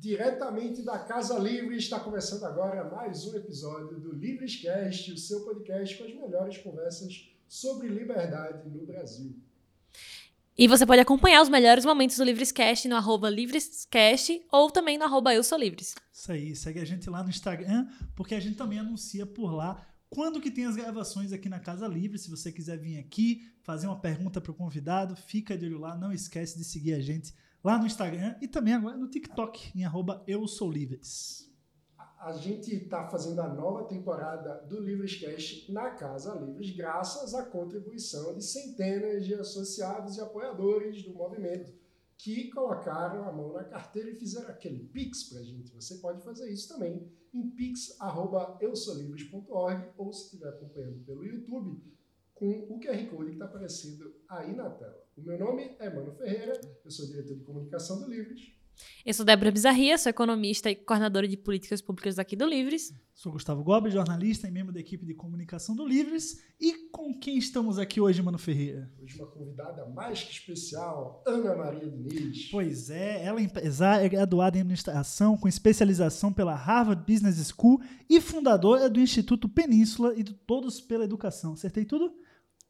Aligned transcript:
diretamente 0.00 0.80
da 0.82 0.98
Casa 0.98 1.38
Livre. 1.38 1.76
Está 1.76 2.00
começando 2.00 2.44
agora 2.44 2.88
mais 2.90 3.26
um 3.26 3.36
episódio 3.36 4.00
do 4.00 4.14
Livrescast, 4.14 5.12
o 5.12 5.18
seu 5.18 5.44
podcast 5.44 5.98
com 5.98 6.04
as 6.04 6.14
melhores 6.14 6.56
conversas 6.56 7.30
sobre 7.46 7.88
liberdade 7.88 8.66
no 8.66 8.86
Brasil. 8.86 9.36
E 10.56 10.66
você 10.66 10.86
pode 10.86 11.02
acompanhar 11.02 11.42
os 11.42 11.50
melhores 11.50 11.84
momentos 11.84 12.16
do 12.16 12.24
Livrescast 12.24 12.88
no 12.88 12.96
arroba 12.96 13.28
Livrescast 13.28 14.42
ou 14.50 14.70
também 14.70 14.96
no 14.96 15.04
arroba 15.04 15.34
Eu 15.34 15.44
Sou 15.44 15.58
Livres. 15.58 15.94
Isso 16.10 16.32
aí, 16.32 16.56
segue 16.56 16.80
a 16.80 16.84
gente 16.86 17.10
lá 17.10 17.22
no 17.22 17.28
Instagram, 17.28 17.86
porque 18.16 18.34
a 18.34 18.40
gente 18.40 18.56
também 18.56 18.78
anuncia 18.78 19.26
por 19.26 19.52
lá 19.52 19.86
quando 20.08 20.40
que 20.40 20.50
tem 20.50 20.64
as 20.64 20.76
gravações 20.76 21.30
aqui 21.30 21.50
na 21.50 21.60
Casa 21.60 21.86
Livre. 21.86 22.18
Se 22.18 22.30
você 22.30 22.50
quiser 22.50 22.78
vir 22.78 22.98
aqui 22.98 23.46
fazer 23.62 23.86
uma 23.86 24.00
pergunta 24.00 24.40
para 24.40 24.50
o 24.50 24.54
convidado, 24.54 25.14
fica 25.14 25.58
de 25.58 25.66
olho 25.66 25.78
lá, 25.78 25.94
não 25.94 26.10
esquece 26.10 26.56
de 26.56 26.64
seguir 26.64 26.94
a 26.94 27.00
gente 27.00 27.34
lá 27.62 27.78
no 27.78 27.86
Instagram 27.86 28.34
e 28.40 28.48
também 28.48 28.74
agora 28.74 28.96
no 28.96 29.08
TikTok, 29.08 29.78
em 29.78 29.84
arroba 29.84 30.24
Eu 30.26 30.48
Sou 30.48 30.70
Livres. 30.70 31.48
A 32.18 32.32
gente 32.32 32.74
está 32.74 33.06
fazendo 33.08 33.40
a 33.40 33.48
nova 33.48 33.84
temporada 33.84 34.56
do 34.68 34.78
Livrescast 34.78 35.72
na 35.72 35.92
Casa 35.92 36.34
Livres, 36.34 36.76
graças 36.76 37.34
à 37.34 37.46
contribuição 37.46 38.36
de 38.36 38.44
centenas 38.44 39.24
de 39.24 39.32
associados 39.34 40.18
e 40.18 40.20
apoiadores 40.20 41.02
do 41.02 41.14
movimento 41.14 41.72
que 42.18 42.50
colocaram 42.50 43.26
a 43.26 43.32
mão 43.32 43.54
na 43.54 43.64
carteira 43.64 44.10
e 44.10 44.14
fizeram 44.14 44.50
aquele 44.50 44.84
Pix 44.84 45.24
para 45.24 45.40
a 45.40 45.42
gente. 45.42 45.74
Você 45.74 45.94
pode 45.96 46.22
fazer 46.22 46.50
isso 46.50 46.68
também 46.68 47.10
em 47.32 47.48
pix.eusolivres.org 47.48 49.88
ou 49.96 50.12
se 50.12 50.24
estiver 50.24 50.50
acompanhando 50.50 51.02
pelo 51.06 51.24
YouTube, 51.24 51.82
com 52.34 52.50
o 52.68 52.78
QR 52.78 53.08
Code 53.08 53.30
que 53.30 53.36
está 53.36 53.46
aparecendo 53.46 54.14
aí 54.28 54.54
na 54.54 54.68
tela. 54.68 55.02
O 55.16 55.22
meu 55.22 55.38
nome 55.38 55.76
é 55.78 55.90
Mano 55.90 56.14
Ferreira, 56.14 56.60
eu 56.84 56.90
sou 56.90 57.06
diretor 57.06 57.36
de 57.36 57.44
comunicação 57.44 58.00
do 58.00 58.08
Livres 58.08 58.60
eu 59.04 59.14
sou 59.14 59.24
Débora 59.24 59.50
Bizarria, 59.50 59.96
sou 59.98 60.10
economista 60.10 60.70
e 60.70 60.76
coordenadora 60.76 61.26
de 61.26 61.36
políticas 61.36 61.80
públicas 61.80 62.18
aqui 62.18 62.36
do 62.36 62.46
Livres. 62.46 62.92
Sou 63.14 63.32
Gustavo 63.32 63.62
Gobi, 63.62 63.90
jornalista 63.90 64.48
e 64.48 64.50
membro 64.50 64.72
da 64.72 64.80
equipe 64.80 65.04
de 65.04 65.14
comunicação 65.14 65.74
do 65.74 65.86
Livres. 65.86 66.42
E 66.58 66.88
com 66.90 67.12
quem 67.18 67.36
estamos 67.36 67.78
aqui 67.78 68.00
hoje, 68.00 68.22
Mano 68.22 68.38
Ferreira? 68.38 68.90
Hoje 69.02 69.18
uma 69.18 69.26
convidada 69.26 69.86
mais 69.86 70.22
que 70.22 70.32
especial, 70.32 71.22
Ana 71.26 71.54
Maria 71.54 71.90
Diniz. 71.90 72.48
Pois 72.50 72.88
é, 72.90 73.24
ela 73.24 73.40
é 73.40 73.42
empresária, 73.42 74.04
é 74.04 74.08
graduada 74.08 74.56
em 74.56 74.60
administração 74.60 75.36
com 75.36 75.48
especialização 75.48 76.32
pela 76.32 76.54
Harvard 76.54 77.02
Business 77.10 77.48
School 77.48 77.80
e 78.08 78.20
fundadora 78.20 78.88
do 78.88 79.00
Instituto 79.00 79.48
Península 79.48 80.14
e 80.16 80.22
do 80.22 80.32
Todos 80.32 80.80
pela 80.80 81.04
Educação. 81.04 81.54
Acertei 81.54 81.84
tudo? 81.84 82.14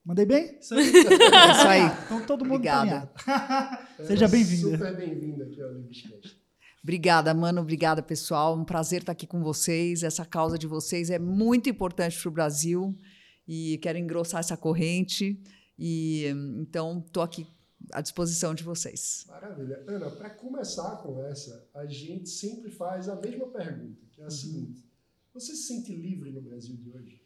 Mandei 0.05 0.25
bem? 0.25 0.59
Isso 0.59 0.75
aí. 0.75 0.91
É 0.91 1.53
isso 1.53 1.69
aí. 1.69 1.83
Então 2.07 2.27
todo 2.27 2.45
mundo 2.45 2.55
Obrigada. 2.57 3.11
Seja 4.07 4.27
bem-vinda. 4.27 4.71
Super 4.71 4.97
bem-vinda 4.97 5.45
aqui 5.45 5.61
ao 5.61 5.73
Livrescast. 5.73 6.41
Obrigada, 6.83 7.35
mano. 7.35 7.61
Obrigada, 7.61 8.03
pessoal. 8.03 8.59
Um 8.59 8.65
prazer 8.65 9.01
estar 9.01 9.13
aqui 9.13 9.27
com 9.27 9.43
vocês. 9.43 10.03
Essa 10.03 10.25
causa 10.25 10.59
de 10.59 10.67
vocês 10.67 11.11
é 11.11 11.19
muito 11.19 11.69
importante 11.69 12.19
para 12.21 12.29
o 12.29 12.33
Brasil 12.33 12.97
e 13.47 13.79
quero 13.83 13.99
engrossar 13.99 14.41
essa 14.41 14.57
corrente. 14.57 15.39
E 15.79 16.25
então 16.59 17.05
estou 17.07 17.23
aqui 17.23 17.47
à 17.93 18.01
disposição 18.01 18.55
de 18.55 18.63
vocês. 18.63 19.25
Maravilha. 19.29 19.85
Ana, 19.87 20.11
para 20.11 20.31
começar 20.31 20.93
a 20.93 20.97
conversa, 20.97 21.69
a 21.75 21.85
gente 21.85 22.29
sempre 22.29 22.71
faz 22.71 23.09
a 23.09 23.17
mesma 23.17 23.47
pergunta, 23.49 24.01
que 24.13 24.21
é 24.21 24.25
a 24.25 24.27
uhum. 24.27 24.31
seguinte: 24.31 24.85
você 25.35 25.55
se 25.55 25.65
sente 25.65 25.95
livre 25.95 26.31
no 26.31 26.41
Brasil 26.41 26.77
de 26.77 26.91
hoje? 26.91 27.23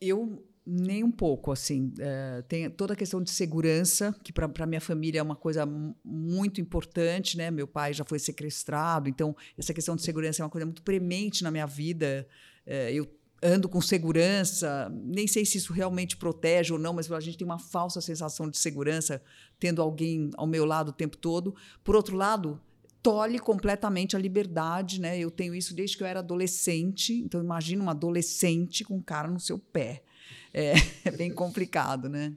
Eu 0.00 0.44
nem 0.66 1.04
um 1.04 1.10
pouco, 1.10 1.52
assim. 1.52 1.92
É, 1.98 2.42
tem 2.48 2.70
toda 2.70 2.94
a 2.94 2.96
questão 2.96 3.22
de 3.22 3.30
segurança, 3.30 4.14
que 4.22 4.32
para 4.32 4.66
minha 4.66 4.80
família 4.80 5.20
é 5.20 5.22
uma 5.22 5.36
coisa 5.36 5.66
muito 6.04 6.60
importante, 6.60 7.36
né? 7.36 7.50
Meu 7.50 7.66
pai 7.66 7.92
já 7.92 8.04
foi 8.04 8.18
sequestrado, 8.18 9.08
então 9.08 9.36
essa 9.58 9.74
questão 9.74 9.94
de 9.94 10.02
segurança 10.02 10.42
é 10.42 10.44
uma 10.44 10.50
coisa 10.50 10.64
muito 10.64 10.82
premente 10.82 11.42
na 11.42 11.50
minha 11.50 11.66
vida. 11.66 12.26
É, 12.66 12.92
eu 12.92 13.06
ando 13.42 13.68
com 13.68 13.80
segurança, 13.80 14.90
nem 15.04 15.26
sei 15.26 15.44
se 15.44 15.58
isso 15.58 15.72
realmente 15.72 16.16
protege 16.16 16.72
ou 16.72 16.78
não, 16.78 16.94
mas 16.94 17.12
a 17.12 17.20
gente 17.20 17.36
tem 17.36 17.44
uma 17.44 17.58
falsa 17.58 18.00
sensação 18.00 18.48
de 18.48 18.56
segurança 18.56 19.22
tendo 19.60 19.82
alguém 19.82 20.30
ao 20.36 20.46
meu 20.46 20.64
lado 20.64 20.88
o 20.88 20.92
tempo 20.92 21.18
todo. 21.18 21.54
Por 21.84 21.94
outro 21.94 22.16
lado, 22.16 22.58
tolhe 23.02 23.38
completamente 23.38 24.16
a 24.16 24.18
liberdade, 24.18 24.98
né? 24.98 25.18
Eu 25.18 25.30
tenho 25.30 25.54
isso 25.54 25.74
desde 25.74 25.94
que 25.94 26.02
eu 26.02 26.06
era 26.06 26.20
adolescente, 26.20 27.12
então 27.20 27.38
imagina 27.38 27.82
uma 27.82 27.92
adolescente 27.92 28.82
com 28.82 28.96
um 28.96 29.02
cara 29.02 29.28
no 29.28 29.38
seu 29.38 29.58
pé. 29.58 30.02
É, 30.52 30.74
é 31.04 31.10
bem 31.10 31.32
complicado, 31.32 32.08
né? 32.08 32.32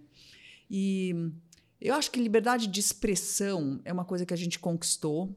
E 0.69 1.13
eu 1.79 1.93
acho 1.93 2.11
que 2.11 2.19
liberdade 2.19 2.67
de 2.67 2.79
expressão 2.79 3.79
é 3.85 3.93
uma 3.93 4.05
coisa 4.05 4.25
que 4.25 4.33
a 4.33 4.37
gente 4.37 4.59
conquistou 4.59 5.35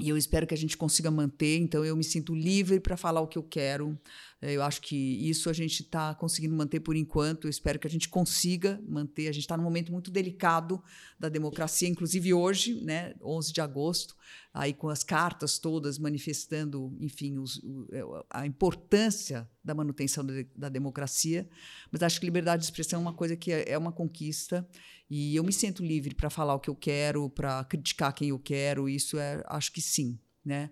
e 0.00 0.08
eu 0.08 0.16
espero 0.16 0.46
que 0.46 0.54
a 0.54 0.58
gente 0.58 0.76
consiga 0.76 1.10
manter. 1.10 1.58
Então, 1.58 1.84
eu 1.84 1.96
me 1.96 2.04
sinto 2.04 2.34
livre 2.34 2.78
para 2.78 2.96
falar 2.96 3.20
o 3.20 3.26
que 3.26 3.36
eu 3.36 3.42
quero. 3.42 3.98
É, 4.40 4.52
eu 4.52 4.62
acho 4.62 4.80
que 4.80 4.96
isso 4.96 5.50
a 5.50 5.52
gente 5.52 5.82
está 5.82 6.14
conseguindo 6.14 6.54
manter 6.54 6.80
por 6.80 6.94
enquanto. 6.94 7.46
Eu 7.46 7.50
espero 7.50 7.78
que 7.78 7.86
a 7.86 7.90
gente 7.90 8.08
consiga 8.08 8.80
manter. 8.86 9.28
A 9.28 9.32
gente 9.32 9.42
está 9.42 9.56
num 9.56 9.64
momento 9.64 9.90
muito 9.90 10.10
delicado 10.10 10.82
da 11.18 11.28
democracia, 11.28 11.88
inclusive 11.88 12.32
hoje, 12.32 12.80
né, 12.82 13.14
11 13.20 13.52
de 13.52 13.60
agosto, 13.60 14.16
aí 14.54 14.72
com 14.72 14.88
as 14.88 15.02
cartas 15.02 15.58
todas 15.58 15.98
manifestando, 15.98 16.96
enfim, 17.00 17.38
os, 17.38 17.60
é, 17.90 18.00
a 18.30 18.46
importância 18.46 19.48
da 19.64 19.74
manutenção 19.74 20.24
da, 20.24 20.34
da 20.54 20.68
democracia. 20.68 21.48
Mas 21.90 22.02
acho 22.02 22.20
que 22.20 22.26
liberdade 22.26 22.60
de 22.60 22.66
expressão 22.66 23.00
é 23.00 23.02
uma 23.02 23.14
coisa 23.14 23.36
que 23.36 23.50
é, 23.50 23.70
é 23.70 23.76
uma 23.78 23.90
conquista. 23.90 24.68
E 25.10 25.34
eu 25.34 25.42
me 25.42 25.52
sinto 25.52 25.84
livre 25.84 26.14
para 26.14 26.30
falar 26.30 26.54
o 26.54 26.60
que 26.60 26.70
eu 26.70 26.76
quero, 26.76 27.28
para 27.28 27.64
criticar 27.64 28.12
quem 28.12 28.28
eu 28.28 28.38
quero. 28.38 28.88
Isso 28.88 29.18
é, 29.18 29.42
acho 29.46 29.72
que 29.72 29.80
sim, 29.80 30.16
né? 30.44 30.70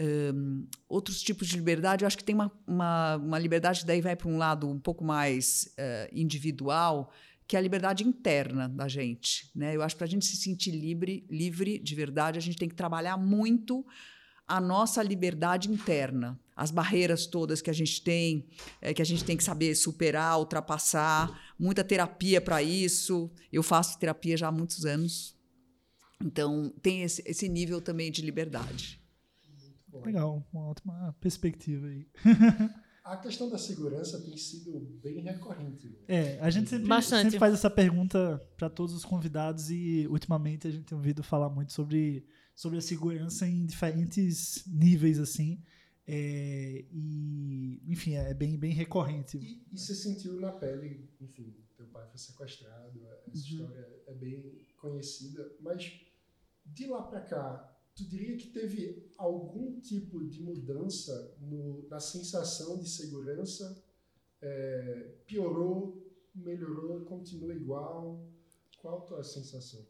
Um, 0.00 0.64
outros 0.88 1.20
tipos 1.20 1.48
de 1.48 1.56
liberdade, 1.56 2.04
eu 2.04 2.06
acho 2.06 2.16
que 2.16 2.22
tem 2.22 2.34
uma, 2.34 2.52
uma, 2.64 3.16
uma 3.16 3.38
liberdade 3.38 3.84
daí 3.84 4.00
vai 4.00 4.14
para 4.14 4.28
um 4.28 4.38
lado 4.38 4.68
um 4.68 4.78
pouco 4.78 5.04
mais 5.04 5.74
uh, 5.76 6.08
individual, 6.12 7.12
que 7.48 7.56
é 7.56 7.58
a 7.58 7.62
liberdade 7.62 8.06
interna 8.06 8.68
da 8.68 8.86
gente. 8.86 9.50
Né? 9.56 9.74
Eu 9.74 9.82
acho 9.82 9.96
que 9.96 9.98
para 9.98 10.06
a 10.06 10.10
gente 10.10 10.24
se 10.24 10.36
sentir 10.36 10.70
livre, 10.70 11.26
livre 11.28 11.78
de 11.78 11.94
verdade, 11.94 12.38
a 12.38 12.42
gente 12.42 12.56
tem 12.56 12.68
que 12.68 12.76
trabalhar 12.76 13.16
muito 13.16 13.84
a 14.46 14.60
nossa 14.60 15.02
liberdade 15.02 15.70
interna, 15.70 16.38
as 16.54 16.70
barreiras 16.70 17.26
todas 17.26 17.60
que 17.60 17.68
a 17.68 17.72
gente 17.72 18.00
tem, 18.00 18.46
é, 18.80 18.94
que 18.94 19.02
a 19.02 19.04
gente 19.04 19.24
tem 19.24 19.36
que 19.36 19.44
saber 19.44 19.74
superar, 19.74 20.38
ultrapassar, 20.38 21.54
muita 21.58 21.82
terapia 21.82 22.40
para 22.40 22.62
isso. 22.62 23.30
Eu 23.52 23.62
faço 23.62 23.98
terapia 23.98 24.36
já 24.36 24.48
há 24.48 24.52
muitos 24.52 24.86
anos, 24.86 25.36
então 26.22 26.72
tem 26.80 27.02
esse, 27.02 27.22
esse 27.26 27.48
nível 27.48 27.80
também 27.80 28.10
de 28.10 28.22
liberdade. 28.22 29.00
Legal, 30.04 30.46
uma 30.52 30.66
ótima 30.66 31.16
perspectiva 31.20 31.86
aí. 31.86 32.06
a 33.04 33.16
questão 33.16 33.48
da 33.48 33.56
segurança 33.56 34.20
tem 34.20 34.36
sido 34.36 34.80
bem 35.02 35.20
recorrente. 35.20 35.88
Né? 35.88 35.96
É, 36.08 36.40
a 36.40 36.50
gente 36.50 36.68
sempre, 36.68 37.02
sempre 37.02 37.38
faz 37.38 37.54
essa 37.54 37.70
pergunta 37.70 38.38
para 38.56 38.68
todos 38.68 38.94
os 38.94 39.04
convidados 39.04 39.70
e 39.70 40.06
ultimamente 40.08 40.68
a 40.68 40.70
gente 40.70 40.84
tem 40.84 40.96
ouvido 40.96 41.22
falar 41.22 41.48
muito 41.48 41.72
sobre, 41.72 42.26
sobre 42.54 42.78
a 42.78 42.82
segurança 42.82 43.46
em 43.46 43.64
diferentes 43.64 44.62
níveis 44.66 45.18
assim. 45.18 45.62
É, 46.06 46.84
e, 46.90 47.82
enfim, 47.86 48.14
é 48.14 48.32
bem, 48.34 48.58
bem 48.58 48.72
recorrente. 48.72 49.38
E, 49.38 49.66
e 49.72 49.78
você 49.78 49.94
sentiu 49.94 50.38
na 50.40 50.52
pele, 50.52 51.08
enfim, 51.20 51.54
teu 51.76 51.86
pai 51.86 52.06
foi 52.08 52.18
sequestrado, 52.18 53.06
essa 53.26 53.28
uhum. 53.28 53.34
história 53.34 54.02
é 54.06 54.14
bem 54.14 54.66
conhecida, 54.76 55.50
mas 55.60 56.00
de 56.66 56.86
lá 56.86 57.02
para 57.02 57.20
cá, 57.20 57.77
tu 57.98 58.08
diria 58.08 58.36
que 58.36 58.46
teve 58.48 59.10
algum 59.18 59.80
tipo 59.80 60.24
de 60.24 60.40
mudança 60.40 61.36
no, 61.40 61.88
na 61.88 61.98
sensação 61.98 62.78
de 62.78 62.88
segurança? 62.88 63.82
É, 64.40 65.14
piorou, 65.26 66.00
melhorou, 66.32 67.00
continua 67.00 67.52
igual? 67.52 68.24
Qual 68.80 68.98
a 68.98 69.00
tua 69.00 69.24
sensação? 69.24 69.84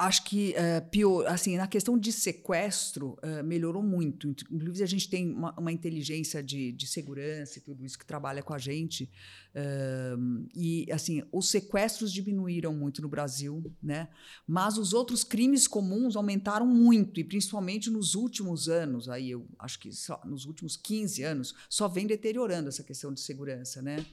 Acho 0.00 0.24
que 0.24 0.54
uh, 0.56 0.88
pior, 0.88 1.26
assim, 1.26 1.58
na 1.58 1.66
questão 1.66 1.98
de 1.98 2.10
sequestro 2.10 3.18
uh, 3.22 3.44
melhorou 3.44 3.82
muito. 3.82 4.30
Inclusive 4.50 4.82
a 4.82 4.86
gente 4.86 5.10
tem 5.10 5.30
uma, 5.30 5.52
uma, 5.58 5.70
inteligência 5.70 6.42
de, 6.42 6.72
de 6.72 6.86
segurança 6.86 7.58
e 7.58 7.60
tudo 7.60 7.84
isso 7.84 7.98
que 7.98 8.06
trabalha 8.06 8.42
com 8.42 8.54
a 8.54 8.58
gente. 8.58 9.10
Uh, 9.54 10.48
e 10.56 10.90
assim, 10.90 11.22
os 11.30 11.50
sequestros 11.50 12.10
diminuíram 12.10 12.72
muito 12.72 13.02
no 13.02 13.08
Brasil, 13.08 13.62
né? 13.82 14.08
Mas 14.46 14.78
os 14.78 14.94
outros 14.94 15.22
crimes 15.22 15.68
comuns 15.68 16.16
aumentaram 16.16 16.66
muito 16.66 17.20
e 17.20 17.24
principalmente 17.24 17.90
nos 17.90 18.14
últimos 18.14 18.70
anos. 18.70 19.06
Aí 19.06 19.30
eu 19.30 19.46
acho 19.58 19.78
que 19.78 19.92
só 19.92 20.18
nos 20.24 20.46
últimos 20.46 20.78
15 20.78 21.22
anos 21.22 21.54
só 21.68 21.86
vem 21.86 22.06
deteriorando 22.06 22.70
essa 22.70 22.82
questão 22.82 23.12
de 23.12 23.20
segurança, 23.20 23.82
né? 23.82 24.04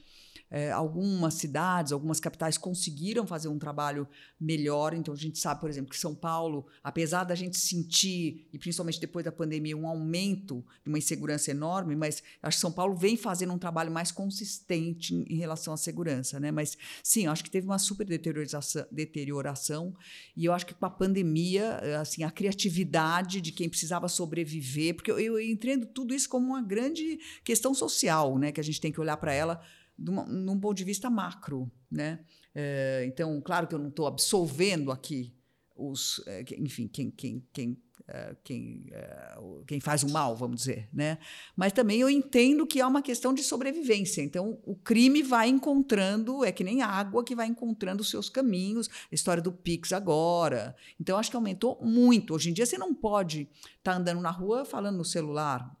É, 0.50 0.70
algumas 0.70 1.34
cidades, 1.34 1.92
algumas 1.92 2.20
capitais 2.20 2.56
conseguiram 2.56 3.26
fazer 3.26 3.48
um 3.48 3.58
trabalho 3.58 4.08
melhor. 4.40 4.94
Então, 4.94 5.12
a 5.12 5.16
gente 5.16 5.38
sabe, 5.38 5.60
por 5.60 5.68
exemplo, 5.68 5.90
que 5.90 5.98
São 5.98 6.14
Paulo, 6.14 6.66
apesar 6.82 7.24
da 7.24 7.34
gente 7.34 7.58
sentir, 7.58 8.48
e 8.52 8.58
principalmente 8.58 9.00
depois 9.00 9.24
da 9.24 9.32
pandemia, 9.32 9.76
um 9.76 9.86
aumento 9.86 10.64
de 10.82 10.88
uma 10.88 10.98
insegurança 10.98 11.50
enorme, 11.50 11.94
mas 11.94 12.22
acho 12.42 12.56
que 12.56 12.60
São 12.60 12.72
Paulo 12.72 12.94
vem 12.96 13.16
fazendo 13.16 13.52
um 13.52 13.58
trabalho 13.58 13.90
mais 13.90 14.10
consistente 14.10 15.14
em, 15.14 15.24
em 15.24 15.36
relação 15.36 15.74
à 15.74 15.76
segurança. 15.76 16.40
Né? 16.40 16.50
Mas, 16.50 16.78
sim, 17.02 17.26
acho 17.26 17.44
que 17.44 17.50
teve 17.50 17.66
uma 17.66 17.78
super 17.78 18.06
deterioração, 18.06 18.86
deterioração 18.90 19.94
e 20.36 20.44
eu 20.44 20.52
acho 20.52 20.66
que 20.66 20.74
com 20.74 20.86
a 20.86 20.90
pandemia, 20.90 21.78
assim, 22.00 22.22
a 22.22 22.30
criatividade 22.30 23.40
de 23.40 23.52
quem 23.52 23.68
precisava 23.68 24.08
sobreviver, 24.08 24.94
porque 24.94 25.10
eu, 25.10 25.18
eu 25.18 25.40
entendo 25.40 25.86
tudo 25.86 26.14
isso 26.14 26.28
como 26.28 26.48
uma 26.48 26.62
grande 26.62 27.18
questão 27.44 27.74
social, 27.74 28.38
né? 28.38 28.52
que 28.52 28.60
a 28.60 28.64
gente 28.64 28.80
tem 28.80 28.92
que 28.92 29.00
olhar 29.00 29.16
para 29.16 29.32
ela 29.32 29.60
num 29.98 30.60
ponto 30.60 30.76
de 30.76 30.84
vista 30.84 31.10
macro, 31.10 31.70
né? 31.90 32.20
É, 32.54 33.04
então, 33.06 33.40
claro 33.40 33.66
que 33.66 33.74
eu 33.74 33.78
não 33.78 33.88
estou 33.88 34.06
absolvendo 34.06 34.92
aqui 34.92 35.34
os, 35.78 36.22
é, 36.26 36.44
enfim, 36.58 36.88
quem, 36.88 37.10
quem, 37.10 37.46
quem, 37.52 37.78
é, 38.06 38.36
quem, 38.42 38.86
é, 38.90 39.38
quem 39.66 39.80
faz 39.80 40.02
o 40.02 40.10
mal, 40.10 40.34
vamos 40.34 40.60
dizer, 40.60 40.88
né? 40.92 41.18
Mas 41.54 41.72
também 41.72 42.00
eu 42.00 42.10
entendo 42.10 42.66
que 42.66 42.80
é 42.80 42.86
uma 42.86 43.02
questão 43.02 43.32
de 43.32 43.42
sobrevivência. 43.42 44.22
Então, 44.22 44.58
o 44.64 44.74
crime 44.74 45.22
vai 45.22 45.48
encontrando, 45.48 46.44
é 46.44 46.50
que 46.50 46.64
nem 46.64 46.82
água 46.82 47.22
que 47.22 47.36
vai 47.36 47.46
encontrando 47.46 48.02
os 48.02 48.10
seus 48.10 48.28
caminhos. 48.28 48.88
A 49.10 49.14
história 49.14 49.42
do 49.42 49.52
Pix 49.52 49.92
agora. 49.92 50.74
Então, 51.00 51.18
acho 51.18 51.30
que 51.30 51.36
aumentou 51.36 51.78
muito. 51.80 52.34
Hoje 52.34 52.50
em 52.50 52.52
dia, 52.52 52.66
você 52.66 52.76
não 52.76 52.94
pode 52.94 53.42
estar 53.76 53.92
tá 53.92 53.96
andando 53.96 54.20
na 54.20 54.30
rua 54.30 54.64
falando 54.64 54.96
no 54.96 55.04
celular. 55.04 55.77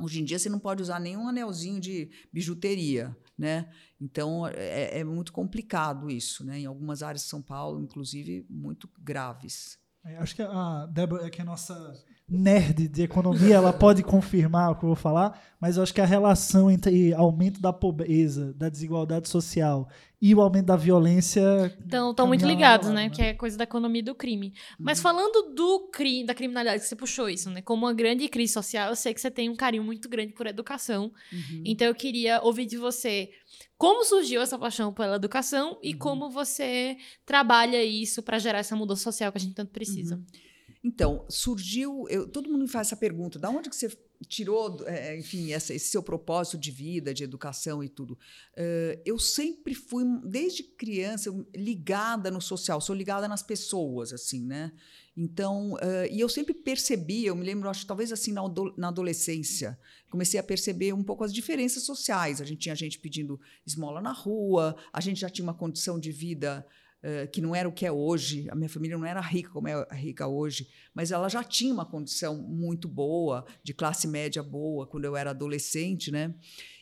Hoje 0.00 0.20
em 0.20 0.24
dia, 0.24 0.38
você 0.38 0.48
não 0.48 0.58
pode 0.60 0.82
usar 0.82 1.00
nenhum 1.00 1.28
anelzinho 1.28 1.80
de 1.80 2.10
bijuteria 2.32 3.16
né? 3.38 3.70
Então 4.00 4.46
é, 4.48 4.98
é, 4.98 5.04
muito 5.04 5.32
complicado 5.32 6.10
isso, 6.10 6.44
né? 6.44 6.58
Em 6.58 6.66
algumas 6.66 7.02
áreas 7.02 7.22
de 7.22 7.28
São 7.28 7.40
Paulo, 7.40 7.80
inclusive, 7.80 8.44
muito 8.50 8.90
graves. 8.98 9.78
É, 10.04 10.16
acho 10.16 10.34
que 10.34 10.42
a 10.42 10.86
Débora, 10.86 11.26
é 11.26 11.30
que 11.30 11.40
a 11.40 11.44
nossa 11.44 11.94
nerd 12.28 12.88
de 12.88 13.02
economia, 13.02 13.54
ela 13.54 13.72
pode 13.72 14.02
confirmar 14.02 14.72
o 14.72 14.76
que 14.76 14.84
eu 14.84 14.88
vou 14.88 14.96
falar, 14.96 15.40
mas 15.58 15.76
eu 15.76 15.82
acho 15.82 15.94
que 15.94 16.00
a 16.00 16.04
relação 16.04 16.70
entre 16.70 17.14
aumento 17.14 17.60
da 17.60 17.72
pobreza, 17.72 18.52
da 18.52 18.68
desigualdade 18.68 19.28
social 19.28 19.88
e 20.20 20.34
o 20.34 20.40
aumento 20.40 20.66
da 20.66 20.76
violência. 20.76 21.42
Então, 21.86 22.10
estão 22.10 22.26
muito 22.26 22.46
ligados, 22.46 22.88
né? 22.88 23.04
né? 23.04 23.10
Que 23.10 23.22
é 23.22 23.34
coisa 23.34 23.56
da 23.56 23.64
economia 23.64 24.00
e 24.00 24.04
do 24.04 24.14
crime. 24.14 24.52
Mas 24.78 24.98
uhum. 24.98 25.04
falando 25.04 25.54
do 25.54 25.88
crime, 25.90 26.26
da 26.26 26.34
criminalidade, 26.34 26.82
que 26.82 26.88
você 26.88 26.96
puxou 26.96 27.30
isso, 27.30 27.50
né? 27.50 27.62
Como 27.62 27.86
uma 27.86 27.94
grande 27.94 28.28
crise 28.28 28.52
social, 28.52 28.90
eu 28.90 28.96
sei 28.96 29.14
que 29.14 29.20
você 29.20 29.30
tem 29.30 29.48
um 29.48 29.56
carinho 29.56 29.84
muito 29.84 30.08
grande 30.08 30.34
por 30.34 30.46
educação. 30.46 31.12
Uhum. 31.32 31.62
Então, 31.64 31.86
eu 31.86 31.94
queria 31.94 32.42
ouvir 32.42 32.66
de 32.66 32.76
você 32.76 33.30
como 33.78 34.04
surgiu 34.04 34.42
essa 34.42 34.58
paixão 34.58 34.92
pela 34.92 35.16
educação 35.16 35.78
e 35.82 35.92
uhum. 35.92 35.98
como 35.98 36.30
você 36.30 36.96
trabalha 37.24 37.82
isso 37.82 38.22
para 38.22 38.38
gerar 38.38 38.58
essa 38.58 38.76
mudança 38.76 39.04
social 39.04 39.30
que 39.32 39.38
a 39.38 39.40
gente 39.40 39.54
tanto 39.54 39.70
precisa. 39.70 40.16
Uhum. 40.16 40.24
Então, 40.82 41.24
surgiu. 41.28 42.06
Eu, 42.08 42.28
todo 42.28 42.48
mundo 42.48 42.62
me 42.62 42.68
faz 42.68 42.88
essa 42.88 42.96
pergunta: 42.96 43.38
da 43.38 43.50
onde 43.50 43.68
que 43.68 43.76
você 43.76 43.90
tirou, 44.26 44.84
é, 44.86 45.16
enfim, 45.16 45.52
essa, 45.52 45.72
esse 45.72 45.86
seu 45.86 46.02
propósito 46.02 46.58
de 46.58 46.70
vida, 46.70 47.14
de 47.14 47.24
educação 47.24 47.82
e 47.82 47.88
tudo? 47.88 48.12
Uh, 48.12 49.00
eu 49.04 49.18
sempre 49.18 49.74
fui, 49.74 50.04
desde 50.24 50.62
criança, 50.62 51.34
ligada 51.54 52.30
no 52.30 52.40
social, 52.40 52.80
sou 52.80 52.94
ligada 52.94 53.28
nas 53.28 53.42
pessoas, 53.42 54.12
assim, 54.12 54.44
né? 54.44 54.72
Então, 55.16 55.72
uh, 55.72 56.06
e 56.10 56.20
eu 56.20 56.28
sempre 56.28 56.54
percebi, 56.54 57.26
eu 57.26 57.34
me 57.34 57.44
lembro, 57.44 57.68
acho 57.68 57.84
talvez 57.84 58.12
assim 58.12 58.32
na, 58.32 58.42
na 58.76 58.88
adolescência, 58.88 59.76
comecei 60.08 60.38
a 60.38 60.44
perceber 60.44 60.92
um 60.92 61.02
pouco 61.02 61.24
as 61.24 61.34
diferenças 61.34 61.82
sociais. 61.82 62.40
A 62.40 62.44
gente 62.44 62.60
tinha 62.60 62.74
gente 62.76 63.00
pedindo 63.00 63.40
esmola 63.66 64.00
na 64.00 64.12
rua, 64.12 64.76
a 64.92 65.00
gente 65.00 65.20
já 65.20 65.28
tinha 65.28 65.42
uma 65.42 65.54
condição 65.54 65.98
de 65.98 66.12
vida 66.12 66.64
Que 67.30 67.40
não 67.40 67.54
era 67.54 67.68
o 67.68 67.72
que 67.72 67.86
é 67.86 67.92
hoje. 67.92 68.48
A 68.50 68.54
minha 68.54 68.68
família 68.68 68.98
não 68.98 69.06
era 69.06 69.20
rica 69.20 69.50
como 69.50 69.68
é 69.68 69.86
rica 69.92 70.26
hoje, 70.26 70.68
mas 70.92 71.12
ela 71.12 71.28
já 71.28 71.44
tinha 71.44 71.72
uma 71.72 71.86
condição 71.86 72.36
muito 72.42 72.88
boa, 72.88 73.44
de 73.62 73.72
classe 73.72 74.08
média 74.08 74.42
boa, 74.42 74.86
quando 74.86 75.04
eu 75.04 75.16
era 75.16 75.30
adolescente, 75.30 76.10
né? 76.10 76.34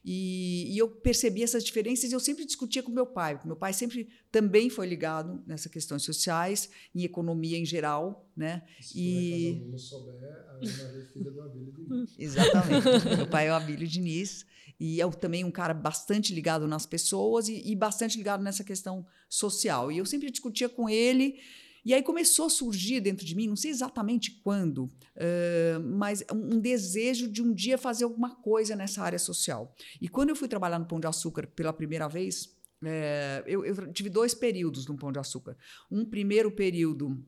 E, 0.08 0.72
e, 0.72 0.78
eu 0.78 0.88
percebi 0.88 1.42
essas 1.42 1.64
diferenças 1.64 2.12
e 2.12 2.14
eu 2.14 2.20
sempre 2.20 2.44
discutia 2.44 2.80
com 2.80 2.92
meu 2.92 3.06
pai, 3.06 3.34
porque 3.34 3.48
meu 3.48 3.56
pai 3.56 3.72
sempre 3.72 4.08
também 4.30 4.70
foi 4.70 4.86
ligado 4.86 5.42
nessas 5.44 5.70
questões 5.70 6.04
sociais, 6.04 6.70
em 6.94 7.02
economia 7.02 7.58
em 7.58 7.64
geral, 7.64 8.30
né? 8.36 8.62
Se 8.80 9.00
e 9.00 9.66
não 9.68 9.76
souber, 9.76 10.14
a 10.22 10.52
Ana 10.52 11.02
é 11.02 11.12
filha 11.12 11.28
do 11.32 11.42
Abílio 11.42 11.72
Diniz. 11.72 12.14
Exatamente. 12.16 13.16
meu 13.16 13.26
pai 13.26 13.48
é 13.48 13.50
o 13.50 13.54
Abílio 13.56 13.88
Diniz 13.88 14.46
e 14.78 15.00
é 15.00 15.10
também 15.10 15.42
um 15.42 15.50
cara 15.50 15.74
bastante 15.74 16.32
ligado 16.32 16.68
nas 16.68 16.86
pessoas 16.86 17.48
e, 17.48 17.60
e 17.68 17.74
bastante 17.74 18.16
ligado 18.16 18.44
nessa 18.44 18.62
questão 18.62 19.04
social. 19.28 19.90
E 19.90 19.98
eu 19.98 20.06
sempre 20.06 20.30
discutia 20.30 20.68
com 20.68 20.88
ele 20.88 21.40
e 21.86 21.94
aí 21.94 22.02
começou 22.02 22.46
a 22.46 22.50
surgir 22.50 23.00
dentro 23.00 23.24
de 23.24 23.32
mim, 23.36 23.46
não 23.46 23.54
sei 23.54 23.70
exatamente 23.70 24.32
quando, 24.42 24.86
uh, 24.86 25.80
mas 25.84 26.24
um 26.34 26.58
desejo 26.58 27.28
de 27.30 27.40
um 27.40 27.54
dia 27.54 27.78
fazer 27.78 28.02
alguma 28.02 28.34
coisa 28.34 28.74
nessa 28.74 29.02
área 29.02 29.20
social. 29.20 29.72
E 30.00 30.08
quando 30.08 30.30
eu 30.30 30.36
fui 30.36 30.48
trabalhar 30.48 30.80
no 30.80 30.86
Pão 30.86 30.98
de 30.98 31.06
Açúcar 31.06 31.46
pela 31.46 31.72
primeira 31.72 32.08
vez, 32.08 32.52
é, 32.84 33.44
eu, 33.46 33.64
eu 33.64 33.92
tive 33.92 34.10
dois 34.10 34.34
períodos 34.34 34.88
no 34.88 34.96
Pão 34.96 35.12
de 35.12 35.20
Açúcar. 35.20 35.56
Um 35.88 36.04
primeiro 36.04 36.50
período 36.50 37.24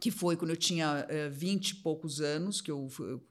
que 0.00 0.10
foi 0.10 0.36
quando 0.36 0.50
eu 0.50 0.56
tinha 0.56 1.06
eh, 1.08 1.28
vinte 1.28 1.70
e 1.70 1.74
poucos 1.76 2.20
anos, 2.20 2.60
que 2.60 2.70
eu 2.70 2.88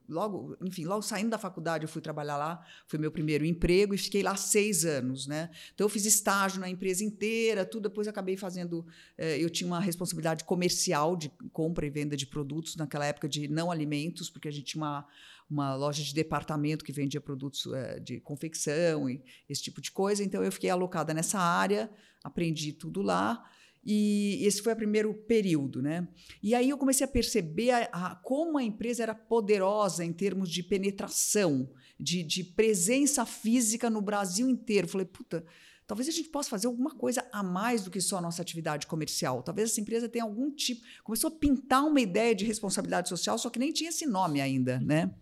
logo, 0.08 0.58
enfim, 0.62 0.86
logo 0.86 1.02
saindo 1.02 1.30
da 1.30 1.38
faculdade 1.38 1.84
eu 1.84 1.90
fui 1.90 2.02
trabalhar 2.02 2.38
lá, 2.38 2.66
foi 2.88 2.98
meu 3.00 3.12
primeiro 3.12 3.46
emprego 3.46 3.94
e 3.94 3.98
fiquei 3.98 4.24
lá 4.24 4.36
seis 4.36 4.86
anos, 4.86 5.28
né? 5.28 5.50
Então 5.74 5.86
eu 5.86 5.90
fiz 5.90 6.06
estágio 6.06 6.60
na 6.60 6.70
empresa 6.70 7.04
inteira, 7.04 7.66
tudo. 7.66 7.90
Depois 7.90 8.08
acabei 8.08 8.38
fazendo, 8.38 8.86
eh, 9.18 9.38
eu 9.40 9.50
tinha 9.50 9.68
uma 9.68 9.80
responsabilidade 9.80 10.44
comercial 10.44 11.16
de 11.16 11.30
compra 11.52 11.86
e 11.86 11.90
venda 11.90 12.18
de 12.18 12.26
produtos 12.26 12.76
naquela 12.76 13.06
época 13.06 13.28
de 13.28 13.48
não 13.48 13.72
alimentos, 13.72 14.30
porque 14.30 14.48
a 14.48 14.52
gente 14.52 14.66
tinha 14.66 14.84
uma 14.84 15.08
uma 15.50 15.76
loja 15.76 16.04
de 16.04 16.14
departamento 16.14 16.84
que 16.84 16.92
vendia 16.92 17.22
produtos 17.22 17.68
eh, 17.68 18.00
de 18.00 18.20
confecção 18.20 19.10
e 19.10 19.24
esse 19.48 19.62
tipo 19.62 19.80
de 19.80 19.92
coisa. 19.92 20.24
Então 20.24 20.44
eu 20.44 20.52
fiquei 20.52 20.70
alocada 20.70 21.14
nessa 21.14 21.40
área, 21.40 21.90
aprendi 22.24 22.74
tudo 22.74 23.02
lá. 23.02 23.44
E 23.86 24.44
esse 24.44 24.64
foi 24.64 24.74
o 24.74 24.76
primeiro 24.76 25.14
período, 25.14 25.80
né? 25.80 26.08
E 26.42 26.56
aí 26.56 26.70
eu 26.70 26.78
comecei 26.78 27.06
a 27.06 27.08
perceber 27.08 27.70
a, 27.70 27.90
a, 27.92 28.16
como 28.16 28.58
a 28.58 28.64
empresa 28.64 29.04
era 29.04 29.14
poderosa 29.14 30.04
em 30.04 30.12
termos 30.12 30.50
de 30.50 30.64
penetração, 30.64 31.70
de, 32.00 32.24
de 32.24 32.44
presença 32.44 33.24
física 33.28 33.88
no 33.88 34.02
Brasil 34.02 34.50
inteiro. 34.50 34.88
Falei, 34.88 35.06
puta, 35.06 35.46
talvez 35.86 36.10
a 36.10 36.12
gente 36.12 36.30
possa 36.30 36.50
fazer 36.50 36.66
alguma 36.66 36.96
coisa 36.96 37.28
a 37.32 37.44
mais 37.44 37.84
do 37.84 37.92
que 37.92 38.02
só 38.02 38.18
a 38.18 38.22
nossa 38.22 38.42
atividade 38.42 38.88
comercial. 38.88 39.44
Talvez 39.44 39.70
essa 39.70 39.82
empresa 39.82 40.10
tenha 40.10 40.26
algum 40.26 40.50
tipo. 40.50 40.82
Começou 41.04 41.28
a 41.28 41.32
pintar 41.32 41.86
uma 41.86 42.02
ideia 42.02 42.34
de 42.34 42.44
responsabilidade 42.44 43.08
social, 43.08 43.38
só 43.38 43.52
que 43.52 43.60
nem 43.60 43.72
tinha 43.72 43.92
esse 43.92 44.08
nome 44.08 44.42
ainda, 44.42 44.80
né? 44.80 45.14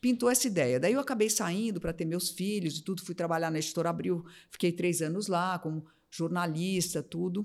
Pintou 0.00 0.30
essa 0.30 0.46
ideia. 0.46 0.80
Daí 0.80 0.94
eu 0.94 1.00
acabei 1.00 1.28
saindo 1.28 1.78
para 1.78 1.92
ter 1.92 2.06
meus 2.06 2.30
filhos 2.30 2.78
e 2.78 2.82
tudo. 2.82 3.04
Fui 3.04 3.14
trabalhar 3.14 3.50
na 3.50 3.58
Editora 3.58 3.90
Abril, 3.90 4.24
fiquei 4.50 4.72
três 4.72 5.02
anos 5.02 5.26
lá 5.26 5.58
como 5.58 5.84
jornalista, 6.10 7.02
tudo 7.02 7.44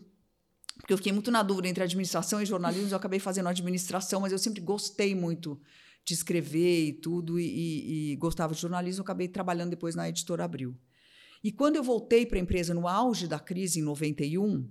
porque 0.78 0.94
eu 0.94 0.98
fiquei 0.98 1.12
muito 1.12 1.32
na 1.32 1.44
dúvida 1.44 1.68
entre 1.68 1.84
administração 1.84 2.42
e 2.42 2.46
jornalismo, 2.46 2.90
eu 2.90 2.98
acabei 2.98 3.20
fazendo 3.20 3.50
administração, 3.50 4.22
mas 4.22 4.32
eu 4.32 4.38
sempre 4.38 4.62
gostei 4.62 5.16
muito 5.16 5.60
de 6.06 6.14
escrever 6.14 6.88
e 6.88 6.94
tudo, 6.94 7.40
e, 7.40 7.46
e, 7.46 8.12
e 8.12 8.16
gostava 8.18 8.54
de 8.54 8.62
jornalismo, 8.62 9.02
eu 9.02 9.04
acabei 9.04 9.28
trabalhando 9.28 9.70
depois 9.70 9.96
na 9.96 10.10
Editora 10.10 10.44
Abril. 10.44 10.76
E 11.44 11.52
quando 11.52 11.76
eu 11.76 11.84
voltei 11.84 12.26
para 12.26 12.38
a 12.38 12.42
empresa 12.42 12.74
no 12.74 12.88
auge 12.88 13.28
da 13.28 13.40
crise, 13.40 13.80
em 13.80 13.84
91, 13.84 14.60
uh, 14.60 14.70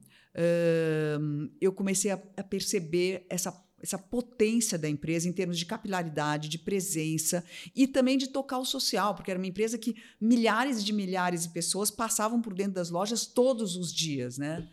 eu 1.61 1.73
comecei 1.73 2.11
a, 2.11 2.23
a 2.37 2.43
perceber 2.43 3.27
essa 3.29 3.53
essa 3.83 3.99
potência 3.99 4.79
da 4.79 4.89
empresa 4.89 5.29
em 5.29 5.33
termos 5.33 5.59
de 5.59 5.67
capilaridade, 5.67 6.49
de 6.49 6.59
presença 6.59 7.45
e 7.75 7.87
também 7.87 8.17
de 8.17 8.29
tocar 8.29 8.59
o 8.59 8.65
social, 8.65 9.15
porque 9.15 9.31
era 9.31 9.41
uma 9.41 9.47
empresa 9.47 9.77
que 9.77 9.97
milhares 10.21 10.85
de 10.85 10.93
milhares 10.93 11.43
de 11.43 11.49
pessoas 11.49 11.91
passavam 11.91 12.41
por 12.41 12.55
dentro 12.55 12.75
das 12.75 12.91
lojas 12.91 13.27
todos 13.27 13.77
os 13.77 13.93
dias, 13.93 14.39
né? 14.39 14.69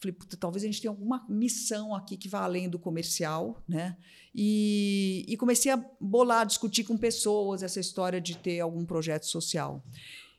Falei, 0.00 0.12
puta, 0.12 0.36
talvez 0.36 0.62
a 0.62 0.66
gente 0.66 0.80
tenha 0.80 0.92
alguma 0.92 1.26
missão 1.28 1.92
aqui 1.92 2.16
que 2.16 2.28
vá 2.28 2.42
além 2.42 2.68
do 2.68 2.78
comercial, 2.78 3.62
né? 3.68 3.96
E, 4.32 5.24
e 5.26 5.36
comecei 5.36 5.72
a 5.72 5.84
bolar, 6.00 6.46
discutir 6.46 6.84
com 6.84 6.96
pessoas 6.96 7.64
essa 7.64 7.80
história 7.80 8.20
de 8.20 8.36
ter 8.36 8.60
algum 8.60 8.84
projeto 8.86 9.26
social. 9.26 9.84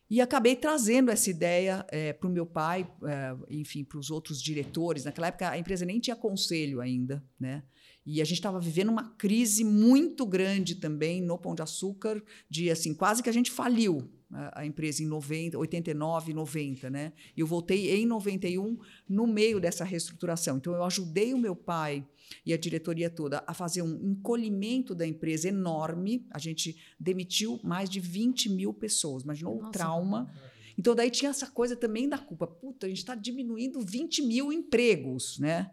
E 0.10 0.22
acabei 0.22 0.56
trazendo 0.56 1.12
essa 1.12 1.30
ideia 1.30 1.86
é, 1.90 2.14
para 2.14 2.28
o 2.28 2.32
meu 2.32 2.46
pai, 2.46 2.90
é, 3.04 3.36
enfim, 3.50 3.84
para 3.84 4.00
os 4.00 4.10
outros 4.10 4.42
diretores. 4.42 5.04
Naquela 5.04 5.28
época 5.28 5.50
a 5.50 5.58
empresa 5.58 5.86
nem 5.86 6.00
tinha 6.00 6.16
conselho 6.16 6.80
ainda, 6.80 7.24
né? 7.38 7.62
E 8.06 8.22
a 8.22 8.26
gente 8.26 8.38
estava 8.38 8.60
vivendo 8.60 8.90
uma 8.90 9.10
crise 9.18 9.64
muito 9.64 10.26
grande 10.26 10.76
também 10.76 11.22
no 11.22 11.38
Pão 11.38 11.54
de 11.54 11.62
Açúcar, 11.62 12.24
de 12.50 12.72
assim, 12.72 12.94
quase 12.94 13.22
que 13.22 13.30
a 13.30 13.34
gente 13.34 13.52
faliu 13.52 14.10
a, 14.32 14.62
a 14.62 14.66
empresa 14.66 15.04
em 15.04 15.08
90, 15.08 15.58
89, 15.58 16.34
90, 16.34 16.90
né? 16.90 17.14
E 17.36 17.42
eu 17.42 17.48
voltei 17.48 17.96
em 17.96 18.06
91 18.06 18.78
no 19.08 19.28
meio 19.28 19.60
dessa 19.60 19.84
reestruturação. 19.84 20.58
Então 20.58 20.74
eu 20.74 20.84
ajudei 20.84 21.34
o 21.34 21.38
meu 21.38 21.56
pai 21.56 22.06
e 22.46 22.54
a 22.54 22.58
diretoria 22.58 23.10
toda 23.10 23.44
a 23.46 23.54
fazer 23.54 23.82
um 23.82 24.12
encolhimento 24.12 24.94
da 24.94 25.06
empresa 25.06 25.48
enorme. 25.48 26.28
A 26.32 26.40
gente 26.40 26.78
demitiu 27.00 27.60
mais 27.64 27.90
de 27.90 28.00
20 28.00 28.50
mil 28.50 28.74
pessoas. 28.74 29.24
Imaginou 29.24 29.56
Nossa, 29.56 29.68
o 29.68 29.72
trauma. 29.72 30.32
Então, 30.78 30.96
daí 30.96 31.12
tinha 31.12 31.30
essa 31.30 31.48
coisa 31.48 31.76
também 31.76 32.08
da 32.08 32.18
culpa. 32.18 32.48
Puta, 32.48 32.86
a 32.86 32.90
gente 32.90 33.00
está 33.00 33.14
diminuindo 33.14 33.82
20 33.82 34.22
mil 34.22 34.54
empregos, 34.54 35.38
né? 35.38 35.72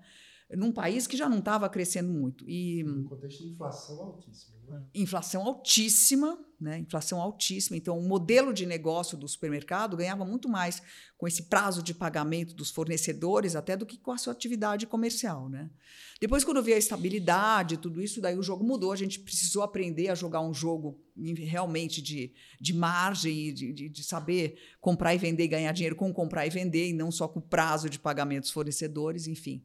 Num 0.50 0.72
país 0.72 1.06
que 1.06 1.16
já 1.16 1.28
não 1.28 1.38
estava 1.38 1.68
crescendo 1.68 2.12
muito. 2.12 2.44
E, 2.48 2.82
No 2.82 3.04
contexto 3.04 3.42
de 3.42 3.50
inflação 3.50 4.00
altíssima. 4.00 4.56
Né? 4.68 4.82
inflação 4.94 5.42
altíssima, 5.42 6.38
né? 6.60 6.78
Inflação 6.78 7.20
altíssima. 7.20 7.76
Então, 7.76 7.98
o 7.98 8.02
modelo 8.02 8.52
de 8.52 8.66
negócio 8.66 9.16
do 9.16 9.28
supermercado 9.28 9.96
ganhava 9.96 10.24
muito 10.24 10.48
mais 10.48 10.82
com 11.18 11.26
esse 11.26 11.44
prazo 11.44 11.82
de 11.82 11.94
pagamento 11.94 12.54
dos 12.54 12.70
fornecedores 12.70 13.54
até 13.54 13.76
do 13.76 13.86
que 13.86 13.98
com 13.98 14.12
a 14.12 14.18
sua 14.18 14.32
atividade 14.32 14.86
comercial, 14.86 15.48
né? 15.48 15.70
Depois, 16.20 16.44
quando 16.44 16.62
veio 16.62 16.76
a 16.76 16.78
estabilidade, 16.78 17.76
tudo 17.76 18.02
isso, 18.02 18.20
daí 18.20 18.38
o 18.38 18.42
jogo 18.42 18.64
mudou. 18.64 18.92
A 18.92 18.96
gente 18.96 19.20
precisou 19.20 19.62
aprender 19.62 20.08
a 20.08 20.14
jogar 20.14 20.40
um 20.40 20.54
jogo 20.54 20.98
realmente 21.16 22.00
de, 22.00 22.32
de 22.60 22.72
margem, 22.72 23.52
de, 23.52 23.72
de, 23.72 23.88
de 23.88 24.04
saber 24.04 24.58
comprar 24.80 25.14
e 25.14 25.18
vender 25.18 25.48
ganhar 25.48 25.72
dinheiro 25.72 25.96
com 25.96 26.12
comprar 26.12 26.46
e 26.46 26.50
vender, 26.50 26.88
e 26.88 26.92
não 26.92 27.10
só 27.10 27.28
com 27.28 27.40
prazo 27.40 27.90
de 27.90 27.98
pagamento 27.98 28.42
dos 28.42 28.50
fornecedores, 28.50 29.26
enfim. 29.26 29.62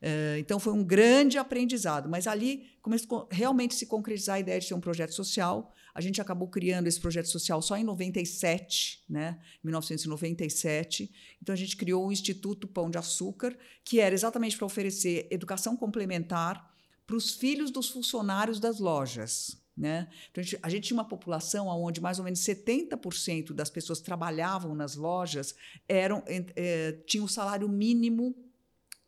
Eh, 0.00 0.36
então 0.38 0.58
foi 0.58 0.72
um 0.72 0.82
grande 0.82 1.36
aprendizado, 1.38 2.08
mas 2.08 2.26
ali 2.26 2.70
começou 2.80 3.28
realmente 3.30 3.74
se 3.74 3.86
concretizar 3.86 4.36
a 4.36 4.40
ideia 4.40 4.58
de 4.58 4.68
ter 4.68 4.74
um 4.74 4.80
projeto 4.80 5.12
social. 5.12 5.72
A 5.94 6.00
gente 6.00 6.20
acabou 6.20 6.48
criando 6.48 6.86
esse 6.86 7.00
projeto 7.00 7.28
social 7.28 7.60
só 7.60 7.76
em 7.76 7.84
97, 7.84 9.04
né? 9.08 9.38
1997. 9.62 11.10
Então 11.42 11.52
a 11.52 11.56
gente 11.56 11.76
criou 11.76 12.06
o 12.06 12.12
Instituto 12.12 12.68
Pão 12.68 12.90
de 12.90 12.98
Açúcar, 12.98 13.56
que 13.84 14.00
era 14.00 14.14
exatamente 14.14 14.56
para 14.56 14.66
oferecer 14.66 15.26
educação 15.30 15.76
complementar 15.76 16.70
para 17.06 17.16
os 17.16 17.32
filhos 17.32 17.70
dos 17.70 17.88
funcionários 17.88 18.60
das 18.60 18.78
lojas. 18.78 19.58
Né? 19.76 20.08
Então, 20.30 20.42
a, 20.42 20.44
gente, 20.44 20.58
a 20.62 20.68
gente 20.68 20.86
tinha 20.88 20.96
uma 20.96 21.08
população 21.08 21.66
onde 21.66 22.00
mais 22.00 22.18
ou 22.18 22.24
menos 22.24 22.40
70% 22.40 23.52
das 23.52 23.70
pessoas 23.70 23.98
que 23.98 24.04
trabalhavam 24.04 24.74
nas 24.74 24.94
lojas 24.94 25.54
eram, 25.88 26.22
eh, 26.26 26.98
tinham 27.06 27.24
o 27.24 27.28
salário 27.28 27.66
mínimo 27.68 28.36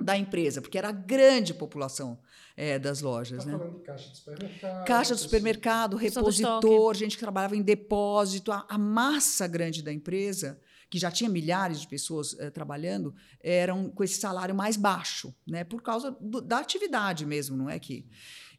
da 0.03 0.17
empresa, 0.17 0.61
porque 0.61 0.79
era 0.79 0.89
a 0.89 0.93
grande 0.93 1.55
população 1.55 2.19
eh, 2.57 2.79
das 2.79 3.01
lojas. 3.01 3.45
Tá 3.45 3.51
né? 3.53 3.59
falando 3.59 3.79
de 3.79 3.83
caixa 3.85 4.11
de 4.11 4.17
supermercado. 4.17 4.85
Caixa 4.87 5.15
de 5.15 5.21
supermercado, 5.21 5.97
repositor, 5.97 6.95
gente 6.95 7.17
que 7.17 7.23
trabalhava 7.23 7.57
em 7.57 7.63
depósito, 7.63 8.53
a, 8.53 8.67
a 8.69 8.79
massa 8.79 9.47
grande 9.47 9.83
da 9.83 9.93
empresa, 9.93 10.61
que 10.91 10.99
já 10.99 11.11
tinha 11.11 11.31
milhares 11.31 11.81
de 11.81 11.89
pessoas 11.89 12.39
eh, 12.39 12.51
trabalhando, 12.51 13.15
eram 13.41 13.89
com 13.89 14.05
esse 14.05 14.21
salário 14.21 14.55
mais 14.55 14.77
baixo, 14.77 15.35
né? 15.47 15.65
Por 15.65 15.81
causa 15.83 16.11
do- 16.21 16.41
da 16.43 16.59
atividade 16.59 17.25
mesmo, 17.25 17.57
não 17.57 17.71
é 17.71 17.79
que. 17.79 18.07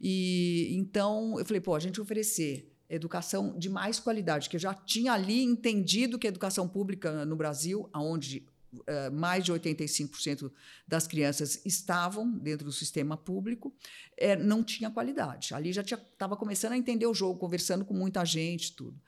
E 0.01 0.75
então 0.77 1.37
eu 1.39 1.45
falei, 1.45 1.61
pô, 1.61 1.75
a 1.75 1.79
gente 1.79 2.01
oferecer 2.01 2.69
educação 2.89 3.57
de 3.57 3.69
mais 3.69 3.99
qualidade, 3.99 4.49
que 4.49 4.55
eu 4.55 4.59
já 4.59 4.73
tinha 4.73 5.13
ali 5.13 5.41
entendido 5.43 6.19
que 6.19 6.27
a 6.27 6.29
educação 6.29 6.67
pública 6.67 7.25
no 7.25 7.35
Brasil, 7.35 7.89
aonde 7.91 8.45
eh, 8.87 9.09
mais 9.09 9.43
de 9.43 9.51
85% 9.51 10.51
das 10.87 11.07
crianças 11.07 11.61
estavam 11.65 12.31
dentro 12.31 12.65
do 12.65 12.71
sistema 12.71 13.15
público, 13.15 13.73
eh, 14.17 14.35
não 14.35 14.63
tinha 14.63 14.89
qualidade. 14.89 15.53
Ali 15.53 15.71
já 15.71 15.81
estava 15.81 16.35
começando 16.35 16.73
a 16.73 16.77
entender 16.77 17.05
o 17.05 17.13
jogo, 17.13 17.39
conversando 17.39 17.85
com 17.85 17.93
muita 17.93 18.23
gente, 18.25 18.73
tudo. 18.73 18.99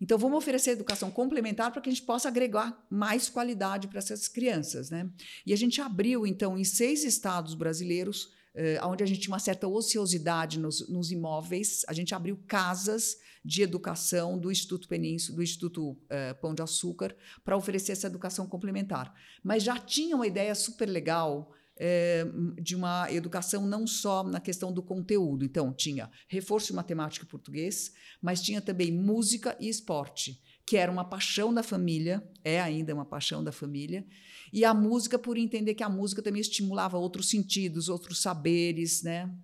Então, 0.00 0.16
vamos 0.16 0.38
oferecer 0.38 0.70
educação 0.70 1.10
complementar 1.10 1.70
para 1.70 1.82
que 1.82 1.90
a 1.90 1.92
gente 1.92 2.04
possa 2.04 2.28
agregar 2.28 2.86
mais 2.88 3.28
qualidade 3.28 3.86
para 3.86 3.98
essas 3.98 4.28
crianças. 4.28 4.88
Né? 4.88 5.10
E 5.44 5.52
a 5.52 5.56
gente 5.56 5.80
abriu, 5.80 6.26
então, 6.26 6.56
em 6.56 6.64
seis 6.64 7.04
estados 7.04 7.54
brasileiros, 7.54 8.32
eh, 8.54 8.80
onde 8.82 9.04
a 9.04 9.06
gente 9.06 9.20
tinha 9.20 9.32
uma 9.32 9.38
certa 9.38 9.68
ociosidade 9.68 10.58
nos, 10.58 10.88
nos 10.88 11.10
imóveis, 11.12 11.84
a 11.86 11.92
gente 11.92 12.14
abriu 12.14 12.38
casas 12.46 13.18
de 13.44 13.62
educação 13.62 14.38
do 14.38 14.50
Instituto 14.50 14.86
Península, 14.88 15.36
do 15.36 15.42
Instituto 15.42 15.96
eh, 16.10 16.34
Pão 16.34 16.54
de 16.54 16.62
Açúcar, 16.62 17.16
para 17.44 17.56
oferecer 17.56 17.92
essa 17.92 18.06
educação 18.06 18.46
complementar. 18.46 19.14
Mas 19.42 19.62
já 19.62 19.78
tinha 19.78 20.14
uma 20.14 20.26
ideia 20.26 20.54
super 20.54 20.86
legal 20.86 21.52
eh, 21.82 22.26
de 22.60 22.76
uma 22.76 23.10
educação 23.10 23.66
não 23.66 23.86
só 23.86 24.22
na 24.22 24.38
questão 24.38 24.70
do 24.70 24.82
conteúdo. 24.82 25.42
Então, 25.46 25.72
tinha 25.72 26.10
reforço 26.28 26.66
de 26.66 26.74
matemática 26.74 27.24
e 27.24 27.28
português, 27.28 27.94
mas 28.20 28.42
tinha 28.42 28.60
também 28.60 28.92
música 28.92 29.56
e 29.58 29.68
esporte, 29.70 30.38
que 30.66 30.76
era 30.76 30.92
uma 30.92 31.04
paixão 31.04 31.54
da 31.54 31.62
família, 31.62 32.22
é 32.44 32.60
ainda 32.60 32.94
uma 32.94 33.06
paixão 33.06 33.42
da 33.42 33.50
família, 33.50 34.06
e 34.52 34.62
a 34.62 34.74
música 34.74 35.18
por 35.18 35.38
entender 35.38 35.74
que 35.74 35.82
a 35.82 35.88
música 35.88 36.20
também 36.20 36.42
estimulava 36.42 36.98
outros 36.98 37.30
sentidos, 37.30 37.88
outros 37.88 38.20
saberes, 38.20 39.02
né? 39.02 39.34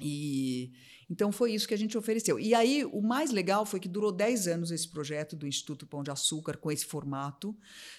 E 0.00 0.72
então 1.10 1.30
foi 1.30 1.52
isso 1.52 1.66
que 1.68 1.74
a 1.74 1.78
gente 1.78 1.96
ofereceu. 1.98 2.38
E 2.38 2.54
aí 2.54 2.84
o 2.84 3.00
mais 3.02 3.30
legal 3.30 3.64
foi 3.66 3.78
que 3.80 3.88
durou 3.88 4.10
10 4.12 4.48
anos 4.48 4.70
esse 4.70 4.88
projeto 4.88 5.36
do 5.36 5.46
Instituto 5.46 5.86
Pão 5.86 6.02
de 6.02 6.10
Açúcar 6.10 6.56
com 6.56 6.70
esse 6.70 6.84
formato 6.86 7.56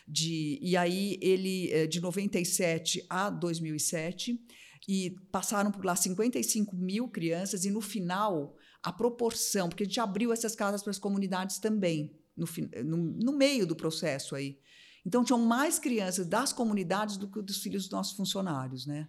de 0.08 0.58
e 0.62 0.76
aí 0.76 1.18
ele 1.22 1.72
eh, 1.72 1.88
de 1.88 2.00
97 2.00 3.06
a 3.10 3.30
2007 3.30 4.40
e 4.88 5.12
passaram 5.32 5.72
por 5.72 5.84
lá 5.84 5.96
55 5.96 6.76
mil 6.76 7.08
crianças 7.08 7.66
e 7.66 7.72
no 7.72 7.82
final 7.82 8.56
a 8.84 8.94
proporção, 8.94 9.68
porque 9.68 9.84
a 9.84 9.86
gente 9.86 10.00
abriu 10.00 10.32
essas 10.32 10.56
casas 10.56 10.84
para 10.84 10.92
as 10.92 11.00
comunidades 11.00 11.58
também 11.58 12.16
no, 12.38 12.46
fin- 12.46 12.70
no, 12.84 12.98
no 12.98 13.32
meio 13.32 13.66
do 13.66 13.76
processo 13.76 14.36
aí. 14.36 14.60
Então 15.04 15.24
tinham 15.24 15.40
mais 15.40 15.80
crianças 15.80 16.28
das 16.28 16.52
comunidades 16.54 17.18
do 17.18 17.28
que 17.28 17.42
dos 17.42 17.58
filhos 17.62 17.84
dos 17.84 17.92
nossos 17.92 18.16
funcionários, 18.16 18.86
né? 18.86 19.08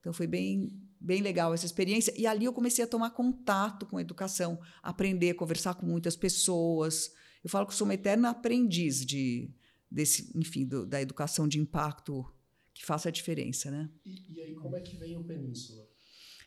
Então 0.00 0.12
foi 0.12 0.26
bem 0.26 0.70
bem 1.00 1.22
legal 1.22 1.54
essa 1.54 1.64
experiência 1.66 2.12
e 2.16 2.26
ali 2.26 2.44
eu 2.44 2.52
comecei 2.52 2.84
a 2.84 2.86
tomar 2.86 3.10
contato 3.10 3.86
com 3.86 3.96
a 3.96 4.00
educação, 4.02 4.60
aprender, 4.82 5.34
conversar 5.34 5.74
com 5.74 5.86
muitas 5.86 6.14
pessoas. 6.16 7.10
Eu 7.42 7.48
falo 7.48 7.66
que 7.66 7.74
sou 7.74 7.86
uma 7.86 7.94
eterna 7.94 8.30
aprendiz 8.30 9.04
de 9.04 9.50
desse, 9.90 10.30
enfim, 10.36 10.64
do- 10.66 10.86
da 10.86 11.00
educação 11.02 11.48
de 11.48 11.58
impacto 11.58 12.24
que 12.72 12.84
faça 12.84 13.08
a 13.08 13.12
diferença, 13.12 13.70
né? 13.70 13.90
E, 14.06 14.34
e 14.36 14.40
aí, 14.40 14.54
como 14.54 14.76
é 14.76 14.80
que 14.80 14.96
vem 14.96 15.16
o 15.16 15.24
Península? 15.24 15.88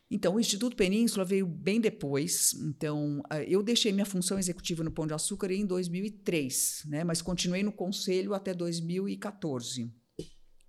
Então, 0.09 0.35
o 0.35 0.39
Instituto 0.39 0.75
Península 0.75 1.25
veio 1.25 1.45
bem 1.47 1.81
depois. 1.81 2.53
Então, 2.53 3.21
eu 3.47 3.63
deixei 3.63 3.91
minha 3.91 4.05
função 4.05 4.37
executiva 4.37 4.83
no 4.83 4.91
Pão 4.91 5.07
de 5.07 5.13
Açúcar 5.13 5.51
em 5.51 5.65
2003, 5.65 6.83
né? 6.85 7.03
mas 7.03 7.21
continuei 7.21 7.63
no 7.63 7.71
conselho 7.71 8.33
até 8.33 8.53
2014. 8.53 9.91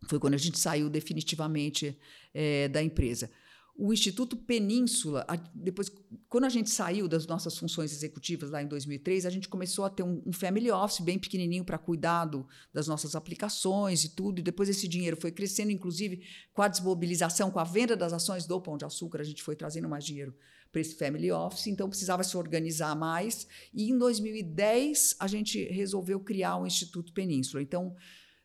Foi 0.09 0.19
quando 0.19 0.35
a 0.35 0.38
gente 0.38 0.59
saiu 0.59 0.88
definitivamente 0.91 1.97
eh, 2.33 2.69
da 2.69 2.83
empresa. 2.83 3.31
O 3.76 3.93
Instituto 3.93 4.37
Península, 4.37 5.26
depois, 5.52 5.90
quando 6.28 6.45
a 6.45 6.49
gente 6.49 6.71
saiu 6.71 7.09
das 7.09 7.26
nossas 7.26 7.59
funções 7.59 7.93
executivas 7.93 8.50
lá 8.50 8.62
em 8.62 8.69
2003, 8.69 9.26
a 9.26 9.31
gente 9.31 9.49
começou 9.49 9.85
a 9.85 9.90
ter 9.90 10.04
um, 10.04 10.23
um 10.25 10.33
family 10.33 10.71
office 10.71 11.00
bem 11.00 11.19
pequenininho 11.19 11.64
para 11.64 11.76
cuidar 11.76 12.25
do- 12.26 12.47
das 12.73 12.87
nossas 12.87 13.16
aplicações 13.16 14.04
e 14.04 14.11
tudo. 14.11 14.38
E 14.38 14.43
depois 14.43 14.69
esse 14.69 14.87
dinheiro 14.87 15.16
foi 15.21 15.33
crescendo, 15.33 15.73
inclusive 15.73 16.23
com 16.52 16.62
a 16.62 16.69
desmobilização, 16.69 17.50
com 17.50 17.59
a 17.59 17.64
venda 17.64 17.97
das 17.97 18.12
ações 18.12 18.47
do 18.47 18.61
Pão 18.61 18.76
de 18.76 18.85
Açúcar, 18.85 19.21
a 19.21 19.25
gente 19.25 19.43
foi 19.43 19.57
trazendo 19.57 19.88
mais 19.88 20.04
dinheiro 20.04 20.33
para 20.71 20.81
esse 20.81 20.95
family 20.97 21.33
office, 21.33 21.66
então 21.66 21.88
precisava 21.88 22.23
se 22.23 22.37
organizar 22.37 22.95
mais. 22.95 23.47
E 23.73 23.90
em 23.90 23.99
2010 23.99 25.16
a 25.19 25.26
gente 25.26 25.64
resolveu 25.64 26.21
criar 26.21 26.57
o 26.59 26.66
Instituto 26.66 27.12
Península. 27.12 27.61
Então, 27.61 27.95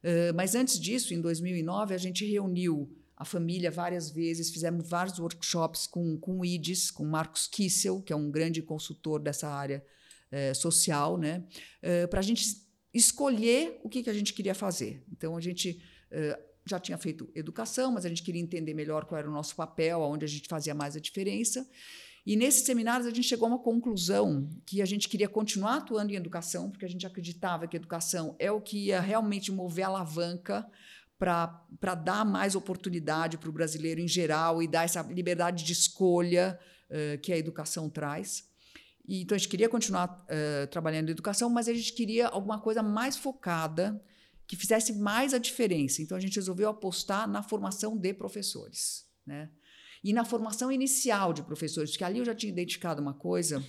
eh, 0.01 0.31
mas 0.33 0.55
antes 0.55 0.79
disso, 0.79 1.13
em 1.13 1.21
2009, 1.21 1.93
a 1.93 1.97
gente 1.97 2.25
reuniu 2.25 2.95
a 3.19 3.25
família 3.25 3.69
várias 3.69 4.09
vezes, 4.09 4.49
fizemos 4.49 4.89
vários 4.89 5.19
workshops 5.19 5.85
com, 5.85 6.17
com 6.17 6.39
o 6.39 6.45
IDES, 6.45 6.89
com 6.89 7.03
Marcos 7.03 7.45
Kissel, 7.47 8.01
que 8.01 8.13
é 8.13 8.15
um 8.15 8.31
grande 8.31 8.61
consultor 8.61 9.21
dessa 9.21 9.49
área 9.49 9.85
eh, 10.31 10.53
social, 10.53 11.17
né? 11.17 11.43
para 12.09 12.21
a 12.21 12.23
gente 12.23 12.45
escolher 12.93 13.79
o 13.83 13.89
que, 13.89 14.03
que 14.03 14.09
a 14.09 14.13
gente 14.13 14.33
queria 14.33 14.55
fazer. 14.55 15.03
Então, 15.11 15.35
a 15.35 15.41
gente 15.41 15.83
eh, 16.09 16.39
já 16.65 16.79
tinha 16.79 16.97
feito 16.97 17.29
educação, 17.35 17.91
mas 17.91 18.05
a 18.05 18.09
gente 18.09 18.23
queria 18.23 18.41
entender 18.41 18.73
melhor 18.73 19.05
qual 19.05 19.19
era 19.19 19.29
o 19.29 19.33
nosso 19.33 19.55
papel, 19.55 20.01
aonde 20.01 20.25
a 20.25 20.27
gente 20.27 20.47
fazia 20.47 20.73
mais 20.73 20.95
a 20.95 20.99
diferença. 20.99 21.67
E 22.25 22.35
nesses 22.35 22.63
seminários 22.63 23.07
a 23.07 23.09
gente 23.09 23.27
chegou 23.27 23.47
a 23.47 23.51
uma 23.51 23.59
conclusão 23.59 24.49
que 24.65 24.81
a 24.81 24.85
gente 24.85 25.09
queria 25.09 25.27
continuar 25.27 25.77
atuando 25.77 26.11
em 26.11 26.15
educação, 26.15 26.69
porque 26.69 26.85
a 26.85 26.89
gente 26.89 27.05
acreditava 27.07 27.67
que 27.67 27.75
educação 27.75 28.35
é 28.37 28.51
o 28.51 28.61
que 28.61 28.87
ia 28.87 28.99
realmente 28.99 29.51
mover 29.51 29.85
a 29.85 29.87
alavanca 29.87 30.69
para 31.19 31.95
dar 31.95 32.25
mais 32.25 32.55
oportunidade 32.55 33.37
para 33.37 33.49
o 33.49 33.51
brasileiro 33.51 33.99
em 33.99 34.07
geral 34.07 34.63
e 34.63 34.67
dar 34.67 34.85
essa 34.85 35.01
liberdade 35.01 35.65
de 35.65 35.73
escolha 35.73 36.57
eh, 36.89 37.17
que 37.17 37.33
a 37.33 37.37
educação 37.37 37.89
traz. 37.89 38.47
E, 39.05 39.21
então 39.21 39.35
a 39.35 39.37
gente 39.37 39.49
queria 39.49 39.67
continuar 39.67 40.25
eh, 40.29 40.65
trabalhando 40.67 41.09
em 41.09 41.11
educação, 41.11 41.49
mas 41.49 41.67
a 41.67 41.73
gente 41.73 41.91
queria 41.91 42.29
alguma 42.29 42.59
coisa 42.61 42.81
mais 42.81 43.17
focada, 43.17 44.01
que 44.47 44.55
fizesse 44.55 44.93
mais 44.93 45.33
a 45.33 45.37
diferença. 45.37 46.01
Então 46.01 46.17
a 46.17 46.21
gente 46.21 46.37
resolveu 46.37 46.69
apostar 46.69 47.27
na 47.27 47.43
formação 47.43 47.97
de 47.97 48.13
professores. 48.13 49.05
Né? 49.25 49.49
E 50.01 50.13
na 50.13 50.23
formação 50.23 50.71
inicial 50.71 51.33
de 51.33 51.43
professores, 51.43 51.91
porque 51.91 52.05
ali 52.05 52.19
eu 52.19 52.25
já 52.25 52.33
tinha 52.33 52.51
identificado 52.51 53.01
uma 53.01 53.13
coisa, 53.13 53.61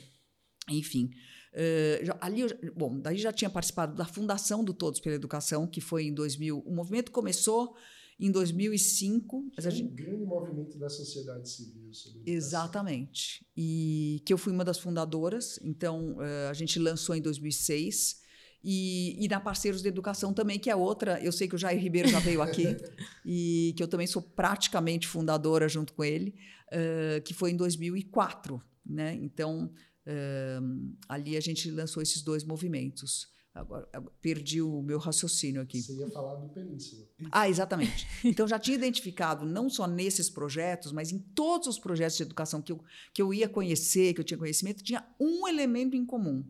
enfim. 0.69 1.11
Eh, 1.52 2.00
já- 2.04 2.16
ali, 2.21 2.40
eu 2.42 2.49
bom, 2.75 2.99
daí 2.99 3.19
já 3.19 3.33
tinha 3.33 3.50
participado 3.50 3.95
da 3.97 4.04
fundação 4.04 4.62
do 4.64 4.73
Todos 4.75 5.00
pela 5.00 5.14
Educação, 5.16 5.66
que 5.66 5.80
foi 5.80 6.04
em 6.04 6.14
2000. 6.14 6.62
O 6.66 6.73
movimento 6.75 7.11
começou 7.11 7.75
em 8.19 8.30
2005, 8.30 9.50
mas 9.57 9.64
gente, 9.75 9.90
um 9.90 9.95
grande 9.95 10.25
movimento 10.26 10.78
da 10.78 10.88
sociedade 10.90 11.49
civil. 11.49 11.90
Exatamente. 12.26 13.45
E 13.57 14.23
que 14.25 14.33
eu 14.33 14.38
fui 14.38 14.52
uma 14.52 14.64
das 14.64 14.78
fundadoras, 14.78 15.59
então 15.62 16.16
eh, 16.21 16.49
a 16.50 16.52
gente 16.52 16.78
lançou 16.78 17.14
em 17.14 17.23
2006 17.23 18.21
E, 18.62 19.16
e, 19.25 19.26
na 19.26 19.40
Parceiros 19.40 19.80
de 19.80 19.88
Educação 19.88 20.35
também, 20.35 20.59
que 20.59 20.69
é 20.69 20.76
outra. 20.76 21.19
Eu 21.25 21.33
sei 21.33 21.49
que 21.49 21.54
o 21.54 21.59
Jair 21.59 21.80
Ribeiro 21.80 22.11
já 22.11 22.19
veio 22.21 22.42
aqui, 22.42 22.76
e 23.25 23.73
que 23.75 23.83
eu 23.83 23.88
também 23.88 24.07
sou 24.07 24.21
praticamente 24.21 25.09
fundadora 25.09 25.66
junto 25.66 25.95
com 25.95 26.04
ele, 26.04 26.35
uh, 26.71 27.23
que 27.23 27.33
foi 27.33 27.52
em 27.52 27.57
2004. 27.57 28.62
Né? 28.85 29.14
Então, 29.14 29.73
uh, 30.07 30.92
ali 31.11 31.37
a 31.37 31.40
gente 31.40 31.69
lançou 31.71 32.00
esses 32.00 32.23
dois 32.23 32.45
movimentos. 32.45 33.29
Agora, 33.52 33.85
perdi 34.23 34.62
o 34.62 34.81
meu 34.81 34.97
raciocínio 34.97 35.61
aqui. 35.61 35.83
Você 35.83 35.95
ia 35.95 36.09
falar 36.09 36.37
do 36.37 36.49
Península. 36.50 37.05
Ah, 37.33 37.49
exatamente. 37.49 38.07
Então, 38.25 38.47
já 38.47 38.61
tinha 38.61 38.76
identificado, 38.76 39.45
não 39.45 39.69
só 39.69 39.88
nesses 39.88 40.31
projetos, 40.31 40.93
mas 40.93 41.11
em 41.11 41.19
todos 41.19 41.67
os 41.67 41.79
projetos 41.79 42.17
de 42.17 42.23
educação 42.23 42.62
que 42.62 42.71
eu, 42.71 42.81
que 43.12 43.21
eu 43.21 43.35
ia 43.35 43.49
conhecer, 43.49 44.14
que 44.14 44.21
eu 44.21 44.25
tinha 44.25 44.38
conhecimento, 44.38 44.85
tinha 44.85 45.05
um 45.19 45.49
elemento 45.49 45.97
em 45.97 46.07
comum: 46.07 46.45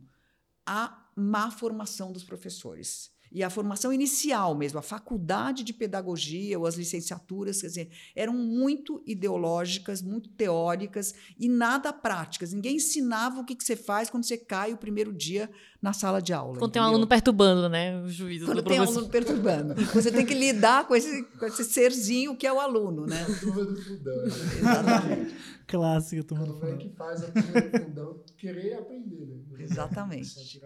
a 0.67 1.09
má 1.17 1.51
formação 1.51 2.13
dos 2.13 2.23
professores. 2.23 3.11
E 3.33 3.45
a 3.45 3.51
formação 3.51 3.93
inicial 3.93 4.57
mesmo, 4.57 4.79
a 4.79 4.83
faculdade 4.83 5.63
de 5.63 5.73
pedagogia 5.73 6.59
ou 6.59 6.67
as 6.67 6.75
licenciaturas, 6.75 7.61
quer 7.61 7.69
dizer, 7.69 7.91
eram 8.15 8.35
muito 8.35 9.03
ideológicas, 9.07 10.03
muito 10.03 10.29
teóricas 10.31 11.15
e 11.39 11.49
nada 11.49 11.93
práticas. 11.93 12.53
Ninguém 12.53 12.77
ensinava 12.77 13.41
o 13.41 13.45
que, 13.45 13.55
que 13.55 13.63
você 13.63 13.77
faz 13.77 14.11
quando 14.11 14.25
você 14.25 14.37
cai 14.37 14.73
o 14.73 14.77
primeiro 14.77 15.13
dia 15.13 15.49
na 15.81 15.93
sala 15.93 16.21
de 16.21 16.33
aula. 16.33 16.59
Quando 16.59 16.71
entendeu? 16.71 16.73
tem 16.73 16.83
um 16.83 16.85
aluno 16.85 17.07
perturbando, 17.07 17.69
né? 17.69 18.03
O 18.03 18.09
juízo 18.09 18.47
Quando 18.47 18.63
tem 18.63 18.81
um 18.81 18.85
aluno 18.85 19.09
perturbando. 19.09 19.75
Você 19.95 20.11
tem 20.11 20.27
que 20.27 20.35
lidar 20.35 20.87
com 20.87 20.95
esse, 20.95 21.23
com 21.23 21.47
esse 21.47 21.65
serzinho 21.65 22.37
que 22.37 22.47
é 22.47 22.53
o 22.53 22.61
aluno, 22.61 23.07
né? 23.07 23.25
turma 23.41 23.65
do 23.65 23.77
fundão. 23.77 24.17
Né? 24.17 24.29
Exatamente. 24.59 25.35
Clássica, 25.67 26.25
turma 26.25 26.47
do 26.47 26.55
fundão. 26.55 26.69
Como 26.69 26.81
é 26.81 26.85
que 26.85 26.97
faz 26.97 27.23
a 27.25 27.31
turma 27.31 27.61
do 27.61 27.85
fundão 27.85 28.25
querer 28.37 28.75
aprender, 28.75 29.27
né? 29.27 29.41
Exatamente. 29.59 30.61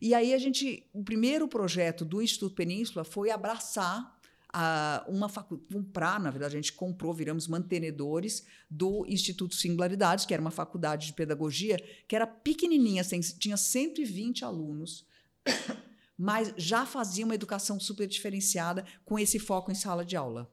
E 0.00 0.14
aí 0.14 0.32
a 0.32 0.38
gente, 0.38 0.88
o 0.92 1.02
primeiro 1.02 1.48
projeto 1.48 2.04
do 2.04 2.22
Instituto 2.22 2.54
Península 2.54 3.04
foi 3.04 3.30
abraçar 3.30 4.15
a, 4.52 5.04
uma 5.08 5.28
faculdade, 5.28 5.68
comprar, 5.72 6.20
na 6.20 6.30
verdade, 6.30 6.56
a 6.56 6.60
gente 6.60 6.72
comprou, 6.72 7.12
viramos 7.12 7.46
mantenedores 7.46 8.44
do 8.70 9.04
Instituto 9.06 9.54
Singularidades, 9.54 10.24
que 10.24 10.32
era 10.32 10.40
uma 10.40 10.50
faculdade 10.50 11.06
de 11.06 11.12
pedagogia, 11.12 11.76
que 12.06 12.16
era 12.16 12.26
pequenininha, 12.26 13.02
assim, 13.02 13.20
tinha 13.20 13.56
120 13.56 14.44
alunos, 14.44 15.06
mas 16.16 16.52
já 16.56 16.86
fazia 16.86 17.24
uma 17.24 17.34
educação 17.34 17.78
super 17.78 18.06
diferenciada 18.06 18.84
com 19.04 19.18
esse 19.18 19.38
foco 19.38 19.70
em 19.70 19.74
sala 19.74 20.04
de 20.04 20.16
aula. 20.16 20.50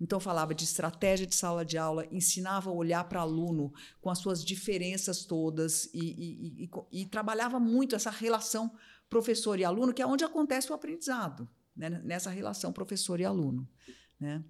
Então, 0.00 0.18
falava 0.18 0.54
de 0.54 0.64
estratégia 0.64 1.26
de 1.26 1.34
sala 1.34 1.62
de 1.62 1.76
aula, 1.76 2.06
ensinava 2.10 2.70
a 2.70 2.72
olhar 2.72 3.04
para 3.04 3.20
aluno 3.20 3.70
com 4.00 4.08
as 4.08 4.18
suas 4.18 4.42
diferenças 4.42 5.26
todas 5.26 5.90
e, 5.92 6.00
e, 6.00 6.64
e, 6.64 7.02
e, 7.02 7.06
trabalhava 7.06 7.60
muito 7.60 7.94
essa 7.94 8.10
relação 8.10 8.72
professor 9.10 9.58
e 9.58 9.64
aluno, 9.64 9.92
que 9.92 10.00
é 10.00 10.06
onde 10.06 10.24
acontece 10.24 10.72
o 10.72 10.74
aprendizado, 10.74 11.46
né? 11.76 11.88
nessa 12.04 12.30
relação 12.30 12.72
professor 12.72 13.20
e 13.20 13.24
aluno. 13.24 13.68
Né? 14.18 14.42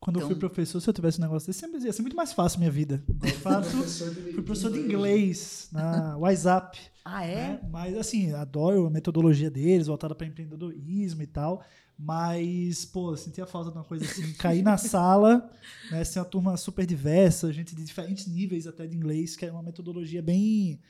Quando 0.00 0.16
então, 0.16 0.22
eu 0.22 0.28
fui 0.28 0.36
então 0.36 0.48
professor, 0.48 0.80
se 0.80 0.88
eu 0.88 0.94
tivesse 0.94 1.18
um 1.18 1.22
negócio 1.22 1.46
desse, 1.46 1.60
sempre 1.60 1.78
ia 1.78 1.92
ser 1.92 2.00
muito 2.00 2.16
mais 2.16 2.32
fácil 2.32 2.56
a 2.56 2.60
minha 2.60 2.70
vida. 2.70 3.04
De 3.06 3.32
fato, 3.32 3.68
fui 3.68 4.42
professor 4.42 4.72
de 4.72 4.78
inglês 4.78 5.68
na 5.70 6.16
WhatsApp. 6.16 6.78
Ah, 7.04 7.24
é? 7.24 7.34
Né? 7.34 7.60
Mas, 7.70 7.96
assim, 7.96 8.32
adoro 8.32 8.86
a 8.86 8.90
metodologia 8.90 9.50
deles, 9.50 9.88
voltada 9.88 10.14
para 10.14 10.26
empreendedorismo 10.26 11.22
e 11.22 11.26
tal. 11.26 11.62
Mas, 11.98 12.86
pô, 12.86 13.14
sentia 13.14 13.44
falta 13.44 13.70
de 13.70 13.76
uma 13.76 13.84
coisa 13.84 14.06
assim, 14.06 14.32
cair 14.32 14.62
na 14.62 14.78
sala, 14.78 15.50
né, 15.90 16.02
ser 16.02 16.18
uma 16.20 16.24
turma 16.24 16.56
super 16.56 16.86
diversa, 16.86 17.52
gente 17.52 17.76
de 17.76 17.84
diferentes 17.84 18.26
níveis 18.26 18.66
até 18.66 18.86
de 18.86 18.96
inglês, 18.96 19.36
que 19.36 19.44
é 19.44 19.52
uma 19.52 19.62
metodologia 19.62 20.22
bem. 20.22 20.80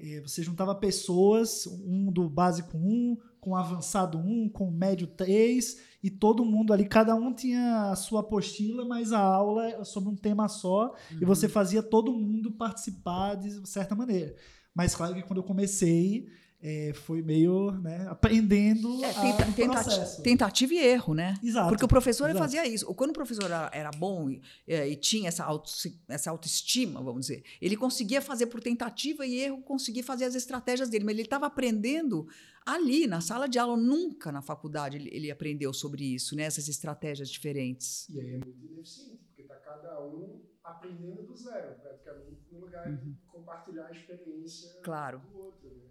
É, 0.00 0.20
você 0.20 0.42
juntava 0.42 0.74
pessoas, 0.74 1.66
um 1.66 2.10
do 2.12 2.28
básico 2.28 2.76
1, 2.76 3.16
com 3.40 3.56
avançado 3.56 4.18
1, 4.18 4.50
com 4.50 4.70
médio 4.70 5.06
3, 5.06 5.80
e 6.02 6.10
todo 6.10 6.44
mundo 6.44 6.72
ali, 6.72 6.86
cada 6.86 7.14
um 7.14 7.32
tinha 7.32 7.90
a 7.90 7.96
sua 7.96 8.20
apostila, 8.20 8.84
mas 8.84 9.12
a 9.12 9.20
aula 9.20 9.68
era 9.68 9.84
sobre 9.84 10.10
um 10.10 10.16
tema 10.16 10.48
só, 10.48 10.94
uhum. 11.12 11.18
e 11.22 11.24
você 11.24 11.48
fazia 11.48 11.82
todo 11.82 12.12
mundo 12.12 12.52
participar 12.52 13.34
de 13.34 13.66
certa 13.68 13.94
maneira. 13.94 14.34
Mas 14.74 14.94
claro 14.94 15.14
que 15.14 15.22
quando 15.22 15.38
eu 15.38 15.44
comecei, 15.44 16.28
é, 16.62 16.92
foi 16.92 17.22
meio 17.22 17.70
né, 17.72 18.06
aprendendo 18.08 19.02
é, 19.02 19.12
tenta, 19.12 19.42
a 19.44 19.52
tentati 19.52 20.22
tentativa 20.22 20.74
e 20.74 20.78
erro, 20.78 21.14
né? 21.14 21.34
Exato. 21.42 21.70
Porque 21.70 21.84
o 21.84 21.88
professor 21.88 22.28
exato. 22.28 22.38
fazia 22.38 22.66
isso. 22.66 22.92
Quando 22.94 23.10
o 23.10 23.14
professor 23.14 23.44
era, 23.44 23.70
era 23.72 23.90
bom 23.90 24.28
e, 24.28 24.42
e, 24.66 24.94
tinha 24.96 25.28
essa, 25.28 25.42
auto, 25.44 25.70
essa 26.08 26.30
autoestima, 26.30 27.02
vamos 27.02 27.22
dizer, 27.22 27.42
ele 27.62 27.76
conseguia 27.76 28.20
fazer 28.20 28.46
por 28.46 28.60
tentativa 28.60 29.24
e 29.24 29.36
erro, 29.36 29.62
conseguia 29.62 30.04
fazer 30.04 30.26
as 30.26 30.34
estratégias 30.34 30.90
dele, 30.90 31.04
mas 31.04 31.14
ele 31.14 31.22
estava 31.22 31.46
aprendendo 31.46 32.28
ali, 32.66 33.06
na 33.06 33.22
sala 33.22 33.48
de 33.48 33.58
aula, 33.58 33.76
nunca 33.76 34.30
na 34.30 34.42
faculdade 34.42 34.98
ele, 34.98 35.08
ele 35.12 35.30
aprendeu 35.30 35.72
sobre 35.72 36.04
isso, 36.04 36.36
né? 36.36 36.42
essas 36.42 36.68
estratégias 36.68 37.30
diferentes. 37.30 38.06
E 38.10 38.20
aí 38.20 38.34
é 38.34 38.38
muito 38.38 38.66
ineficiente, 38.66 39.24
porque 39.24 39.42
está 39.42 39.56
cada 39.56 40.04
um 40.04 40.42
aprendendo 40.62 41.22
do 41.22 41.34
zero, 41.34 41.74
praticamente, 41.80 42.42
no 42.52 42.60
lugar 42.60 42.86
uhum. 42.86 42.96
de 42.96 43.16
compartilhar 43.26 43.86
a 43.86 43.92
experiência 43.92 44.78
claro. 44.82 45.20
do 45.20 45.38
outro. 45.38 45.68
Né? 45.68 45.89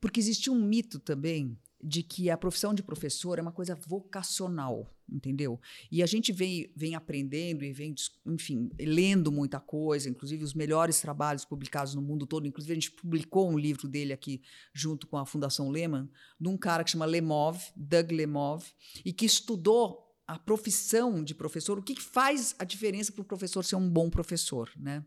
Porque 0.00 0.20
existe 0.20 0.50
um 0.50 0.60
mito 0.60 0.98
também 0.98 1.58
de 1.82 2.02
que 2.02 2.28
a 2.28 2.36
profissão 2.36 2.74
de 2.74 2.82
professor 2.82 3.38
é 3.38 3.42
uma 3.42 3.52
coisa 3.52 3.74
vocacional, 3.74 4.92
entendeu? 5.08 5.60
E 5.90 6.02
a 6.02 6.06
gente 6.06 6.32
vem, 6.32 6.72
vem 6.74 6.94
aprendendo 6.96 7.64
e 7.64 7.72
vem, 7.72 7.94
enfim, 8.26 8.68
lendo 8.78 9.30
muita 9.30 9.60
coisa, 9.60 10.08
inclusive 10.08 10.42
os 10.42 10.54
melhores 10.54 11.00
trabalhos 11.00 11.44
publicados 11.44 11.94
no 11.94 12.02
mundo 12.02 12.26
todo. 12.26 12.48
Inclusive, 12.48 12.72
a 12.72 12.74
gente 12.74 12.90
publicou 12.90 13.48
um 13.48 13.58
livro 13.58 13.86
dele 13.86 14.12
aqui, 14.12 14.42
junto 14.72 15.06
com 15.06 15.16
a 15.16 15.24
Fundação 15.24 15.70
Lehman, 15.70 16.08
de 16.40 16.48
um 16.48 16.56
cara 16.56 16.82
que 16.82 16.90
chama 16.90 17.06
Lemov, 17.06 17.58
Doug 17.76 18.10
Lemov, 18.10 18.64
e 19.04 19.12
que 19.12 19.24
estudou 19.24 20.04
a 20.26 20.38
profissão 20.38 21.22
de 21.22 21.34
professor, 21.34 21.78
o 21.78 21.82
que, 21.82 21.94
que 21.94 22.02
faz 22.02 22.54
a 22.58 22.64
diferença 22.64 23.12
para 23.12 23.22
o 23.22 23.24
professor 23.24 23.64
ser 23.64 23.76
um 23.76 23.88
bom 23.88 24.10
professor, 24.10 24.70
né? 24.76 25.04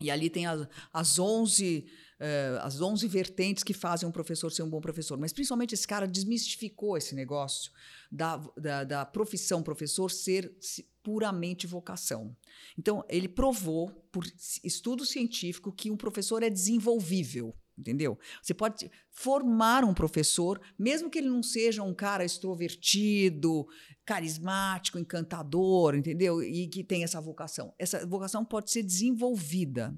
E 0.00 0.10
ali 0.10 0.28
tem 0.28 0.46
as, 0.46 0.68
as 0.92 1.18
11 1.18 1.86
uh, 2.24 2.58
as 2.62 2.80
11 2.80 3.06
vertentes 3.06 3.62
que 3.62 3.74
fazem 3.74 4.08
um 4.08 4.12
professor 4.12 4.50
ser 4.50 4.62
um 4.62 4.70
bom 4.70 4.80
professor. 4.80 5.18
Mas, 5.18 5.32
principalmente, 5.32 5.74
esse 5.74 5.86
cara 5.86 6.08
desmistificou 6.08 6.96
esse 6.96 7.14
negócio 7.14 7.70
da, 8.10 8.36
da, 8.56 8.84
da 8.84 9.04
profissão 9.04 9.62
professor 9.62 10.10
ser 10.10 10.56
puramente 11.02 11.66
vocação. 11.66 12.34
Então, 12.78 13.04
ele 13.08 13.28
provou, 13.28 13.90
por 14.10 14.24
estudo 14.62 15.04
científico, 15.04 15.70
que 15.70 15.90
um 15.90 15.96
professor 15.96 16.42
é 16.42 16.48
desenvolvível 16.48 17.54
entendeu? 17.78 18.18
Você 18.42 18.54
pode 18.54 18.90
formar 19.10 19.84
um 19.84 19.94
professor, 19.94 20.60
mesmo 20.78 21.08
que 21.08 21.18
ele 21.18 21.28
não 21.28 21.42
seja 21.42 21.82
um 21.82 21.94
cara 21.94 22.24
extrovertido, 22.24 23.66
carismático, 24.04 24.98
encantador, 24.98 25.94
entendeu? 25.94 26.42
E 26.42 26.66
que 26.68 26.84
tem 26.84 27.04
essa 27.04 27.20
vocação. 27.20 27.72
Essa 27.78 28.04
vocação 28.06 28.44
pode 28.44 28.70
ser 28.70 28.82
desenvolvida. 28.82 29.94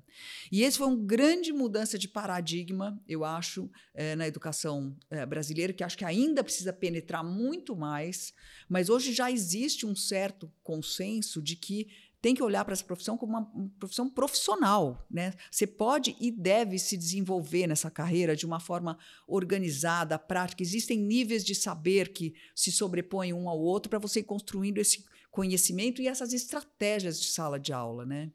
E 0.52 0.62
esse 0.62 0.78
foi 0.78 0.86
uma 0.86 1.04
grande 1.04 1.52
mudança 1.52 1.98
de 1.98 2.06
paradigma, 2.06 3.00
eu 3.08 3.24
acho, 3.24 3.68
é, 3.94 4.14
na 4.14 4.26
educação 4.26 4.96
é, 5.10 5.26
brasileira, 5.26 5.72
que 5.72 5.82
acho 5.82 5.98
que 5.98 6.04
ainda 6.04 6.44
precisa 6.44 6.72
penetrar 6.72 7.24
muito 7.24 7.74
mais, 7.74 8.32
mas 8.68 8.88
hoje 8.88 9.12
já 9.12 9.30
existe 9.30 9.84
um 9.84 9.96
certo 9.96 10.52
consenso 10.62 11.42
de 11.42 11.56
que 11.56 11.88
tem 12.26 12.34
que 12.34 12.42
olhar 12.42 12.64
para 12.64 12.72
essa 12.72 12.82
profissão 12.82 13.16
como 13.16 13.38
uma 13.38 13.70
profissão 13.78 14.10
profissional. 14.10 15.06
Né? 15.08 15.32
Você 15.48 15.64
pode 15.64 16.16
e 16.18 16.32
deve 16.32 16.76
se 16.76 16.96
desenvolver 16.96 17.68
nessa 17.68 17.88
carreira 17.88 18.34
de 18.34 18.44
uma 18.44 18.58
forma 18.58 18.98
organizada, 19.28 20.18
prática. 20.18 20.60
Existem 20.60 20.98
níveis 20.98 21.44
de 21.44 21.54
saber 21.54 22.12
que 22.12 22.34
se 22.52 22.72
sobrepõem 22.72 23.32
um 23.32 23.48
ao 23.48 23.60
outro 23.60 23.88
para 23.88 24.00
você 24.00 24.18
ir 24.18 24.24
construindo 24.24 24.78
esse 24.78 25.04
conhecimento 25.30 26.02
e 26.02 26.08
essas 26.08 26.32
estratégias 26.32 27.20
de 27.20 27.28
sala 27.28 27.60
de 27.60 27.72
aula. 27.72 28.04
Né? 28.04 28.32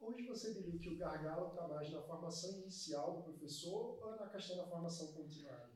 Onde 0.00 0.24
você 0.28 0.54
diria 0.54 0.78
que 0.78 0.90
o 0.90 0.96
gargalo 0.96 1.48
está 1.48 1.66
mais 1.66 1.90
na 1.90 2.00
formação 2.00 2.60
inicial 2.60 3.16
do 3.16 3.22
professor 3.32 3.98
ou 4.04 4.16
na 4.20 4.28
questão 4.28 4.56
da 4.56 4.66
formação 4.68 5.08
continuada? 5.08 5.71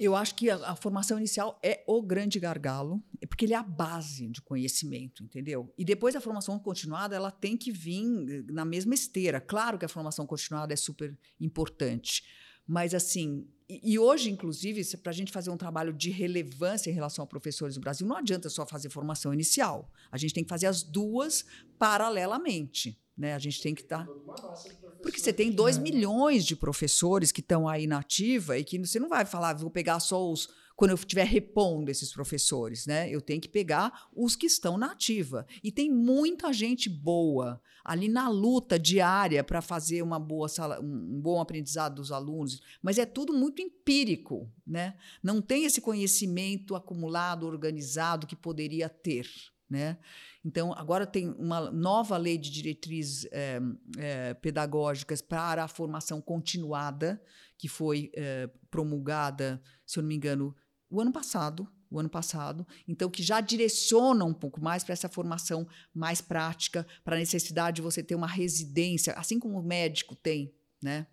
Eu 0.00 0.16
acho 0.16 0.34
que 0.34 0.48
a, 0.48 0.56
a, 0.70 0.74
formação 0.74 1.18
inicial 1.18 1.60
é 1.62 1.84
o 1.86 2.00
grande 2.00 2.40
gargalo, 2.40 3.02
é 3.20 3.26
porque 3.26 3.44
ele 3.44 3.52
é 3.52 3.56
a 3.56 3.62
base 3.62 4.28
de 4.28 4.40
conhecimento, 4.40 5.22
entendeu? 5.22 5.70
E 5.76 5.84
depois 5.84 6.16
a 6.16 6.22
formação 6.22 6.58
continuada, 6.58 7.14
ela 7.14 7.30
tem 7.30 7.54
que 7.54 7.70
vir 7.70 8.02
eh, 8.30 8.42
na 8.50 8.64
mesma 8.64 8.94
esteira. 8.94 9.42
Claro 9.42 9.78
que 9.78 9.84
a 9.84 9.88
formação 9.88 10.26
continuada 10.26 10.72
é 10.72 10.76
super 10.76 11.14
importante, 11.38 12.24
mas 12.66 12.94
assim, 12.94 13.46
e, 13.68 13.92
e 13.92 13.98
hoje, 13.98 14.30
inclusive, 14.30 14.82
para 14.96 15.10
a 15.10 15.14
gente 15.14 15.30
fazer 15.30 15.50
um 15.50 15.56
trabalho 15.58 15.92
de 15.92 16.08
relevância 16.08 16.90
em 16.90 16.94
relação 16.94 17.22
a 17.22 17.26
professores 17.26 17.76
no 17.76 17.82
Brasil, 17.82 18.06
não 18.06 18.16
adianta 18.16 18.48
só 18.48 18.64
fazer 18.64 18.88
formação 18.88 19.34
inicial. 19.34 19.92
A 20.10 20.16
gente 20.16 20.32
tem 20.32 20.42
que 20.42 20.48
fazer 20.48 20.66
as 20.66 20.82
duas 20.82 21.44
paralelamente. 21.78 22.98
Né? 23.20 23.34
A 23.34 23.38
gente 23.38 23.60
tem 23.60 23.74
que 23.74 23.82
estar. 23.82 24.06
Tá... 24.06 24.54
Porque 25.02 25.20
você 25.20 25.30
tem 25.30 25.52
2 25.52 25.76
milhões 25.76 26.42
de 26.42 26.56
professores 26.56 27.30
que 27.30 27.42
estão 27.42 27.68
aí 27.68 27.86
na 27.86 27.98
ativa 27.98 28.56
e 28.56 28.64
que 28.64 28.78
você 28.78 28.98
não 28.98 29.10
vai 29.10 29.26
falar, 29.26 29.52
vou 29.58 29.70
pegar 29.70 30.00
só 30.00 30.26
os 30.32 30.48
quando 30.74 30.92
eu 30.92 30.96
estiver 30.96 31.26
repondo 31.26 31.90
esses 31.90 32.10
professores, 32.10 32.86
né? 32.86 33.10
Eu 33.10 33.20
tenho 33.20 33.38
que 33.38 33.48
pegar 33.48 34.08
os 34.16 34.34
que 34.34 34.46
estão 34.46 34.78
na 34.78 34.92
ativa. 34.92 35.46
E 35.62 35.70
tem 35.70 35.92
muita 35.92 36.50
gente 36.54 36.88
boa 36.88 37.60
ali 37.84 38.08
na 38.08 38.30
luta 38.30 38.78
diária 38.78 39.44
para 39.44 39.60
fazer 39.60 40.00
uma 40.00 40.18
boa 40.18 40.48
sala, 40.48 40.80
um 40.80 41.20
bom 41.20 41.38
aprendizado 41.38 41.96
dos 41.96 42.10
alunos, 42.10 42.62
mas 42.80 42.96
é 42.96 43.04
tudo 43.04 43.34
muito 43.34 43.60
empírico, 43.60 44.50
né? 44.66 44.96
Não 45.22 45.42
tem 45.42 45.66
esse 45.66 45.82
conhecimento 45.82 46.74
acumulado, 46.74 47.46
organizado 47.46 48.26
que 48.26 48.34
poderia 48.34 48.88
ter, 48.88 49.28
né? 49.68 49.98
Então, 50.44 50.72
agora 50.72 51.06
tem 51.06 51.28
uma 51.28 51.70
nova 51.70 52.16
lei 52.16 52.38
de 52.38 52.50
diretrizes 52.50 53.28
é, 53.30 53.60
é, 53.98 54.34
pedagógicas 54.34 55.20
para 55.20 55.64
a 55.64 55.68
formação 55.68 56.20
continuada, 56.20 57.22
que 57.58 57.68
foi 57.68 58.10
é, 58.14 58.48
promulgada, 58.70 59.60
se 59.84 59.98
eu 59.98 60.02
não 60.02 60.08
me 60.08 60.14
engano, 60.14 60.56
o 60.88 61.00
ano 61.00 61.12
passado, 61.12 61.68
o 61.90 61.98
ano 61.98 62.08
passado, 62.08 62.66
então 62.86 63.10
que 63.10 63.22
já 63.22 63.40
direciona 63.40 64.24
um 64.24 64.32
pouco 64.32 64.62
mais 64.62 64.84
para 64.84 64.92
essa 64.92 65.08
formação 65.08 65.66
mais 65.92 66.20
prática, 66.20 66.86
para 67.04 67.16
a 67.16 67.18
necessidade 67.18 67.76
de 67.76 67.82
você 67.82 68.02
ter 68.02 68.14
uma 68.14 68.28
residência, 68.28 69.12
assim 69.14 69.38
como 69.38 69.58
o 69.58 69.62
médico 69.62 70.14
tem, 70.14 70.54
né? 70.82 71.06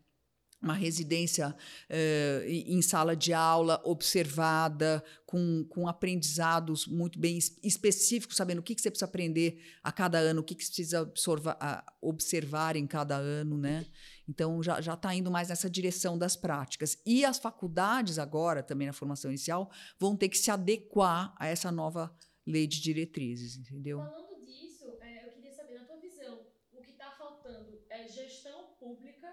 Uma 0.62 0.74
residência 0.74 1.56
eh, 1.90 2.46
em 2.48 2.82
sala 2.82 3.16
de 3.16 3.32
aula 3.32 3.80
observada, 3.84 5.04
com, 5.26 5.64
com 5.70 5.88
aprendizados 5.88 6.88
muito 6.88 7.20
bem 7.20 7.38
específicos, 7.64 8.36
sabendo 8.36 8.60
o 8.60 8.64
que, 8.64 8.74
que 8.74 8.82
você 8.82 8.90
precisa 8.90 9.06
aprender 9.06 9.62
a 9.84 9.92
cada 9.92 10.18
ano, 10.18 10.42
o 10.42 10.44
que, 10.44 10.56
que 10.56 10.64
você 10.64 10.70
precisa 10.70 11.02
observar, 11.02 11.86
observar 12.02 12.76
em 12.76 12.88
cada 12.88 13.16
ano, 13.16 13.58
né? 13.58 13.86
Então 14.28 14.62
já 14.64 14.80
está 14.80 15.14
indo 15.14 15.30
mais 15.30 15.50
nessa 15.50 15.70
direção 15.70 16.18
das 16.18 16.36
práticas. 16.36 16.98
E 17.06 17.24
as 17.24 17.38
faculdades 17.38 18.18
agora, 18.18 18.64
também 18.64 18.88
na 18.88 18.94
formação 18.94 19.30
inicial, 19.30 19.70
vão 20.00 20.16
ter 20.16 20.28
que 20.30 20.38
se 20.38 20.50
adequar 20.50 21.34
a 21.38 21.48
essa 21.48 21.72
nova 21.72 22.14
lei 22.46 22.66
de 22.66 22.82
diretrizes, 22.82 23.58
entendeu? 23.58 24.00
Falando 24.00 24.40
disso, 24.46 24.98
é, 25.02 25.26
eu 25.28 25.32
queria 25.34 25.52
saber, 25.54 25.80
na 25.80 25.86
tua 25.86 26.00
visão, 26.00 26.46
o 26.72 26.82
que 26.82 26.92
está 26.92 27.12
faltando 27.12 27.82
é 27.90 28.08
gestão 28.08 28.70
pública 28.80 29.28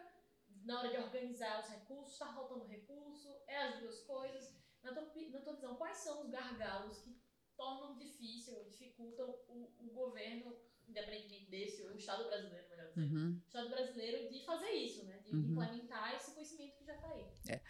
na 0.64 0.78
hora 0.78 0.90
de 0.90 0.96
organizar 0.96 1.60
os 1.60 1.68
recursos, 1.68 2.12
está 2.12 2.32
faltando 2.32 2.64
recurso, 2.64 3.28
é 3.46 3.56
as 3.68 3.80
duas 3.80 4.00
coisas. 4.00 4.54
Na 4.82 4.92
tua, 4.92 5.12
na 5.30 5.40
tua 5.40 5.54
visão, 5.54 5.76
quais 5.76 5.98
são 5.98 6.22
os 6.22 6.30
gargalos 6.30 6.98
que 6.98 7.16
tornam 7.56 7.96
difícil, 7.96 8.64
dificultam 8.64 9.28
o, 9.48 9.70
o 9.78 9.90
governo, 9.92 10.54
independentemente 10.88 11.50
desse, 11.50 11.82
o 11.82 11.96
Estado 11.96 12.24
brasileiro, 12.24 12.68
melhor 12.68 12.88
dizendo, 12.88 13.14
uhum. 13.14 13.32
o 13.32 13.46
Estado 13.46 13.68
brasileiro, 13.70 14.32
de 14.32 14.44
fazer 14.44 14.70
isso, 14.70 15.04
né? 15.04 15.18
de 15.24 15.34
uhum. 15.34 15.52
implementar 15.52 16.14
esse 16.14 16.32
conhecimento 16.32 16.76
que 16.76 16.84
já 16.84 16.94
está 16.94 17.08
aí? 17.08 17.26
É. 17.48 17.60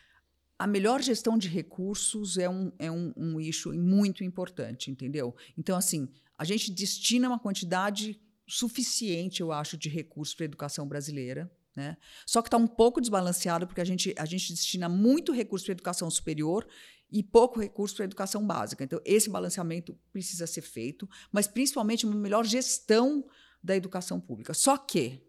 A 0.59 0.67
melhor 0.67 1.03
gestão 1.03 1.37
de 1.37 1.49
recursos 1.49 2.39
é 2.39 2.49
um, 2.49 2.73
é 2.79 2.91
um, 2.91 3.13
um 3.17 3.41
eixo 3.41 3.73
muito 3.73 4.23
importante, 4.23 4.91
entendeu? 4.91 5.35
Então, 5.59 5.77
assim, 5.77 6.09
a 6.39 6.45
gente 6.45 6.73
destina 6.73 7.29
uma 7.29 7.39
quantidade 7.39 8.21
suficiente, 8.47 9.41
eu 9.41 9.53
acho, 9.53 9.77
de 9.77 9.89
recursos 9.89 10.35
para 10.35 10.45
a 10.45 10.47
educação 10.47 10.87
brasileira. 10.87 11.51
Né? 11.75 11.97
Só 12.25 12.41
que 12.41 12.49
está 12.49 12.57
um 12.57 12.67
pouco 12.67 13.01
desbalanceado, 13.01 13.67
porque 13.67 13.81
a 13.81 13.85
gente, 13.85 14.15
a 14.17 14.25
gente 14.25 14.53
destina 14.53 14.89
muito 14.89 15.33
recurso 15.33 15.67
para 15.67 15.73
educação 15.73 16.09
superior 16.11 16.67
e 17.11 17.23
pouco 17.23 17.61
recurso 17.61 17.97
para 17.97 18.05
educação 18.05 18.47
básica. 18.47 18.85
Então, 18.85 19.01
esse 19.05 19.29
balanceamento 19.29 19.99
precisa 20.13 20.47
ser 20.47 20.63
feito, 20.63 21.09
mas 21.33 21.47
principalmente 21.47 22.07
uma 22.07 22.15
melhor 22.15 22.45
gestão 22.45 23.25
da 23.63 23.77
educação 23.77 24.21
pública. 24.21 24.55
Só 24.55 24.77
que 24.77 25.23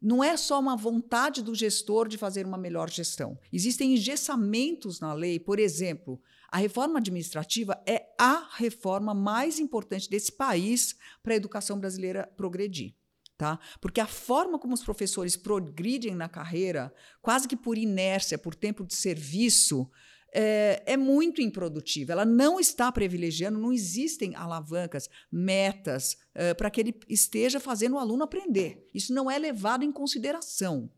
não 0.00 0.24
é 0.24 0.36
só 0.36 0.58
uma 0.58 0.76
vontade 0.76 1.42
do 1.42 1.54
gestor 1.54 2.08
de 2.08 2.16
fazer 2.16 2.46
uma 2.46 2.56
melhor 2.56 2.88
gestão. 2.88 3.38
Existem 3.52 3.94
engessamentos 3.94 4.98
na 4.98 5.12
lei, 5.12 5.38
por 5.38 5.58
exemplo, 5.58 6.20
a 6.50 6.56
reforma 6.56 6.98
administrativa 6.98 7.80
é 7.86 8.06
a 8.18 8.48
reforma 8.56 9.14
mais 9.14 9.58
importante 9.58 10.08
desse 10.08 10.32
país 10.32 10.96
para 11.22 11.34
a 11.34 11.36
educação 11.36 11.78
brasileira 11.78 12.26
progredir. 12.36 12.94
Tá? 13.40 13.58
Porque 13.80 14.02
a 14.02 14.06
forma 14.06 14.58
como 14.58 14.74
os 14.74 14.84
professores 14.84 15.34
progridem 15.34 16.14
na 16.14 16.28
carreira, 16.28 16.92
quase 17.22 17.48
que 17.48 17.56
por 17.56 17.78
inércia, 17.78 18.36
por 18.36 18.54
tempo 18.54 18.84
de 18.84 18.94
serviço, 18.94 19.90
é, 20.30 20.82
é, 20.84 20.94
muito 20.94 21.40
improdutiva. 21.40 22.12
Ela 22.12 22.26
não 22.26 22.60
está 22.60 22.92
privilegiando, 22.92 23.58
não 23.58 23.72
existem 23.72 24.36
alavancas, 24.36 25.08
metas 25.32 26.18
é, 26.34 26.52
para 26.52 26.68
que 26.68 26.82
ele 26.82 26.94
esteja 27.08 27.58
fazendo 27.58 27.94
o 27.94 27.98
aluno 27.98 28.24
aprender. 28.24 28.86
Isso 28.92 29.14
não 29.14 29.30
é 29.30 29.38
levado 29.38 29.86
em 29.86 29.90
consideração. 29.90 30.90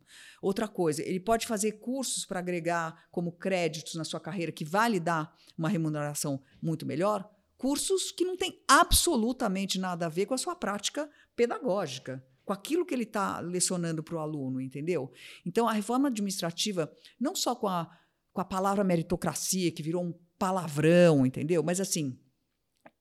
Outra 0.42 0.66
coisa, 0.66 1.00
ele 1.00 1.20
pode 1.20 1.46
fazer 1.46 1.78
cursos 1.78 2.24
para 2.24 2.40
agregar 2.40 3.06
como 3.12 3.30
créditos 3.30 3.94
na 3.94 4.02
sua 4.02 4.18
carreira, 4.18 4.50
que 4.50 4.64
vai 4.64 4.90
lhe 4.90 4.98
dar 4.98 5.32
uma 5.56 5.68
remuneração 5.68 6.42
muito 6.60 6.84
melhor, 6.84 7.30
cursos 7.56 8.10
que 8.10 8.24
não 8.24 8.36
têm 8.36 8.60
absolutamente 8.66 9.78
nada 9.78 10.06
a 10.06 10.08
ver 10.08 10.26
com 10.26 10.34
a 10.34 10.38
sua 10.38 10.56
prática 10.56 11.08
pedagógica 11.36 12.20
com 12.44 12.52
aquilo 12.52 12.84
que 12.84 12.94
ele 12.94 13.04
está 13.04 13.40
lecionando 13.40 14.02
para 14.02 14.16
o 14.16 14.18
aluno, 14.18 14.60
entendeu? 14.60 15.12
Então, 15.44 15.68
a 15.68 15.72
reforma 15.72 16.08
administrativa, 16.08 16.92
não 17.18 17.34
só 17.34 17.54
com 17.54 17.68
a, 17.68 17.90
com 18.32 18.40
a 18.40 18.44
palavra 18.44 18.84
meritocracia, 18.84 19.70
que 19.70 19.82
virou 19.82 20.02
um 20.02 20.14
palavrão, 20.38 21.24
entendeu? 21.24 21.62
Mas, 21.62 21.80
assim, 21.80 22.18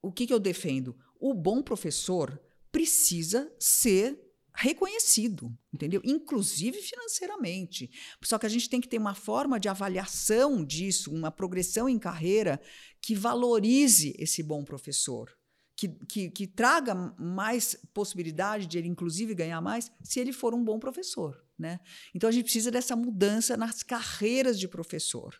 o 0.01 0.11
que, 0.11 0.27
que 0.27 0.33
eu 0.33 0.39
defendo? 0.39 0.95
O 1.19 1.33
bom 1.33 1.61
professor 1.61 2.39
precisa 2.71 3.51
ser 3.59 4.19
reconhecido, 4.53 5.55
entendeu? 5.73 6.01
Inclusive 6.03 6.81
financeiramente. 6.81 7.89
Só 8.21 8.37
que 8.37 8.45
a 8.45 8.49
gente 8.49 8.69
tem 8.69 8.81
que 8.81 8.87
ter 8.87 8.97
uma 8.97 9.15
forma 9.15 9.59
de 9.59 9.69
avaliação 9.69 10.63
disso, 10.63 11.11
uma 11.11 11.31
progressão 11.31 11.87
em 11.87 11.97
carreira 11.97 12.61
que 12.99 13.15
valorize 13.15 14.13
esse 14.19 14.43
bom 14.43 14.63
professor 14.63 15.31
que, 15.81 15.87
que, 16.05 16.29
que, 16.29 16.47
traga 16.47 16.93
mais 17.17 17.73
possibilidade 17.91 18.67
de 18.67 18.77
ele, 18.77 18.87
inclusive, 18.87 19.33
ganhar 19.33 19.59
mais, 19.61 19.91
se 20.03 20.19
ele 20.19 20.31
for 20.31 20.53
um 20.53 20.63
bom 20.63 20.77
professor. 20.77 21.43
Né? 21.57 21.79
Então, 22.13 22.29
a 22.29 22.31
gente 22.31 22.43
precisa 22.43 22.69
dessa 22.69 22.95
mudança 22.95 23.57
nas 23.57 23.81
carreiras 23.81 24.59
de 24.59 24.67
professor. 24.67 25.33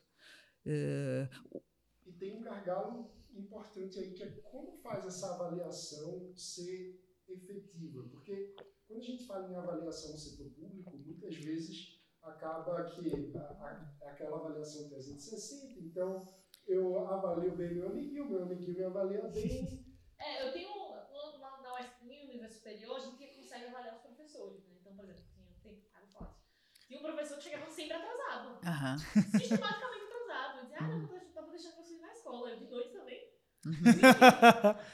Uh... 0.66 1.62
E 2.08 2.12
tem 2.14 2.36
um 2.36 2.42
gargalo 2.42 3.12
importante 3.36 4.00
aí, 4.00 4.14
que 4.14 4.24
é 4.24 4.32
como 4.52 4.76
faz 4.78 5.06
essa 5.06 5.36
avaliação 5.36 6.34
ser 6.36 7.00
efetiva. 7.28 8.04
Porque 8.10 8.56
quando 8.88 9.00
a 9.00 9.04
gente 9.04 9.28
fala 9.28 9.48
em 9.48 9.56
avaliação 9.56 10.14
no 10.14 10.18
setor 10.18 10.50
público, 10.54 10.98
muitas 11.06 11.36
vezes 11.36 12.02
acaba 12.24 12.84
que 12.86 13.32
a, 13.38 13.42
a, 13.42 14.10
aquela 14.10 14.38
avaliação 14.38 14.90
360, 14.90 15.80
então 15.82 16.26
eu 16.68 17.08
avalio 17.08 17.56
bem 17.56 17.76
meu 17.76 17.90
amiguinho, 17.90 18.30
meu 18.30 18.44
amiguinho 18.44 18.78
me 18.78 18.84
avalia 18.84 19.28
bem, 19.28 19.91
É, 20.22 20.48
eu 20.48 20.52
tenho. 20.54 20.72
Na, 21.40 21.62
na 21.62 21.74
UFM, 21.76 22.30
Universidade 22.30 22.54
Superior, 22.54 22.96
a 22.96 23.00
gente 23.00 23.28
consegue 23.36 23.66
avaliar 23.66 23.96
os 23.96 24.02
professores, 24.02 24.64
né? 24.66 24.76
Então, 24.80 24.96
por 24.96 25.04
exemplo, 25.04 25.24
tinha, 25.34 25.46
tem, 25.62 25.84
ah, 25.94 26.06
fácil. 26.08 26.42
Tinha 26.88 27.00
um 27.00 27.04
professor 27.04 27.38
que 27.38 27.44
chegava 27.44 27.70
sempre 27.70 27.94
atrasado. 27.94 28.50
Uhum. 28.50 28.98
Sistematicamente 29.40 30.06
atrasado. 30.06 30.58
Eu 30.58 30.64
dizia, 30.64 30.78
ah, 30.80 30.88
não, 30.88 31.16
eu 31.16 31.34
tava 31.34 31.50
deixando 31.50 31.76
vocês 31.76 32.02
na 32.02 32.12
escola. 32.12 32.50
Eu 32.52 32.60
de 32.60 32.66
noite 32.68 32.92
também. 32.92 33.32
Uhum. 33.66 33.74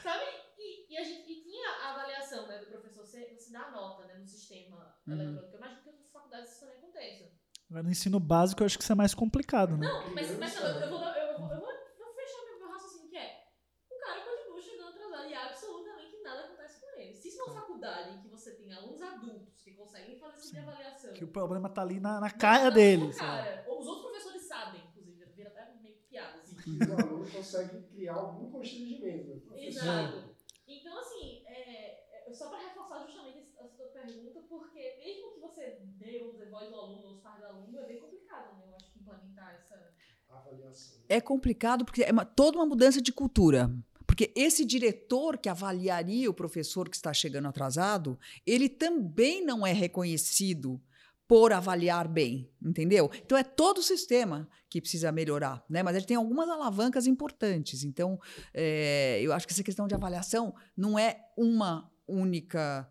sabe? 0.03 0.25
E, 0.57 0.93
e, 0.93 0.97
a 0.97 1.03
gente, 1.03 1.31
e 1.31 1.43
tinha 1.43 1.69
a 1.69 1.91
avaliação 1.91 2.47
né, 2.47 2.59
do 2.59 2.67
professor, 2.67 3.05
você, 3.05 3.33
você 3.33 3.51
dá 3.51 3.61
a 3.63 3.71
nota 3.71 4.05
né, 4.05 4.15
no 4.15 4.27
sistema 4.27 4.95
uhum. 5.07 5.13
eletrônico. 5.13 5.53
Eu 5.53 5.57
imagino 5.59 5.81
que 5.81 5.89
outras 5.89 6.11
faculdades 6.11 6.51
isso 6.51 6.59
também 6.61 6.77
aconteça. 6.77 7.31
Agora, 7.69 7.83
no 7.83 7.91
ensino 7.91 8.19
básico, 8.19 8.61
eu 8.61 8.65
acho 8.65 8.77
que 8.77 8.83
isso 8.83 8.93
é 8.93 8.95
mais 8.95 9.13
complicado, 9.13 9.75
né? 9.75 9.87
Não, 9.87 10.13
mas, 10.13 10.37
mas 10.39 10.55
eu, 10.55 10.63
eu, 10.63 10.89
vou, 10.89 11.03
eu, 11.03 11.27
eu, 11.27 11.39
vou, 11.39 11.51
eu 11.51 11.59
vou 11.59 12.13
fechar 12.15 12.45
meu, 12.45 12.59
meu 12.59 12.69
raciocínio, 12.69 13.09
que 13.09 13.17
é 13.17 13.43
o 13.91 13.99
cara 13.99 14.21
continua 14.21 14.61
chegando 14.61 14.89
atrasado 14.89 15.29
e 15.29 15.33
absolutamente 15.33 16.23
nada 16.23 16.45
acontece 16.45 16.79
com 16.79 16.99
ele. 16.99 17.13
Se 17.13 17.27
isso 17.27 17.41
é 17.41 17.43
uma 17.43 17.53
tá. 17.53 17.59
faculdade 17.59 18.11
em 18.11 18.21
que 18.21 18.29
você 18.29 18.55
tem 18.55 18.71
alunos 18.71 19.01
adultos 19.01 19.61
que 19.61 19.73
conseguem 19.73 20.17
fazer 20.17 20.37
essa 20.37 20.47
tipo 20.47 20.69
avaliação. 20.69 21.13
Que 21.13 21.23
o 21.25 21.26
problema 21.37 21.69
tá 21.69 21.81
ali 21.83 21.99
na, 21.99 22.19
na 22.19 22.31
cara 22.31 22.71
deles. 22.71 23.17
Cara, 23.17 23.65
os 23.69 23.85
outros 23.85 24.05
professores 24.07 24.41
sabem, 24.47 24.81
inclusive, 24.89 25.23
vira 25.35 25.49
até 25.49 25.71
meio 25.81 25.95
piada. 26.09 26.39
Assim. 26.39 26.55
E 26.65 26.83
o 26.83 26.93
aluno 26.93 27.31
consegue 27.31 27.81
criar 27.93 28.15
algum 28.15 28.49
constrangimento. 28.49 29.51
Né? 29.51 29.67
Exato. 29.67 30.35
Então, 30.67 30.99
assim, 30.99 31.43
é, 31.45 32.29
é 32.29 32.33
só 32.33 32.49
para 32.49 32.59
reforçar 32.59 33.05
justamente 33.05 33.37
essa 33.37 33.67
tua 33.69 33.85
pergunta, 33.87 34.41
porque 34.49 34.95
mesmo 34.97 35.33
que 35.33 35.39
você 35.39 35.79
dê, 35.99 36.31
dizer, 36.31 36.49
voz 36.49 36.69
do 36.69 36.75
aluno, 36.75 37.13
os 37.13 37.21
pais 37.21 37.39
do 37.39 37.45
aluno, 37.45 37.79
é 37.79 37.85
bem 37.85 37.99
complicado, 37.99 38.57
né? 38.57 38.65
Eu 38.67 38.75
acho 38.75 38.91
que 38.91 38.99
implementar 38.99 39.53
essa 39.55 39.93
avaliação. 40.27 40.99
É 41.07 41.21
complicado 41.21 41.85
porque 41.85 42.03
é 42.03 42.11
uma, 42.11 42.25
toda 42.25 42.57
uma 42.57 42.65
mudança 42.65 42.99
de 42.99 43.13
cultura. 43.13 43.71
Porque 44.07 44.31
esse 44.35 44.65
diretor 44.65 45.37
que 45.37 45.47
avaliaria 45.47 46.29
o 46.29 46.33
professor 46.33 46.89
que 46.89 46.95
está 46.95 47.13
chegando 47.13 47.49
atrasado, 47.49 48.17
ele 48.45 48.67
também 48.67 49.45
não 49.45 49.67
é 49.67 49.73
reconhecido 49.73 50.81
por 51.27 51.51
avaliar 51.51 52.07
bem, 52.07 52.49
entendeu? 52.61 53.11
Então 53.25 53.37
é 53.37 53.43
todo 53.43 53.79
o 53.79 53.83
sistema 53.83 54.47
que 54.69 54.79
precisa 54.79 55.11
melhorar, 55.11 55.63
né? 55.69 55.83
Mas 55.83 55.95
ele 55.95 56.05
tem 56.05 56.15
algumas 56.17 56.47
alavancas 56.47 57.05
importantes. 57.05 57.83
Então 57.83 58.19
é, 58.53 59.19
eu 59.21 59.33
acho 59.33 59.45
que 59.45 59.53
essa 59.53 59.63
questão 59.63 59.87
de 59.87 59.95
avaliação 59.95 60.55
não 60.75 60.97
é 60.97 61.19
uma 61.37 61.91
única 62.07 62.89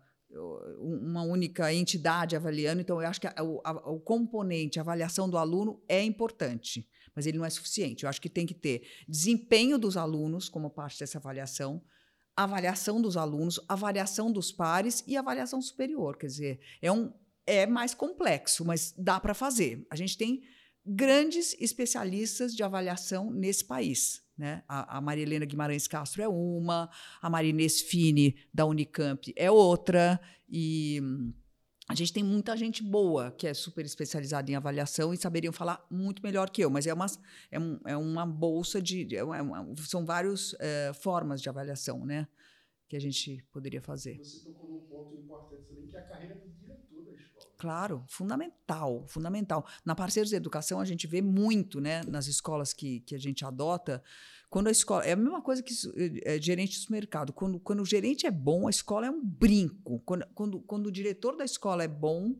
uma 0.79 1.23
única 1.23 1.73
entidade 1.73 2.35
avaliando. 2.35 2.81
Então 2.81 3.01
eu 3.01 3.07
acho 3.07 3.19
que 3.19 3.27
a, 3.27 3.33
a, 3.37 3.71
o 3.89 3.99
componente 3.99 4.77
a 4.77 4.81
avaliação 4.83 5.27
do 5.29 5.37
aluno 5.37 5.81
é 5.87 6.03
importante 6.03 6.87
mas 7.17 7.25
ele 7.25 7.39
não 7.39 7.45
é 7.45 7.49
suficiente. 7.49 8.03
Eu 8.03 8.09
acho 8.11 8.21
que 8.21 8.29
tem 8.29 8.45
que 8.45 8.53
ter 8.53 8.87
desempenho 9.09 9.79
dos 9.79 9.97
alunos 9.97 10.47
como 10.47 10.69
parte 10.69 10.99
dessa 10.99 11.17
avaliação, 11.17 11.81
avaliação 12.35 13.01
dos 13.01 13.17
alunos, 13.17 13.59
avaliação 13.67 14.31
dos 14.31 14.51
pares 14.51 15.03
e 15.07 15.17
avaliação 15.17 15.59
superior. 15.59 16.15
Quer 16.15 16.27
dizer, 16.27 16.59
é, 16.79 16.91
um, 16.91 17.11
é 17.47 17.65
mais 17.65 17.93
complexo, 17.93 18.63
mas 18.63 18.93
dá 18.97 19.19
para 19.19 19.33
fazer. 19.33 19.87
A 19.89 19.95
gente 19.95 20.17
tem 20.17 20.43
grandes 20.85 21.55
especialistas 21.59 22.53
de 22.53 22.61
avaliação 22.61 23.31
nesse 23.31 23.65
país. 23.65 24.21
Né? 24.37 24.63
A, 24.67 24.97
a 24.97 25.01
Maria 25.01 25.23
Helena 25.23 25.45
Guimarães 25.45 25.87
Castro 25.87 26.21
é 26.21 26.27
uma, 26.27 26.89
a 27.21 27.29
Marinês 27.29 27.81
Fini, 27.81 28.35
da 28.53 28.65
Unicamp, 28.65 29.33
é 29.35 29.49
outra, 29.49 30.21
e 30.47 31.01
a 31.89 31.95
gente 31.95 32.11
tem 32.11 32.23
muita 32.23 32.55
gente 32.55 32.83
boa 32.83 33.31
que 33.31 33.47
é 33.47 33.53
super 33.53 33.85
especializada 33.85 34.51
em 34.51 34.55
avaliação 34.55 35.13
e 35.13 35.17
saberiam 35.17 35.53
falar 35.53 35.85
muito 35.89 36.21
melhor 36.21 36.49
que 36.49 36.61
eu, 36.61 36.69
mas 36.69 36.85
é 36.85 36.93
uma, 36.93 37.05
é, 37.49 37.57
um, 37.57 37.79
é 37.85 37.95
uma 37.95 38.25
bolsa 38.25 38.81
de. 38.81 39.15
É 39.15 39.23
uma, 39.23 39.73
são 39.77 40.05
várias 40.05 40.53
é, 40.59 40.91
formas 40.93 41.41
de 41.41 41.47
avaliação 41.47 42.05
né, 42.05 42.27
que 42.89 42.97
a 42.97 42.99
gente 42.99 43.41
poderia 43.53 43.81
fazer. 43.81 44.17
Você 44.17 44.43
tocou 44.45 44.69
num 44.69 44.81
ponto 44.81 45.15
importante 45.15 45.63
também, 45.69 45.87
que 45.87 45.95
é 45.95 45.99
a 45.99 46.03
carreira 46.03 46.35
do 46.35 46.49
diretor 46.49 47.05
da 47.05 47.13
escola. 47.13 47.46
Claro, 47.57 48.05
fundamental, 48.07 49.03
fundamental. 49.07 49.65
Na 49.83 49.95
Parceiros 49.95 50.29
de 50.29 50.35
Educação, 50.35 50.79
a 50.79 50.85
gente 50.85 51.07
vê 51.07 51.21
muito 51.21 51.81
né, 51.81 52.03
nas 52.07 52.27
escolas 52.27 52.71
que, 52.71 52.99
que 52.99 53.15
a 53.15 53.17
gente 53.17 53.43
adota 53.43 54.03
quando 54.49 54.67
a 54.67 54.71
escola. 54.71 55.03
É 55.03 55.13
a 55.13 55.15
mesma 55.15 55.41
coisa 55.41 55.63
que 55.63 55.73
é, 56.23 56.39
gerente 56.39 56.85
do 56.85 56.91
mercado. 56.91 57.33
Quando, 57.33 57.59
quando 57.59 57.81
o 57.81 57.85
gerente 57.85 58.27
é 58.27 58.31
bom, 58.31 58.67
a 58.67 58.69
escola 58.69 59.07
é 59.07 59.09
um 59.09 59.23
brinco. 59.23 59.99
Quando, 60.05 60.27
quando, 60.35 60.59
quando 60.61 60.87
o 60.87 60.91
diretor 60.91 61.35
da 61.35 61.43
escola 61.43 61.83
é 61.83 61.87
bom, 61.87 62.35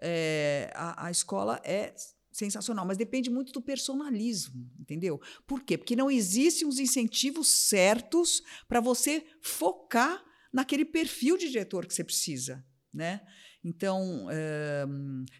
é, 0.00 0.72
a, 0.74 1.06
a 1.06 1.10
escola 1.10 1.60
é 1.62 1.94
sensacional, 2.32 2.84
mas 2.84 2.98
depende 2.98 3.30
muito 3.30 3.52
do 3.52 3.62
personalismo, 3.62 4.68
entendeu? 4.80 5.20
Por 5.46 5.62
quê? 5.62 5.78
Porque 5.78 5.94
não 5.94 6.10
existem 6.10 6.66
os 6.66 6.78
incentivos 6.78 7.48
certos 7.48 8.42
para 8.66 8.80
você 8.80 9.24
focar 9.40 10.24
naquele 10.52 10.84
perfil 10.84 11.36
de 11.36 11.48
diretor 11.48 11.86
que 11.86 11.94
você 11.94 12.02
precisa, 12.02 12.64
né? 12.92 13.20
Então, 13.64 14.28
é, 14.30 14.84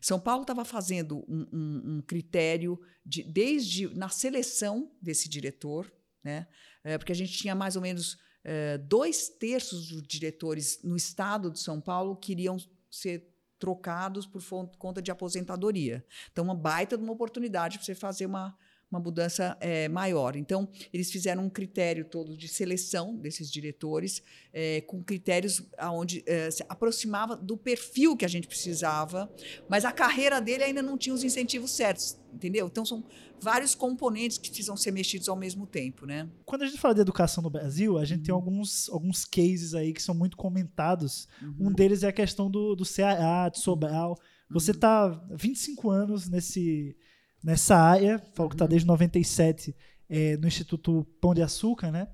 São 0.01 0.19
Paulo 0.19 0.43
estava 0.43 0.65
fazendo 0.65 1.19
um, 1.29 1.47
um, 1.53 1.97
um 1.97 2.03
critério 2.03 2.81
de, 3.05 3.23
desde 3.23 3.95
na 3.95 4.09
seleção 4.09 4.91
desse 5.01 5.29
diretor, 5.29 5.93
né? 6.23 6.49
É, 6.83 6.97
porque 6.97 7.13
a 7.13 7.15
gente 7.15 7.33
tinha 7.33 7.55
mais 7.55 7.77
ou 7.77 7.83
menos 7.83 8.19
é, 8.43 8.79
dois 8.79 9.29
terços 9.29 9.89
dos 9.89 10.03
diretores 10.03 10.81
no 10.83 10.97
estado 10.97 11.51
de 11.51 11.61
São 11.61 11.81
Paulo 11.81 12.17
queriam 12.17 12.57
ser 12.91 13.31
trocados 13.59 14.27
por 14.27 14.43
conta 14.79 15.01
de 15.01 15.11
aposentadoria. 15.11 16.05
Então, 16.31 16.45
uma 16.45 16.55
baita 16.55 16.97
de 16.97 17.05
uma 17.05 17.13
oportunidade 17.13 17.79
para 17.79 17.85
você 17.85 17.95
fazer 17.95 18.27
uma, 18.27 18.57
uma 18.95 19.01
mudança 19.01 19.57
é, 19.61 19.89
maior. 19.89 20.37
Então, 20.37 20.69
eles 20.93 21.11
fizeram 21.11 21.45
um 21.45 21.51
critério 21.51 22.05
todo 22.05 22.37
de 22.37 22.47
seleção 22.47 23.17
desses 23.17 23.51
diretores, 23.51 24.23
é, 24.53 24.81
com 24.83 25.03
critérios 25.03 25.63
onde 25.91 26.23
é, 26.27 26.51
se 26.51 26.65
aproximava 26.69 27.37
do 27.37 27.57
perfil 27.57 28.17
que 28.17 28.25
a 28.25 28.29
gente 28.29 28.47
precisava, 28.47 29.31
mas 29.69 29.85
a 29.85 29.93
carreira 29.93 30.41
dele 30.41 30.65
ainda 30.65 30.83
não 30.83 30.97
tinha 30.97 31.15
os 31.15 31.25
incentivos 31.25 31.73
certos, 31.73 32.19
entendeu? 32.33 32.67
Então, 32.67 32.85
são 32.85 33.05
vários 33.41 33.75
componentes 33.75 34.39
que 34.39 34.49
precisam 34.49 34.77
ser 34.77 34.93
mexidos 34.93 35.29
ao 35.29 35.37
mesmo 35.37 35.67
tempo, 35.67 36.07
né? 36.07 36.29
Quando 36.45 36.63
a 36.63 36.67
gente 36.67 36.79
fala 36.79 36.95
de 36.95 37.01
educação 37.01 37.43
no 37.43 37.51
Brasil, 37.51 37.99
a 37.99 38.05
gente 38.05 38.19
uhum. 38.19 38.25
tem 38.25 38.35
alguns, 38.35 38.89
alguns 38.89 39.25
cases 39.25 39.75
aí 39.75 39.93
que 39.93 40.03
são 40.03 40.15
muito 40.15 40.37
comentados. 40.37 41.29
Uhum. 41.43 41.69
Um 41.69 41.73
deles 41.73 42.03
é 42.03 42.09
a 42.09 42.13
questão 42.13 42.51
do, 42.51 42.75
do 42.75 42.85
CAA, 42.85 43.51
de 43.51 43.59
Sobral. 43.59 44.17
Você 44.51 44.71
está 44.71 45.07
uhum. 45.07 45.37
25 45.37 45.91
anos 45.91 46.29
nesse, 46.29 46.97
nessa 47.45 47.77
área, 47.77 48.19
falou 48.35 48.49
que 48.49 48.55
está 48.55 48.65
uhum. 48.65 48.71
desde 48.71 48.87
97 48.89 49.77
é, 50.09 50.37
no 50.39 50.49
Instituto 50.49 51.07
Pão 51.21 51.35
de 51.35 51.43
Açúcar, 51.43 51.93
né? 51.93 52.09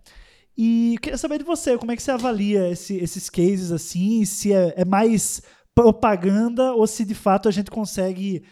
E 0.58 0.96
queria 1.00 1.16
saber 1.16 1.38
de 1.38 1.44
você, 1.44 1.78
como 1.78 1.92
é 1.92 1.96
que 1.96 2.02
você 2.02 2.10
avalia 2.10 2.68
esse, 2.68 2.96
esses 2.96 3.30
cases 3.30 3.70
assim, 3.70 4.24
se 4.24 4.52
é, 4.52 4.74
é 4.76 4.84
mais 4.84 5.40
propaganda 5.74 6.74
ou 6.74 6.86
se 6.86 7.04
de 7.04 7.14
fato 7.14 7.48
a 7.48 7.52
gente 7.52 7.70
consegue 7.70 8.42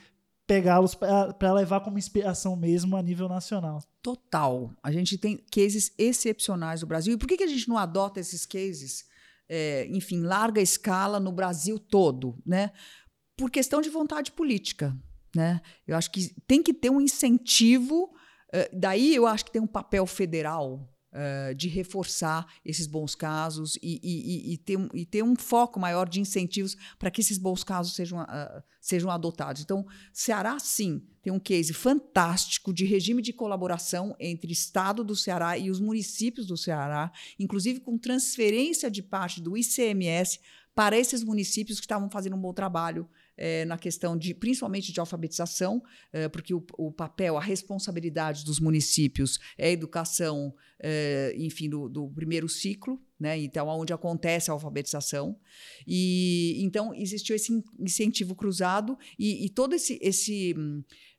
pegá-los 0.47 0.95
para 0.95 1.53
levar 1.53 1.81
como 1.81 1.99
inspiração 1.99 2.57
mesmo 2.57 2.97
a 2.97 3.03
nível 3.03 3.29
nacional. 3.29 3.83
Total. 4.01 4.73
A 4.83 4.91
gente 4.91 5.19
tem 5.19 5.37
cases 5.53 5.93
excepcionais 5.99 6.81
no 6.81 6.87
Brasil. 6.87 7.13
E 7.13 7.19
por 7.19 7.29
que, 7.29 7.37
que 7.37 7.45
a 7.45 7.49
gente 7.49 7.69
não 7.69 7.77
adota 7.77 8.19
esses 8.19 8.47
cases, 8.47 9.05
é, 9.47 9.87
enfim, 9.91 10.23
larga 10.23 10.63
escala 10.63 11.21
no 11.21 11.33
Brasil 11.33 11.79
todo? 11.79 12.41
Né? 12.47 12.71
Por 13.37 13.51
questão 13.51 13.83
de 13.83 13.91
vontade 13.91 14.33
política. 14.33 14.97
Né? 15.39 15.61
Eu 15.87 15.97
acho 15.97 16.11
que 16.11 16.35
tem 16.49 16.61
que 16.65 16.75
ter 16.75 16.91
um 16.91 17.01
incentivo. 17.01 18.11
Uh, 18.53 18.77
daí 18.77 19.15
eu 19.15 19.25
acho 19.25 19.45
que 19.45 19.53
tem 19.53 19.63
um 19.63 19.69
papel 19.69 20.05
federal 20.05 20.93
Uh, 21.11 21.55
de 21.55 21.69
reforçar 21.69 22.47
esses 22.63 22.87
bons 22.87 23.15
casos 23.15 23.77
e, 23.83 23.99
e, 24.03 24.53
e, 24.53 24.59
ter, 24.59 24.79
e, 24.93 25.07
ter, 25.07 25.23
um 25.23 25.35
foco 25.35 25.81
maior 25.81 26.07
de 26.07 26.21
incentivos 26.21 26.77
para 26.99 27.11
que 27.11 27.23
esses 27.23 27.39
bons 27.39 27.65
casos 27.65 27.95
sejam, 27.95 28.21
uh, 28.21 28.63
sejam 28.79 29.11
adotados. 29.11 29.63
Então, 29.63 29.87
Ceará, 30.13 30.59
sim, 30.61 31.03
tem 31.23 31.33
um 31.33 31.41
case 31.41 31.73
fantástico 31.73 32.75
de 32.75 32.85
regime 32.85 33.23
de 33.23 33.33
colaboração 33.33 34.15
entre 34.21 34.53
Estado 34.53 35.03
do 35.03 35.17
Ceará 35.17 35.57
e 35.57 35.71
os 35.71 35.81
municípios 35.81 36.47
do 36.47 36.59
Ceará, 36.59 37.11
inclusive 37.39 37.81
com 37.81 37.97
transferência 37.97 38.91
de 38.91 39.03
parte 39.03 39.41
do 39.41 39.57
ICMS 39.57 40.41
para 40.75 40.99
esses 40.99 41.25
municípios 41.25 41.81
que 41.81 41.87
estavam 41.87 42.11
fazendo 42.11 42.37
um 42.37 42.41
bom 42.41 42.53
trabalho 42.53 43.09
é, 43.39 43.65
na 43.65 43.79
questão 43.79 44.17
de, 44.17 44.35
principalmente 44.35 44.93
de 44.93 44.99
alfabetização, 44.99 45.83
é, 46.13 46.29
porque 46.29 46.53
o, 46.53 46.63
o, 46.77 46.91
papel, 46.93 47.39
a 47.39 47.41
responsabilidade 47.41 48.45
dos 48.45 48.59
municípios 48.59 49.39
é 49.57 49.69
a 49.69 49.71
educação, 49.71 50.53
é, 50.81 51.35
enfim, 51.39 51.69
do, 51.69 51.89
do, 51.89 52.09
primeiro 52.11 52.49
ciclo, 52.49 53.01
né? 53.19 53.39
Então, 53.39 53.67
onde 53.69 53.93
acontece 53.93 54.51
a 54.51 54.53
alfabetização. 54.53 55.39
E 55.87 56.61
então 56.63 56.95
existiu 56.95 57.35
esse 57.35 57.65
incentivo 57.79 58.35
cruzado 58.35 58.99
e, 59.19 59.47
e 59.47 59.49
todo 59.49 59.75
esse, 59.75 59.99
esse 60.03 60.55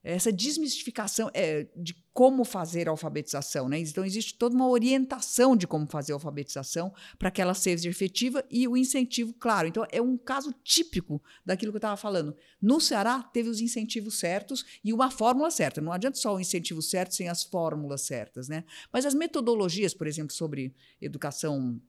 essa 0.04 0.32
desmistificação 0.32 1.30
é, 1.34 1.68
de 1.76 1.94
como 2.14 2.44
fazer 2.44 2.88
a 2.88 2.92
alfabetização. 2.92 3.70
Né? 3.70 3.80
Então, 3.80 4.04
existe 4.04 4.36
toda 4.36 4.56
uma 4.56 4.68
orientação 4.68 5.56
de 5.56 5.68
como 5.68 5.88
fazer 5.88 6.14
a 6.14 6.16
alfabetização 6.16 6.94
para 7.18 7.30
que 7.32 7.42
ela 7.42 7.54
seja 7.54 7.90
efetiva 7.90 8.44
e 8.50 8.68
o 8.68 8.76
incentivo, 8.76 9.34
claro. 9.34 9.68
Então, 9.68 9.86
é 9.92 10.02
um 10.02 10.18
caso 10.18 10.54
típico 10.64 11.22
daquilo 11.46 11.72
que 11.72 11.78
eu 11.78 11.80
estava 11.80 11.98
falando. 11.98 12.36
No 12.62 12.80
Ceará, 12.80 13.22
teve 13.22 13.50
os 13.50 13.62
incentivos 13.62 14.20
certos 14.20 14.66
e 14.84 14.94
uma 14.94 15.12
fórmula 15.12 15.52
certa. 15.52 15.82
Não 15.82 15.92
adianta 15.92 16.18
só 16.18 16.36
o 16.36 16.40
incentivo 16.40 16.82
certo 16.82 17.16
sem 17.16 17.28
as 17.28 17.44
fórmulas 17.44 18.02
certas. 18.02 18.48
Né? 18.48 18.64
Mas 18.92 19.06
as 19.06 19.14
metodologias, 19.14 19.94
por 19.94 20.08
exemplo, 20.08 20.34
sobre 20.34 20.74
educação, 21.02 21.80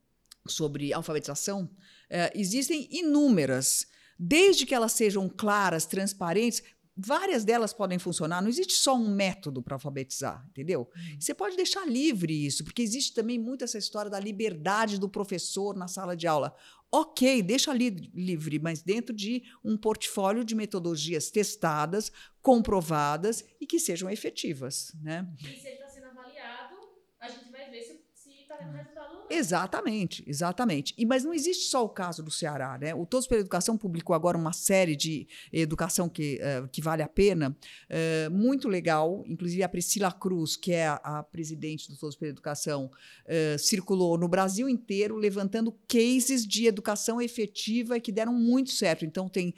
sobre 0.46 0.92
alfabetização, 0.92 1.70
é, 2.08 2.32
existem 2.34 2.88
inúmeras 2.90 3.86
desde 4.22 4.66
que 4.66 4.74
elas 4.74 4.92
sejam 4.92 5.28
claras, 5.28 5.86
transparentes, 5.86 6.62
várias 6.96 7.44
delas 7.44 7.72
podem 7.72 7.98
funcionar. 7.98 8.42
Não 8.42 8.48
existe 8.48 8.74
só 8.74 8.94
um 8.94 9.08
método 9.08 9.62
para 9.62 9.76
alfabetizar, 9.76 10.44
entendeu? 10.48 10.90
Uhum. 10.94 11.20
Você 11.20 11.34
pode 11.34 11.56
deixar 11.56 11.86
livre 11.86 12.46
isso, 12.46 12.64
porque 12.64 12.82
existe 12.82 13.14
também 13.14 13.38
muito 13.38 13.64
essa 13.64 13.78
história 13.78 14.10
da 14.10 14.20
liberdade 14.20 14.98
do 14.98 15.08
professor 15.08 15.76
na 15.76 15.88
sala 15.88 16.16
de 16.16 16.26
aula. 16.26 16.54
Ok, 16.92 17.42
deixa 17.42 17.70
ali 17.70 17.90
livre, 18.12 18.58
mas 18.58 18.82
dentro 18.82 19.14
de 19.14 19.44
um 19.64 19.76
portfólio 19.76 20.44
de 20.44 20.54
metodologias 20.54 21.30
testadas, 21.30 22.10
comprovadas 22.42 23.44
e 23.60 23.66
que 23.66 23.78
sejam 23.78 24.10
efetivas, 24.10 24.92
né? 25.00 25.32
E 25.38 25.56
se 25.56 25.68
ele 25.68 25.76
está 25.76 25.88
sendo 25.88 26.06
avaliado, 26.06 26.76
a 27.20 27.28
gente 27.28 27.50
vai 27.50 27.70
ver 27.70 27.82
se 27.82 28.32
está 28.42 28.56
tendo 28.56 28.72
resultado 28.72 29.09
Exatamente, 29.32 30.24
exatamente. 30.26 30.92
E, 30.98 31.06
mas 31.06 31.22
não 31.22 31.32
existe 31.32 31.66
só 31.66 31.84
o 31.84 31.88
caso 31.88 32.20
do 32.20 32.32
Ceará. 32.32 32.76
Né? 32.76 32.92
O 32.92 33.06
Todos 33.06 33.28
pela 33.28 33.40
Educação 33.40 33.78
publicou 33.78 34.14
agora 34.14 34.36
uma 34.36 34.52
série 34.52 34.96
de 34.96 35.28
educação 35.52 36.08
que, 36.08 36.40
uh, 36.40 36.66
que 36.68 36.82
vale 36.82 37.00
a 37.00 37.08
pena, 37.08 37.56
uh, 37.88 38.30
muito 38.30 38.68
legal. 38.68 39.22
Inclusive, 39.28 39.62
a 39.62 39.68
Priscila 39.68 40.10
Cruz, 40.10 40.56
que 40.56 40.72
é 40.72 40.88
a, 40.88 40.94
a 40.96 41.22
presidente 41.22 41.88
do 41.88 41.96
Todos 41.96 42.16
pela 42.16 42.32
Educação, 42.32 42.90
uh, 43.26 43.58
circulou 43.58 44.18
no 44.18 44.26
Brasil 44.26 44.68
inteiro 44.68 45.14
levantando 45.14 45.72
cases 45.86 46.44
de 46.44 46.66
educação 46.66 47.22
efetiva 47.22 48.00
que 48.00 48.10
deram 48.10 48.34
muito 48.34 48.70
certo. 48.70 49.04
Então, 49.04 49.28
tem, 49.28 49.54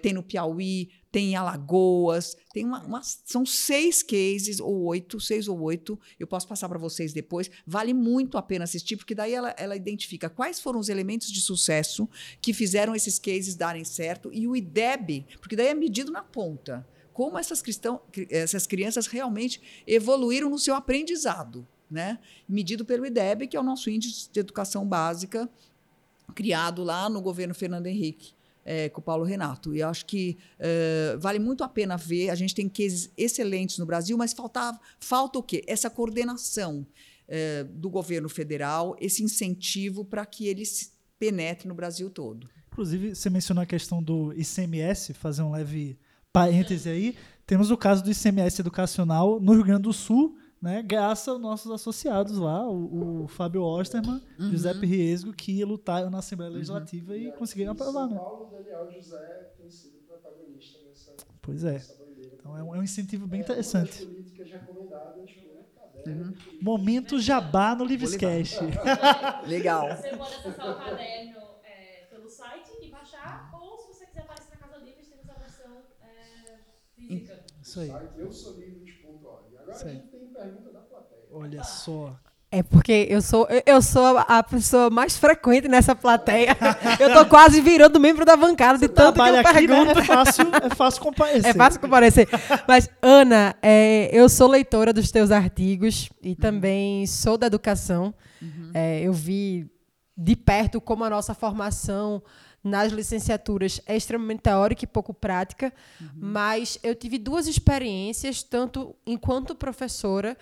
tem 0.00 0.14
no 0.14 0.22
Piauí, 0.22 0.88
tem 1.12 1.32
em 1.32 1.36
Alagoas, 1.36 2.34
tem 2.54 2.64
uma, 2.64 2.82
uma, 2.82 3.02
são 3.02 3.44
seis 3.44 4.02
cases, 4.02 4.58
ou 4.58 4.84
oito, 4.84 5.20
seis 5.20 5.46
ou 5.46 5.60
oito, 5.60 6.00
eu 6.18 6.26
posso 6.26 6.48
passar 6.48 6.70
para 6.70 6.78
vocês 6.78 7.12
depois. 7.12 7.50
Vale 7.66 7.92
muito 7.92 8.38
a 8.38 8.42
pena 8.42 8.64
assistir, 8.64 8.96
porque 8.96 9.14
daí 9.14 9.34
ela, 9.34 9.54
ela 9.58 9.76
identifica 9.76 10.30
quais 10.30 10.58
foram 10.58 10.80
os 10.80 10.88
elementos 10.88 11.30
de 11.30 11.42
sucesso 11.42 12.08
que 12.40 12.54
fizeram 12.54 12.96
esses 12.96 13.18
cases 13.18 13.54
darem 13.54 13.84
certo, 13.84 14.30
e 14.32 14.48
o 14.48 14.56
IDEB, 14.56 15.26
porque 15.38 15.54
daí 15.54 15.66
é 15.68 15.74
medido 15.74 16.10
na 16.10 16.22
ponta. 16.22 16.86
Como 17.12 17.38
essas, 17.38 17.60
cristão, 17.60 18.00
essas 18.30 18.66
crianças 18.66 19.06
realmente 19.06 19.60
evoluíram 19.86 20.48
no 20.48 20.58
seu 20.58 20.74
aprendizado, 20.74 21.68
né? 21.90 22.18
medido 22.48 22.86
pelo 22.86 23.04
IDEB, 23.04 23.48
que 23.48 23.56
é 23.56 23.60
o 23.60 23.62
nosso 23.62 23.90
índice 23.90 24.30
de 24.32 24.40
educação 24.40 24.88
básica, 24.88 25.46
criado 26.34 26.82
lá 26.82 27.10
no 27.10 27.20
governo 27.20 27.54
Fernando 27.54 27.86
Henrique 27.86 28.32
é, 28.64 28.88
com 28.88 29.00
o 29.00 29.04
Paulo 29.04 29.24
Renato. 29.24 29.74
E 29.74 29.82
acho 29.82 30.06
que 30.06 30.38
uh, 30.58 31.18
vale 31.18 31.38
muito 31.38 31.64
a 31.64 31.68
pena 31.68 31.96
ver. 31.96 32.30
A 32.30 32.34
gente 32.34 32.54
tem 32.54 32.68
cases 32.68 33.10
excelentes 33.16 33.78
no 33.78 33.86
Brasil, 33.86 34.16
mas 34.16 34.32
falta, 34.32 34.78
falta 34.98 35.38
o 35.38 35.42
quê? 35.42 35.64
Essa 35.66 35.90
coordenação 35.90 36.86
uh, 37.28 37.64
do 37.72 37.90
governo 37.90 38.28
federal, 38.28 38.96
esse 39.00 39.22
incentivo 39.22 40.04
para 40.04 40.24
que 40.24 40.46
ele 40.46 40.62
penetre 41.18 41.68
no 41.68 41.74
Brasil 41.74 42.10
todo. 42.10 42.48
Inclusive, 42.72 43.14
você 43.14 43.28
mencionou 43.28 43.62
a 43.62 43.66
questão 43.66 44.02
do 44.02 44.32
ICMS, 44.32 45.12
fazer 45.14 45.42
um 45.42 45.52
leve 45.52 45.98
parêntese 46.32 46.88
aí. 46.88 47.14
Temos 47.46 47.70
o 47.70 47.76
caso 47.76 48.02
do 48.02 48.10
ICMS 48.10 48.60
educacional 48.60 49.38
no 49.38 49.52
Rio 49.52 49.64
Grande 49.64 49.82
do 49.82 49.92
Sul, 49.92 50.38
né, 50.62 50.80
graças 50.80 51.26
aos 51.26 51.40
nossos 51.40 51.72
associados 51.72 52.38
lá, 52.38 52.68
o, 52.68 53.24
o 53.24 53.28
Fábio 53.28 53.64
Osterman, 53.64 54.22
uhum. 54.38 54.50
Giuseppe 54.50 54.86
Riesgo, 54.86 55.32
que 55.32 55.64
lutaram 55.64 56.08
na 56.08 56.18
Assembleia 56.18 56.50
uhum. 56.50 56.58
Legislativa 56.58 57.12
uhum. 57.12 57.18
e, 57.18 57.28
e 57.28 57.32
conseguiram 57.32 57.72
aprovar. 57.72 58.06
Né? 58.08 58.14
Paulo 58.14 58.48
Daniel 58.48 58.88
José 58.92 59.52
tem 59.58 59.68
sido 59.68 59.98
protagonista 60.06 60.78
nessa 60.88 61.14
Pois 61.42 61.64
é. 61.64 61.82
Então 62.34 62.56
é 62.56 62.62
um, 62.62 62.76
é 62.76 62.78
um 62.78 62.82
incentivo 62.82 63.26
bem 63.26 63.40
é, 63.40 63.42
interessante. 63.42 64.06
políticas 64.06 64.50
recomendadas 64.50 65.30
Uhum. 66.04 66.34
Momento 66.60 67.20
jabá 67.20 67.76
no 67.76 67.84
Livescast. 67.84 68.58
Legal. 69.46 69.88
Você 69.96 70.16
pode 70.16 70.34
acessar 70.34 70.70
o 70.70 70.84
caderno 70.84 71.40
é, 71.62 72.06
pelo 72.10 72.28
site 72.28 72.70
e 72.82 72.90
baixar, 72.90 73.50
ou 73.52 73.78
se 73.78 73.86
você 73.86 74.06
quiser 74.06 74.22
aparecer 74.22 74.58
na 74.58 74.66
Casa 74.66 74.78
Livres, 74.78 75.06
temos 75.06 75.30
a 75.30 75.34
versão 75.34 75.82
é, 76.00 76.58
física. 76.96 77.44
Isso 77.62 77.78
aí. 77.78 77.92
Eu 78.16 78.32
sou 78.32 78.58
livres.org. 78.58 79.56
Agora 79.58 79.74
Pergunta 80.42 80.72
da 80.72 80.80
plateia. 80.80 81.22
Olha 81.32 81.64
só. 81.64 82.16
É 82.54 82.62
porque 82.62 83.06
eu 83.08 83.22
sou, 83.22 83.48
eu 83.64 83.80
sou 83.80 84.18
a 84.18 84.42
pessoa 84.42 84.90
mais 84.90 85.16
frequente 85.16 85.68
nessa 85.68 85.94
plateia. 85.96 86.54
eu 87.00 87.10
tô 87.14 87.24
quase 87.24 87.62
virando 87.62 87.98
membro 87.98 88.26
da 88.26 88.36
bancada 88.36 88.78
de 88.78 88.88
tanto 88.88 89.14
que 89.14 89.28
eu 89.28 89.38
aqui, 89.38 89.52
pergunto. 89.54 89.94
Né? 89.94 90.00
É, 90.02 90.04
fácil, 90.04 90.46
é 90.62 90.74
fácil 90.74 91.02
comparecer. 91.02 91.46
É 91.48 91.54
fácil 91.54 91.80
comparecer. 91.80 92.28
Mas, 92.68 92.90
Ana, 93.00 93.56
é, 93.62 94.10
eu 94.12 94.28
sou 94.28 94.48
leitora 94.48 94.92
dos 94.92 95.10
teus 95.10 95.30
artigos 95.30 96.10
e 96.22 96.30
uhum. 96.30 96.34
também 96.34 97.06
sou 97.06 97.38
da 97.38 97.46
educação. 97.46 98.12
Uhum. 98.42 98.70
É, 98.74 99.00
eu 99.00 99.14
vi 99.14 99.66
de 100.14 100.36
perto 100.36 100.78
como 100.78 101.04
a 101.04 101.10
nossa 101.10 101.32
formação 101.32 102.22
nas 102.62 102.92
licenciaturas 102.92 103.80
é 103.86 103.96
extremamente 103.96 104.40
teórica 104.40 104.84
e 104.84 104.86
pouco 104.86 105.12
prática, 105.12 105.72
uhum. 106.00 106.08
mas 106.14 106.78
eu 106.82 106.94
tive 106.94 107.18
duas 107.18 107.46
experiências, 107.46 108.42
tanto 108.42 108.94
enquanto 109.06 109.54
professora, 109.54 110.36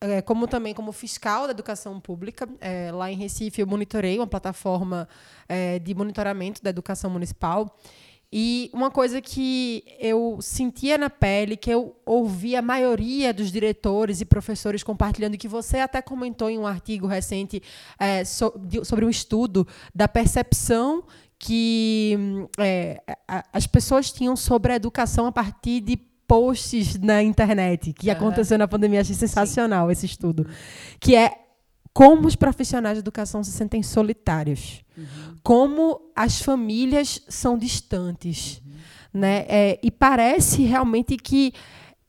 é, 0.00 0.22
como 0.22 0.46
também 0.46 0.74
como 0.74 0.92
fiscal 0.92 1.46
da 1.46 1.52
educação 1.52 2.00
pública. 2.00 2.48
É, 2.60 2.90
lá 2.92 3.10
em 3.10 3.16
Recife, 3.16 3.60
eu 3.60 3.66
monitorei 3.66 4.18
uma 4.18 4.26
plataforma 4.26 5.08
é, 5.48 5.78
de 5.78 5.94
monitoramento 5.94 6.62
da 6.62 6.70
educação 6.70 7.10
municipal. 7.10 7.78
E 8.36 8.68
uma 8.72 8.90
coisa 8.90 9.20
que 9.20 9.84
eu 10.00 10.38
sentia 10.42 10.98
na 10.98 11.08
pele, 11.08 11.56
que 11.56 11.70
eu 11.70 11.94
ouvi 12.04 12.56
a 12.56 12.62
maioria 12.62 13.32
dos 13.32 13.52
diretores 13.52 14.20
e 14.20 14.24
professores 14.24 14.82
compartilhando, 14.82 15.38
que 15.38 15.46
você 15.46 15.78
até 15.78 16.02
comentou 16.02 16.50
em 16.50 16.58
um 16.58 16.66
artigo 16.66 17.06
recente 17.06 17.62
é, 17.96 18.24
so, 18.24 18.52
de, 18.58 18.84
sobre 18.84 19.04
um 19.04 19.08
estudo 19.08 19.64
da 19.94 20.08
percepção 20.08 21.04
que 21.38 22.16
é, 22.58 23.00
as 23.52 23.66
pessoas 23.66 24.10
tinham 24.10 24.36
sobre 24.36 24.72
a 24.72 24.76
educação 24.76 25.26
a 25.26 25.32
partir 25.32 25.80
de 25.80 25.96
posts 26.26 26.98
na 26.98 27.22
internet 27.22 27.92
que 27.92 28.08
uhum. 28.08 28.12
aconteceu 28.12 28.58
na 28.58 28.68
pandemia. 28.68 29.00
Achei 29.00 29.14
sensacional 29.14 29.86
Sim. 29.86 29.92
esse 29.92 30.06
estudo. 30.06 30.46
Que 30.98 31.14
é 31.14 31.32
como 31.92 32.26
os 32.26 32.34
profissionais 32.34 32.96
de 32.96 33.00
educação 33.00 33.44
se 33.44 33.52
sentem 33.52 33.82
solitários. 33.82 34.82
Uhum. 34.96 35.36
Como 35.42 36.00
as 36.16 36.40
famílias 36.40 37.22
são 37.28 37.56
distantes. 37.56 38.60
Uhum. 38.64 39.20
Né? 39.20 39.44
É, 39.48 39.80
e 39.82 39.90
parece 39.90 40.62
realmente 40.62 41.16
que 41.16 41.52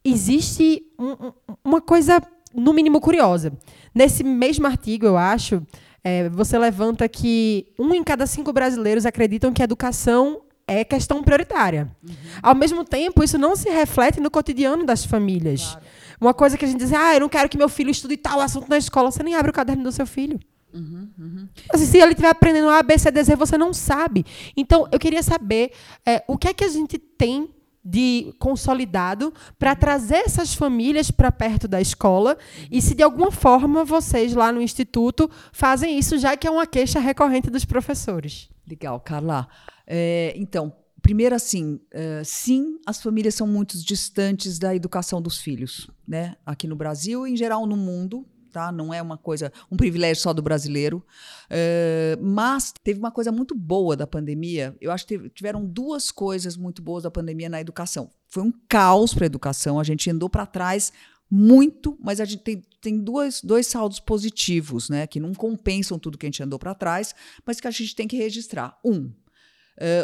existe 0.03 0.83
um, 0.97 1.31
uma 1.63 1.81
coisa, 1.81 2.21
no 2.53 2.73
mínimo, 2.73 2.99
curiosa. 3.01 3.53
Nesse 3.93 4.23
mesmo 4.23 4.65
artigo, 4.65 5.05
eu 5.05 5.17
acho, 5.17 5.61
é, 6.07 6.29
você 6.29 6.55
levanta 6.59 7.09
que 7.09 7.65
um 7.79 7.91
em 7.91 8.03
cada 8.03 8.27
cinco 8.27 8.53
brasileiros 8.53 9.07
acreditam 9.07 9.51
que 9.51 9.63
a 9.63 9.65
educação 9.65 10.43
é 10.67 10.83
questão 10.83 11.23
prioritária. 11.23 11.89
Uhum. 12.07 12.15
Ao 12.43 12.53
mesmo 12.53 12.85
tempo, 12.85 13.23
isso 13.23 13.39
não 13.39 13.55
se 13.55 13.71
reflete 13.71 14.19
no 14.19 14.29
cotidiano 14.29 14.85
das 14.85 15.03
famílias. 15.03 15.63
Claro. 15.63 15.85
Uma 16.21 16.33
coisa 16.33 16.59
que 16.59 16.63
a 16.63 16.67
gente 16.67 16.77
diz, 16.77 16.93
ah, 16.93 17.15
eu 17.15 17.21
não 17.21 17.29
quero 17.29 17.49
que 17.49 17.57
meu 17.57 17.67
filho 17.67 17.89
estude 17.89 18.17
tal 18.17 18.39
assunto 18.39 18.69
na 18.69 18.77
escola, 18.77 19.09
você 19.09 19.23
nem 19.23 19.33
abre 19.33 19.49
o 19.49 19.53
caderno 19.53 19.81
do 19.83 19.91
seu 19.91 20.05
filho. 20.05 20.39
Uhum, 20.71 21.09
uhum. 21.17 21.47
Assim, 21.73 21.85
se 21.87 21.97
ele 21.97 22.11
estiver 22.11 22.29
aprendendo 22.29 22.69
A, 22.69 22.83
B, 22.83 22.99
C, 22.99 23.09
D, 23.09 23.23
Z, 23.23 23.35
você 23.35 23.57
não 23.57 23.73
sabe. 23.73 24.23
Então, 24.55 24.87
eu 24.91 24.99
queria 24.99 25.23
saber 25.23 25.71
é, 26.05 26.23
o 26.27 26.37
que 26.37 26.49
é 26.49 26.53
que 26.53 26.63
a 26.63 26.69
gente 26.69 26.99
tem 26.99 27.49
de 27.85 28.33
consolidado 28.39 29.31
para 29.59 29.75
trazer 29.75 30.23
essas 30.25 30.55
famílias 30.55 31.11
para 31.11 31.31
perto 31.31 31.67
da 31.67 31.79
escola 31.79 32.35
e 32.71 32.81
se 32.81 32.95
de 32.95 33.03
alguma 33.03 33.31
forma 33.31 33.85
vocês 33.85 34.33
lá 34.33 34.51
no 34.51 34.59
instituto 34.59 35.29
fazem 35.53 35.99
isso 35.99 36.17
já 36.17 36.35
que 36.35 36.47
é 36.47 36.51
uma 36.51 36.65
queixa 36.65 36.99
recorrente 36.99 37.51
dos 37.51 37.63
professores. 37.63 38.49
Legal, 38.67 38.99
Carla. 38.99 39.47
É, 39.85 40.33
então, 40.35 40.73
primeiro 40.99 41.35
assim, 41.35 41.75
uh, 41.75 42.25
sim, 42.25 42.79
as 42.83 42.99
famílias 42.99 43.35
são 43.35 43.45
muito 43.45 43.77
distantes 43.77 44.57
da 44.57 44.75
educação 44.75 45.21
dos 45.21 45.37
filhos, 45.37 45.87
né? 46.07 46.35
Aqui 46.43 46.67
no 46.67 46.75
Brasil 46.75 47.27
e 47.27 47.33
em 47.33 47.37
geral 47.37 47.67
no 47.67 47.77
mundo, 47.77 48.25
tá? 48.55 48.71
Não 48.71 48.93
é 48.93 49.01
uma 49.01 49.17
coisa, 49.17 49.51
um 49.69 49.75
privilégio 49.75 50.23
só 50.23 50.31
do 50.31 50.41
brasileiro. 50.41 51.03
Uh, 51.47 52.23
mas 52.23 52.73
teve 52.81 52.97
uma 52.97 53.11
coisa 53.11 53.29
muito 53.29 53.53
boa 53.53 53.97
da 53.97 54.07
pandemia. 54.07 54.73
Eu 54.79 54.93
acho 54.93 55.05
que 55.05 55.29
tiveram 55.31 55.65
duas 55.65 56.09
coisas 56.09 56.55
muito 56.55 56.81
boas 56.81 57.03
da 57.03 57.11
pandemia 57.11 57.49
na 57.49 57.59
educação. 57.59 58.09
Foi 58.29 58.41
um 58.41 58.53
caos 58.69 59.13
para 59.13 59.25
a 59.25 59.27
educação. 59.27 59.77
A 59.77 59.83
gente 59.83 60.09
andou 60.09 60.29
para 60.29 60.45
trás 60.45 60.93
muito, 61.29 61.97
mas 62.01 62.21
a 62.21 62.25
gente 62.25 62.43
tem, 62.43 62.63
tem 62.79 62.97
dois, 62.97 63.41
dois 63.41 63.67
saldos 63.67 63.99
positivos, 63.99 64.89
né? 64.89 65.05
Que 65.05 65.19
não 65.19 65.33
compensam 65.33 65.99
tudo 65.99 66.17
que 66.17 66.25
a 66.25 66.29
gente 66.29 66.41
andou 66.41 66.57
para 66.57 66.73
trás, 66.73 67.13
mas 67.45 67.59
que 67.59 67.67
a 67.67 67.71
gente 67.71 67.93
tem 67.93 68.07
que 68.07 68.15
registrar. 68.15 68.79
Um, 68.85 69.07
uh, 69.07 69.13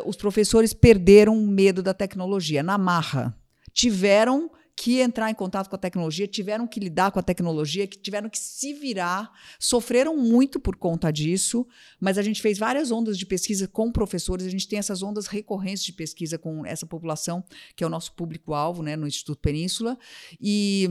os 0.06 0.18
professores 0.18 0.74
perderam 0.74 1.42
o 1.42 1.48
medo 1.48 1.82
da 1.82 1.94
tecnologia 1.94 2.62
na 2.62 2.78
marra. 2.78 3.34
Tiveram 3.72 4.52
que 4.76 5.00
entrar 5.00 5.30
em 5.30 5.34
contato 5.34 5.70
com 5.70 5.76
a 5.76 5.80
tecnologia, 5.80 6.28
tiveram 6.28 6.68
que 6.68 6.80
lidar 6.80 7.12
com 7.12 7.20
a 7.20 7.24
tecnologia, 7.24 7.88
que 7.88 7.98
tiveram 7.98 8.30
que 8.30 8.40
se 8.40 8.74
virar, 8.74 9.32
sofreram 9.60 10.18
muito 10.18 10.60
por 10.60 10.76
conta 10.76 11.12
disso, 11.12 11.68
mas 12.00 12.18
a 12.18 12.22
gente 12.22 12.42
fez 12.42 12.58
várias 12.58 12.92
ondas 12.92 13.18
de 13.18 13.26
pesquisa 13.26 13.68
com 13.68 13.92
professores, 13.92 14.46
a 14.46 14.50
gente 14.50 14.68
tem 14.68 14.80
essas 14.80 15.04
ondas 15.04 15.28
recorrentes 15.28 15.84
de 15.84 15.94
pesquisa 15.94 16.38
com 16.38 16.66
essa 16.66 16.86
população, 16.86 17.44
que 17.76 17.84
é 17.84 17.88
o 17.88 17.90
nosso 17.90 18.14
público-alvo, 18.14 18.82
né, 18.82 18.96
no 18.96 19.08
Instituto 19.08 19.40
Península, 19.40 19.98
e 20.40 20.88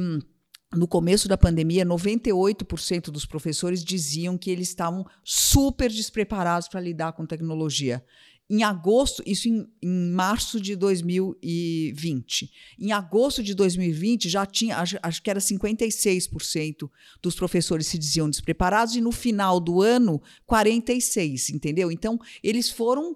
no 0.73 0.87
começo 0.87 1.27
da 1.27 1.37
pandemia, 1.37 1.85
98% 1.85 3.11
dos 3.11 3.27
professores 3.27 3.83
diziam 3.83 4.39
que 4.39 4.51
eles 4.51 4.69
estavam 4.69 5.05
super 5.25 5.91
despreparados 5.91 6.69
para 6.69 6.81
lidar 6.81 7.13
com 7.13 7.27
tecnologia. 7.27 8.05
Em 8.51 8.65
agosto, 8.65 9.23
isso 9.25 9.49
em, 9.49 9.65
em, 9.81 10.11
março 10.11 10.61
de 10.61 10.75
2020. 10.75 12.51
Em 12.81 12.91
agosto 12.91 13.45
de 13.45 13.55
2020, 13.55 14.29
já 14.29 14.45
tinha, 14.45 14.79
acho, 14.79 14.99
acho 15.01 15.23
que 15.23 15.31
era 15.31 15.39
56% 15.39 16.91
dos 17.23 17.37
professores 17.37 17.87
se 17.87 17.97
diziam 17.97 18.29
despreparados, 18.29 18.97
e 18.97 19.01
no 19.01 19.13
final 19.13 19.61
do 19.61 19.81
ano, 19.81 20.21
46%, 20.51 21.51
entendeu? 21.51 21.93
Então, 21.93 22.19
eles 22.43 22.69
foram. 22.69 23.15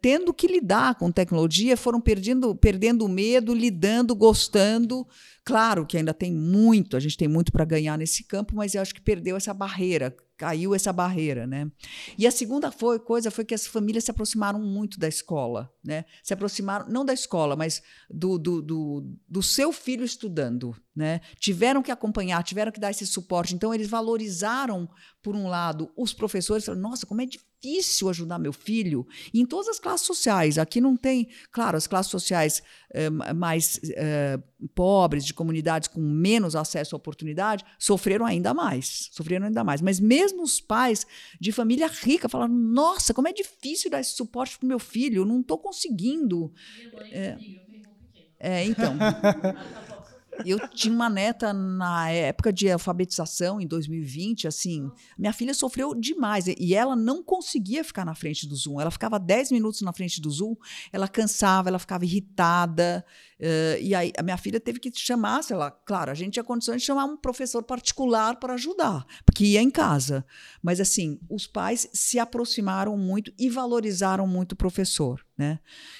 Tendo 0.00 0.32
que 0.32 0.46
lidar 0.46 0.94
com 0.94 1.10
tecnologia, 1.10 1.76
foram 1.76 2.00
perdendo, 2.00 2.54
perdendo 2.54 3.04
o 3.04 3.08
medo, 3.08 3.52
lidando, 3.52 4.14
gostando. 4.14 5.06
Claro 5.44 5.84
que 5.84 5.96
ainda 5.96 6.14
tem 6.14 6.32
muito, 6.32 6.96
a 6.96 7.00
gente 7.00 7.16
tem 7.16 7.26
muito 7.26 7.50
para 7.50 7.64
ganhar 7.64 7.98
nesse 7.98 8.22
campo, 8.22 8.54
mas 8.54 8.74
eu 8.74 8.82
acho 8.82 8.94
que 8.94 9.00
perdeu 9.00 9.36
essa 9.36 9.52
barreira 9.52 10.14
caiu 10.36 10.74
essa 10.74 10.92
barreira, 10.92 11.46
né? 11.46 11.70
E 12.18 12.26
a 12.26 12.30
segunda 12.30 12.70
foi, 12.70 12.98
coisa 12.98 13.30
foi 13.30 13.44
que 13.44 13.54
as 13.54 13.66
famílias 13.66 14.04
se 14.04 14.10
aproximaram 14.10 14.60
muito 14.60 14.98
da 14.98 15.08
escola, 15.08 15.72
né? 15.82 16.04
Se 16.22 16.34
aproximaram 16.34 16.88
não 16.88 17.04
da 17.04 17.14
escola, 17.14 17.56
mas 17.56 17.82
do, 18.10 18.38
do, 18.38 18.60
do, 18.60 19.16
do 19.26 19.42
seu 19.42 19.72
filho 19.72 20.04
estudando, 20.04 20.76
né? 20.94 21.20
Tiveram 21.38 21.82
que 21.82 21.90
acompanhar, 21.90 22.42
tiveram 22.44 22.70
que 22.70 22.80
dar 22.80 22.90
esse 22.90 23.06
suporte. 23.06 23.54
Então 23.54 23.72
eles 23.72 23.88
valorizaram, 23.88 24.88
por 25.22 25.34
um 25.34 25.48
lado, 25.48 25.90
os 25.96 26.12
professores. 26.12 26.64
Falaram, 26.64 26.82
Nossa, 26.82 27.06
como 27.06 27.22
é 27.22 27.26
difícil 27.26 27.46
ajudar 28.08 28.38
meu 28.38 28.52
filho. 28.52 29.06
Em 29.32 29.44
todas 29.46 29.68
as 29.68 29.78
classes 29.78 30.06
sociais. 30.06 30.58
Aqui 30.58 30.80
não 30.80 30.96
tem, 30.96 31.28
claro, 31.50 31.76
as 31.76 31.86
classes 31.86 32.10
sociais 32.10 32.62
eh, 32.92 33.10
mais 33.10 33.80
eh, 33.84 34.38
pobres, 34.74 35.24
de 35.24 35.34
comunidades 35.34 35.88
com 35.88 36.00
menos 36.00 36.54
acesso 36.54 36.94
à 36.94 36.98
oportunidade, 36.98 37.64
sofreram 37.78 38.24
ainda 38.24 38.54
mais, 38.54 39.08
sofreram 39.12 39.46
ainda 39.46 39.64
mais. 39.64 39.80
Mas 39.80 40.00
mesmo 40.00 40.42
os 40.42 40.60
pais 40.60 41.06
de 41.40 41.52
família 41.52 41.86
rica 41.86 42.28
falaram: 42.28 42.54
Nossa, 42.54 43.12
como 43.12 43.28
é 43.28 43.32
difícil 43.32 43.90
dar 43.90 44.00
esse 44.00 44.14
suporte 44.14 44.58
para 44.58 44.66
o 44.66 44.68
meu 44.68 44.78
filho, 44.78 45.22
eu 45.22 45.24
não 45.24 45.40
estou 45.40 45.58
conseguindo. 45.58 46.52
Minha 46.76 46.92
mãe 46.92 47.10
é, 47.12 47.38
é, 48.38 48.64
então. 48.64 48.94
Eu 50.44 50.68
tinha 50.68 50.94
uma 50.94 51.08
neta 51.08 51.52
na 51.52 52.10
época 52.10 52.52
de 52.52 52.70
alfabetização, 52.70 53.60
em 53.60 53.66
2020, 53.66 54.46
assim, 54.46 54.90
minha 55.18 55.32
filha 55.32 55.54
sofreu 55.54 55.94
demais 55.94 56.46
e 56.46 56.74
ela 56.74 56.94
não 56.94 57.22
conseguia 57.22 57.82
ficar 57.82 58.04
na 58.04 58.14
frente 58.14 58.46
do 58.46 58.54
Zoom. 58.54 58.80
Ela 58.80 58.90
ficava 58.90 59.18
10 59.18 59.52
minutos 59.52 59.80
na 59.82 59.92
frente 59.92 60.20
do 60.20 60.30
Zoom, 60.30 60.54
ela 60.92 61.08
cansava, 61.08 61.68
ela 61.68 61.78
ficava 61.78 62.04
irritada. 62.04 63.04
Uh, 63.38 63.76
e 63.80 63.94
aí 63.94 64.12
a 64.16 64.22
minha 64.22 64.36
filha 64.38 64.58
teve 64.58 64.80
que 64.80 64.90
chamar, 64.94 65.42
sei 65.42 65.56
lá, 65.56 65.70
claro, 65.70 66.10
a 66.10 66.14
gente 66.14 66.34
tinha 66.34 66.44
condições 66.44 66.80
de 66.80 66.86
chamar 66.86 67.04
um 67.04 67.18
professor 67.18 67.62
particular 67.62 68.36
para 68.36 68.54
ajudar, 68.54 69.04
porque 69.26 69.44
ia 69.44 69.60
em 69.60 69.70
casa. 69.70 70.24
Mas 70.62 70.80
assim, 70.80 71.20
os 71.28 71.46
pais 71.46 71.86
se 71.92 72.18
aproximaram 72.18 72.96
muito 72.96 73.32
e 73.38 73.50
valorizaram 73.50 74.26
muito 74.26 74.52
o 74.52 74.56
professor, 74.56 75.24
né? 75.36 75.58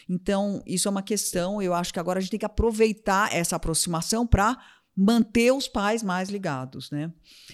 Então, 0.09 0.63
isso 0.67 0.89
é 0.89 0.91
uma 0.91 1.03
questão, 1.03 1.61
eu 1.61 1.75
acho 1.75 1.93
que 1.93 2.01
agora 2.01 2.19
a 2.19 2.23
gente 2.23 2.31
tem 2.31 2.41
que 2.41 2.47
aproveitar 2.47 3.35
essa 3.35 3.57
aproximação 3.57 4.27
para 4.27 4.57
manter 4.97 5.53
os 5.53 5.69
pais 5.69 6.03
mais 6.03 6.31
ligados. 6.31 6.91
Né? 6.91 7.13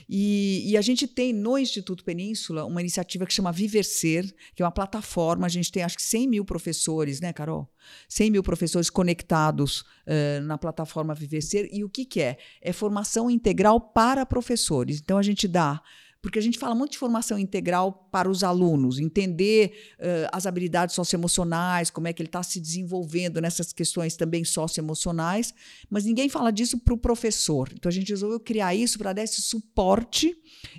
E, 0.08 0.62
e, 0.70 0.76
a 0.76 0.80
gente 0.80 1.08
tem 1.08 1.32
no 1.32 1.58
Instituto 1.58 2.04
Península 2.04 2.64
uma 2.64 2.80
iniciativa 2.80 3.26
que 3.26 3.34
chama 3.34 3.50
Viver 3.50 3.84
Ser, 3.84 4.32
que 4.54 4.62
é 4.62 4.64
uma 4.64 4.70
plataforma, 4.70 5.46
a 5.46 5.48
gente 5.48 5.72
tem 5.72 5.82
acho 5.82 5.96
que 5.96 6.02
100 6.02 6.28
mil 6.28 6.44
professores, 6.44 7.20
né, 7.20 7.32
Carol? 7.32 7.68
100 8.08 8.30
mil 8.30 8.42
professores 8.44 8.88
conectados 8.88 9.80
uh, 9.80 10.40
na 10.44 10.56
plataforma 10.56 11.14
Viver 11.14 11.42
Ser. 11.42 11.68
E 11.72 11.82
o 11.82 11.88
que, 11.88 12.04
que 12.04 12.20
é? 12.20 12.38
É 12.60 12.72
formação 12.72 13.28
integral 13.28 13.80
para 13.80 14.24
professores. 14.24 15.00
Então 15.00 15.18
a 15.18 15.22
gente 15.22 15.48
dá 15.48 15.82
porque 16.22 16.38
a 16.38 16.42
gente 16.42 16.56
fala 16.56 16.72
muito 16.72 16.92
de 16.92 16.98
formação 16.98 17.36
integral 17.36 18.08
para 18.12 18.30
os 18.30 18.44
alunos, 18.44 19.00
entender 19.00 19.72
uh, 19.98 20.30
as 20.32 20.46
habilidades 20.46 20.94
socioemocionais, 20.94 21.90
como 21.90 22.06
é 22.06 22.12
que 22.12 22.22
ele 22.22 22.28
está 22.28 22.44
se 22.44 22.60
desenvolvendo 22.60 23.40
nessas 23.40 23.72
questões 23.72 24.16
também 24.16 24.44
socioemocionais, 24.44 25.52
mas 25.90 26.04
ninguém 26.04 26.28
fala 26.28 26.52
disso 26.52 26.78
para 26.78 26.94
o 26.94 26.96
professor. 26.96 27.68
Então 27.74 27.90
a 27.90 27.92
gente 27.92 28.10
resolveu 28.10 28.38
criar 28.38 28.72
isso 28.72 28.98
para 28.98 29.12
dar 29.12 29.24
esse 29.24 29.42
suporte 29.42 30.32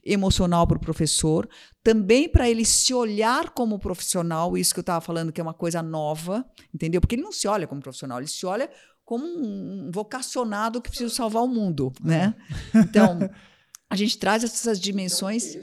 emocional 0.05 0.65
para 0.65 0.77
o 0.77 0.79
professor, 0.81 1.47
também 1.83 2.29
para 2.29 2.49
ele 2.49 2.63
se 2.63 2.93
olhar 2.93 3.49
como 3.49 3.77
profissional, 3.77 4.57
isso 4.57 4.73
que 4.73 4.79
eu 4.79 4.83
estava 4.83 5.01
falando 5.01 5.33
que 5.33 5.41
é 5.41 5.43
uma 5.43 5.53
coisa 5.53 5.83
nova, 5.83 6.45
entendeu? 6.73 7.01
Porque 7.01 7.15
ele 7.15 7.23
não 7.23 7.33
se 7.33 7.49
olha 7.49 7.67
como 7.67 7.81
profissional, 7.81 8.19
ele 8.19 8.27
se 8.27 8.45
olha 8.45 8.69
como 9.03 9.25
um 9.25 9.91
vocacionado 9.91 10.81
que 10.81 10.89
precisa 10.89 11.13
salvar 11.13 11.43
o 11.43 11.47
mundo, 11.49 11.91
né? 12.01 12.33
Então 12.73 13.19
a 13.93 13.95
gente 13.95 14.17
traz 14.17 14.43
essas 14.43 14.79
dimensões. 14.79 15.55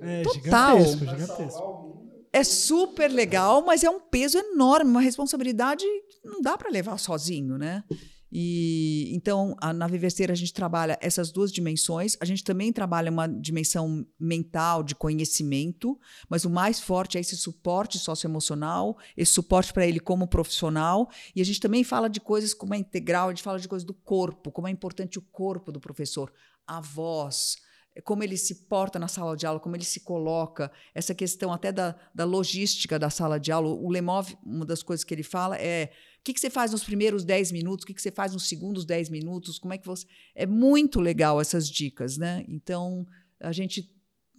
É, 0.00 0.22
total. 0.22 0.78
Gigantesco, 0.78 1.06
gigantesco. 1.06 1.84
É 2.32 2.44
super 2.44 3.10
legal, 3.10 3.64
mas 3.64 3.82
é 3.82 3.90
um 3.90 3.98
peso 3.98 4.38
enorme, 4.38 4.90
uma 4.90 5.00
responsabilidade 5.00 5.84
não 6.24 6.40
dá 6.40 6.56
para 6.56 6.70
levar 6.70 6.98
sozinho, 6.98 7.58
né? 7.58 7.82
E 8.30 9.12
então, 9.14 9.56
a, 9.60 9.72
na 9.72 9.86
Viverseira 9.88 10.32
a 10.32 10.36
gente 10.36 10.52
trabalha 10.52 10.98
essas 11.00 11.32
duas 11.32 11.52
dimensões. 11.52 12.16
A 12.20 12.24
gente 12.24 12.44
também 12.44 12.72
trabalha 12.72 13.10
uma 13.10 13.28
dimensão 13.28 14.06
mental 14.18 14.82
de 14.82 14.94
conhecimento, 14.94 15.98
mas 16.28 16.44
o 16.44 16.50
mais 16.50 16.80
forte 16.80 17.16
é 17.16 17.20
esse 17.20 17.36
suporte 17.36 17.98
socioemocional, 17.98 18.96
esse 19.16 19.32
suporte 19.32 19.72
para 19.72 19.86
ele 19.86 20.00
como 20.00 20.28
profissional. 20.28 21.08
E 21.34 21.40
a 21.40 21.44
gente 21.44 21.60
também 21.60 21.82
fala 21.82 22.08
de 22.08 22.20
coisas 22.20 22.54
como 22.54 22.74
a 22.74 22.76
integral, 22.76 23.28
a 23.28 23.30
gente 23.30 23.42
fala 23.42 23.58
de 23.58 23.68
coisas 23.68 23.86
do 23.86 23.94
corpo, 23.94 24.52
como 24.52 24.68
é 24.68 24.70
importante 24.70 25.18
o 25.18 25.22
corpo 25.22 25.70
do 25.70 25.80
professor, 25.80 26.32
a 26.66 26.80
voz, 26.80 27.56
como 28.02 28.24
ele 28.24 28.36
se 28.36 28.66
porta 28.66 28.98
na 28.98 29.06
sala 29.06 29.36
de 29.36 29.46
aula, 29.46 29.60
como 29.60 29.76
ele 29.76 29.84
se 29.84 30.00
coloca, 30.00 30.70
essa 30.94 31.14
questão 31.14 31.52
até 31.52 31.70
da, 31.70 31.94
da 32.14 32.24
logística 32.24 32.98
da 32.98 33.08
sala 33.08 33.38
de 33.38 33.52
aula. 33.52 33.68
O 33.68 33.88
Lemov, 33.88 34.34
uma 34.44 34.64
das 34.64 34.82
coisas 34.82 35.04
que 35.04 35.14
ele 35.14 35.22
fala 35.22 35.56
é 35.56 35.92
o 36.18 36.24
que, 36.24 36.34
que 36.34 36.40
você 36.40 36.50
faz 36.50 36.72
nos 36.72 36.82
primeiros 36.82 37.24
10 37.24 37.52
minutos, 37.52 37.84
o 37.84 37.86
que, 37.86 37.94
que 37.94 38.02
você 38.02 38.10
faz 38.10 38.32
nos 38.32 38.48
segundos 38.48 38.84
10 38.84 39.10
minutos, 39.10 39.58
como 39.58 39.74
é 39.74 39.78
que 39.78 39.86
você. 39.86 40.06
É 40.34 40.46
muito 40.46 41.00
legal 41.00 41.40
essas 41.40 41.68
dicas, 41.68 42.16
né? 42.16 42.44
Então, 42.48 43.06
a 43.38 43.52
gente 43.52 43.92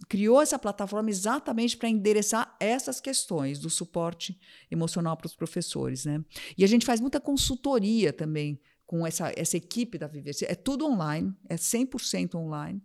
criou 0.08 0.42
essa 0.42 0.58
plataforma 0.58 1.08
exatamente 1.08 1.76
para 1.76 1.88
endereçar 1.88 2.54
essas 2.60 3.00
questões 3.00 3.58
do 3.58 3.70
suporte 3.70 4.38
emocional 4.70 5.16
para 5.16 5.26
os 5.26 5.34
professores, 5.34 6.04
né? 6.04 6.22
E 6.58 6.64
a 6.64 6.66
gente 6.66 6.84
faz 6.84 7.00
muita 7.00 7.20
consultoria 7.20 8.12
também 8.12 8.60
com 8.84 9.06
essa, 9.06 9.32
essa 9.36 9.56
equipe 9.56 9.98
da 9.98 10.06
Viver. 10.06 10.34
É 10.42 10.54
tudo 10.54 10.86
online, 10.86 11.34
é 11.48 11.56
100% 11.56 12.36
online. 12.36 12.80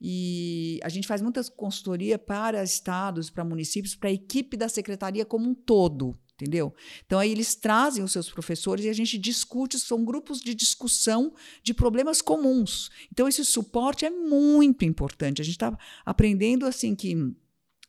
E 0.00 0.80
a 0.82 0.88
gente 0.88 1.06
faz 1.06 1.20
muitas 1.20 1.48
consultoria 1.48 2.18
para 2.18 2.62
estados, 2.64 3.28
para 3.28 3.44
municípios, 3.44 3.94
para 3.94 4.08
a 4.08 4.12
equipe 4.12 4.56
da 4.56 4.68
secretaria 4.68 5.26
como 5.26 5.48
um 5.48 5.54
todo, 5.54 6.18
entendeu? 6.34 6.74
Então 7.04 7.18
aí 7.18 7.30
eles 7.30 7.54
trazem 7.54 8.02
os 8.02 8.12
seus 8.12 8.30
professores 8.30 8.84
e 8.84 8.88
a 8.88 8.94
gente 8.94 9.18
discute, 9.18 9.78
são 9.78 10.02
grupos 10.04 10.40
de 10.40 10.54
discussão 10.54 11.34
de 11.62 11.74
problemas 11.74 12.22
comuns. 12.22 12.88
Então 13.12 13.28
esse 13.28 13.44
suporte 13.44 14.06
é 14.06 14.10
muito 14.10 14.84
importante. 14.86 15.42
A 15.42 15.44
gente 15.44 15.56
está 15.56 15.76
aprendendo 16.04 16.64
assim 16.64 16.94
que 16.94 17.14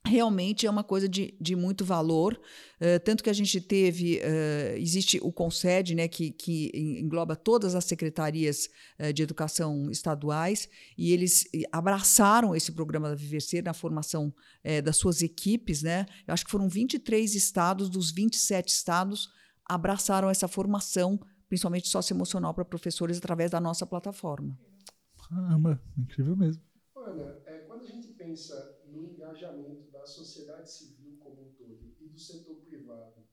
realmente 0.06 0.66
é 0.66 0.70
uma 0.70 0.84
coisa 0.84 1.08
de, 1.08 1.36
de 1.40 1.56
muito 1.56 1.86
valor, 1.86 2.34
uh, 2.34 3.00
tanto 3.06 3.24
que 3.24 3.30
a 3.30 3.34
gente 3.34 3.62
teve, 3.62 4.18
uh, 4.18 4.78
existe 4.78 5.20
o 5.22 5.32
CONSED, 5.32 5.96
né, 5.96 6.08
que, 6.08 6.32
que 6.32 6.72
engloba 6.76 7.36
todas 7.36 7.76
as 7.76 7.86
secretarias 7.86 8.68
uh, 9.00 9.14
de 9.14 9.22
educação 9.22 9.90
estaduais, 9.92 10.68
e 10.98 11.14
eles 11.14 11.46
abraçaram 11.72 12.56
esse 12.56 12.72
programa 12.72 13.10
da 13.10 13.16
Viverser 13.16 13.64
na 13.64 13.74
formação 13.74 14.34
das 14.84 14.98
suas 14.98 15.22
equipes, 15.22 15.82
né, 15.82 16.06
eu 16.28 16.34
acho 16.34 16.46
que 16.46 16.52
foram 16.52 16.68
23 16.68 17.34
estados, 17.36 17.90
dos 17.90 18.12
27 18.12 18.70
estados, 18.70 19.30
abraçaram 19.66 20.30
essa 20.30 20.48
formação, 20.48 21.20
principalmente 21.48 21.88
socioemocional 21.88 22.54
para 22.54 22.66
professores, 22.66 23.18
através 23.18 23.52
da 23.52 23.60
nossa 23.60 23.86
plataforma. 23.86 24.58
Caramba, 25.30 25.82
incrível 25.98 26.36
mesmo. 26.36 26.62
Ana, 26.96 27.38
é, 27.46 27.60
quando 27.60 27.84
a 27.84 27.88
gente 27.88 28.10
pensa 28.10 28.81
no 28.92 29.06
engajamento 29.06 29.90
da 29.90 30.06
sociedade 30.06 30.70
civil 30.70 31.18
como 31.20 31.42
um 31.42 31.54
todo 31.54 31.96
e 32.00 32.10
do 32.10 32.20
setor 32.20 32.58
privado 32.58 33.26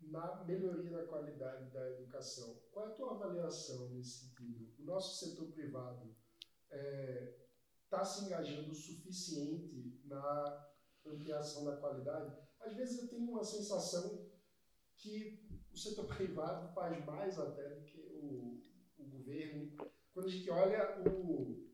na 0.00 0.44
melhoria 0.44 0.90
da 0.90 1.06
qualidade 1.06 1.70
da 1.70 1.90
educação. 1.90 2.60
Qual 2.70 2.86
é 2.86 2.88
a 2.90 2.94
tua 2.94 3.14
avaliação 3.14 3.90
nesse 3.90 4.26
sentido? 4.26 4.72
O 4.78 4.84
nosso 4.84 5.24
setor 5.24 5.50
privado 5.52 6.14
está 6.64 6.76
é, 6.76 7.38
tá 7.88 8.04
se 8.04 8.24
engajando 8.24 8.70
o 8.70 8.74
suficiente 8.74 10.00
na 10.04 10.68
ampliação 11.06 11.64
da 11.64 11.76
qualidade? 11.76 12.36
Às 12.60 12.74
vezes 12.74 13.02
eu 13.02 13.08
tenho 13.08 13.28
uma 13.28 13.44
sensação 13.44 14.28
que 14.96 15.48
o 15.72 15.76
setor 15.76 16.06
privado 16.14 16.72
faz 16.74 17.04
mais 17.04 17.38
até 17.38 17.68
do 17.74 17.84
que 17.84 18.00
o, 18.00 18.60
o 18.98 19.04
governo. 19.04 19.72
Quando 20.12 20.26
a 20.26 20.30
gente 20.30 20.50
olha 20.50 21.02
o, 21.08 21.67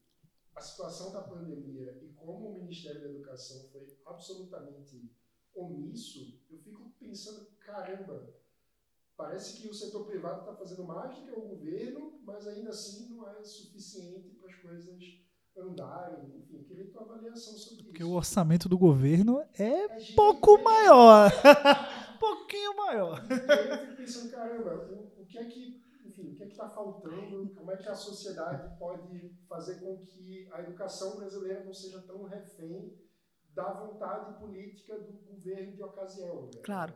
a 0.54 0.60
situação 0.60 1.12
da 1.12 1.22
pandemia 1.22 1.98
e 2.02 2.08
como 2.14 2.48
o 2.50 2.54
Ministério 2.60 3.00
da 3.00 3.08
Educação 3.08 3.68
foi 3.72 3.96
absolutamente 4.06 5.10
omisso, 5.54 6.40
eu 6.50 6.58
fico 6.58 6.90
pensando, 6.98 7.46
caramba, 7.60 8.34
parece 9.16 9.60
que 9.60 9.68
o 9.68 9.74
setor 9.74 10.04
privado 10.06 10.40
está 10.40 10.54
fazendo 10.56 10.84
mais 10.84 11.14
do 11.16 11.24
que 11.24 11.32
o 11.32 11.40
governo, 11.48 12.18
mas 12.22 12.46
ainda 12.46 12.70
assim 12.70 13.08
não 13.08 13.28
é 13.28 13.42
suficiente 13.44 14.30
para 14.30 14.48
as 14.48 14.54
coisas 14.56 15.00
andarem, 15.56 16.36
enfim, 16.38 16.62
queria 16.64 16.90
tua 16.90 17.02
avaliação 17.02 17.56
sobre 17.58 17.84
Porque 17.86 18.02
isso. 18.02 18.10
o 18.10 18.14
orçamento 18.16 18.68
do 18.68 18.76
governo 18.78 19.40
é, 19.58 19.84
É 19.84 19.88
pouco 20.14 20.58
gigante. 20.58 20.64
maior. 20.64 21.30
pouquinho 22.18 22.76
maior. 22.76 23.24
E 23.46 23.56
aí 23.56 23.68
eu 23.68 23.78
fico 23.78 23.94
pensando, 23.94 24.30
caramba, 24.30 24.84
o, 24.88 25.22
o 25.22 25.26
que 25.26 25.38
é 25.38 25.44
que, 25.44 25.83
enfim, 26.04 26.32
o 26.32 26.36
que 26.36 26.42
é 26.42 26.46
está 26.46 26.68
faltando? 26.68 27.50
Como 27.54 27.70
é 27.70 27.76
que 27.76 27.88
a 27.88 27.94
sociedade 27.94 28.78
pode 28.78 29.34
fazer 29.48 29.76
com 29.80 29.98
que 30.04 30.48
a 30.52 30.60
educação 30.60 31.16
brasileira 31.16 31.64
não 31.64 31.72
seja 31.72 32.00
tão 32.02 32.24
refém 32.24 32.94
da 33.54 33.72
vontade 33.72 34.38
política 34.38 34.98
do 34.98 35.12
governo 35.26 35.72
de 35.74 35.82
ocasião? 35.82 36.46
né? 36.46 36.60
Claro. 36.62 36.94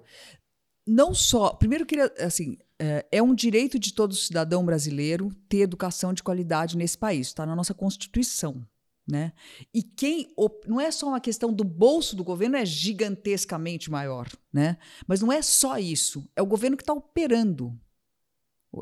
Não 0.87 1.15
só. 1.15 1.53
Primeiro, 1.55 1.83
eu 1.83 1.87
queria. 1.87 2.13
Assim, 2.19 2.59
é, 2.79 3.07
é 3.11 3.23
um 3.23 3.35
direito 3.35 3.79
de 3.79 3.93
todo 3.93 4.15
cidadão 4.15 4.65
brasileiro 4.65 5.31
ter 5.49 5.61
educação 5.61 6.13
de 6.13 6.23
qualidade 6.23 6.77
nesse 6.77 6.97
país. 6.97 7.29
Está 7.29 7.45
na 7.47 7.57
nossa 7.57 7.75
Constituição. 7.75 8.67
Né? 9.11 9.33
E 9.73 9.83
quem. 9.83 10.35
Não 10.67 10.79
é 10.79 10.91
só 10.91 11.09
uma 11.09 11.21
questão 11.21 11.51
do 11.53 11.65
bolso 11.65 12.15
do 12.15 12.23
governo, 12.23 12.57
é 12.57 12.67
gigantescamente 12.67 13.91
maior. 13.91 14.29
Né? 14.53 14.77
Mas 15.07 15.21
não 15.21 15.33
é 15.33 15.41
só 15.41 15.79
isso. 15.79 16.29
É 16.37 16.43
o 16.43 16.47
governo 16.47 16.77
que 16.77 16.83
está 16.83 16.93
operando. 16.93 17.79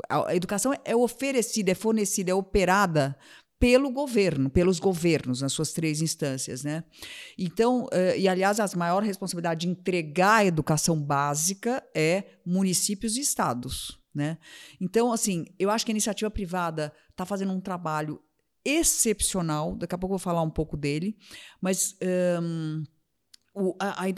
A, 0.09 0.35
educação 0.35 0.73
é 0.83 0.95
oferecida, 0.95 1.71
é 1.71 1.75
fornecida, 1.75 2.31
é 2.31 2.33
operada 2.33 3.17
pelo 3.59 3.89
governo, 3.91 4.49
pelos 4.49 4.79
governos, 4.79 5.41
nas 5.41 5.51
suas 5.53 5.71
três 5.73 6.01
instâncias. 6.01 6.63
Né? 6.63 6.83
Então, 7.37 7.87
eh, 7.91 8.19
e 8.19 8.27
aliás, 8.27 8.59
a 8.59 8.67
maior 8.77 9.01
responsabilidade 9.01 9.61
de 9.61 9.71
entregar 9.71 10.37
a 10.37 10.45
educação 10.45 11.01
básica 11.01 11.83
é 11.95 12.23
municípios 12.45 13.15
e 13.17 13.21
estados. 13.21 13.99
Né? 14.13 14.37
Então, 14.79 15.11
assim, 15.11 15.45
eu 15.57 15.69
acho 15.69 15.85
que 15.85 15.91
a 15.91 15.93
iniciativa 15.93 16.29
privada 16.29 16.93
está 17.09 17.25
fazendo 17.25 17.53
um 17.53 17.61
trabalho 17.61 18.21
excepcional. 18.63 19.75
Daqui 19.75 19.95
a 19.95 19.97
pouco 19.97 20.13
eu 20.13 20.17
vou 20.17 20.23
falar 20.23 20.41
um 20.41 20.49
pouco 20.49 20.75
dele, 20.75 21.17
mas 21.61 21.95
o- 23.55 23.75
a, 23.79 24.03
a 24.03 24.09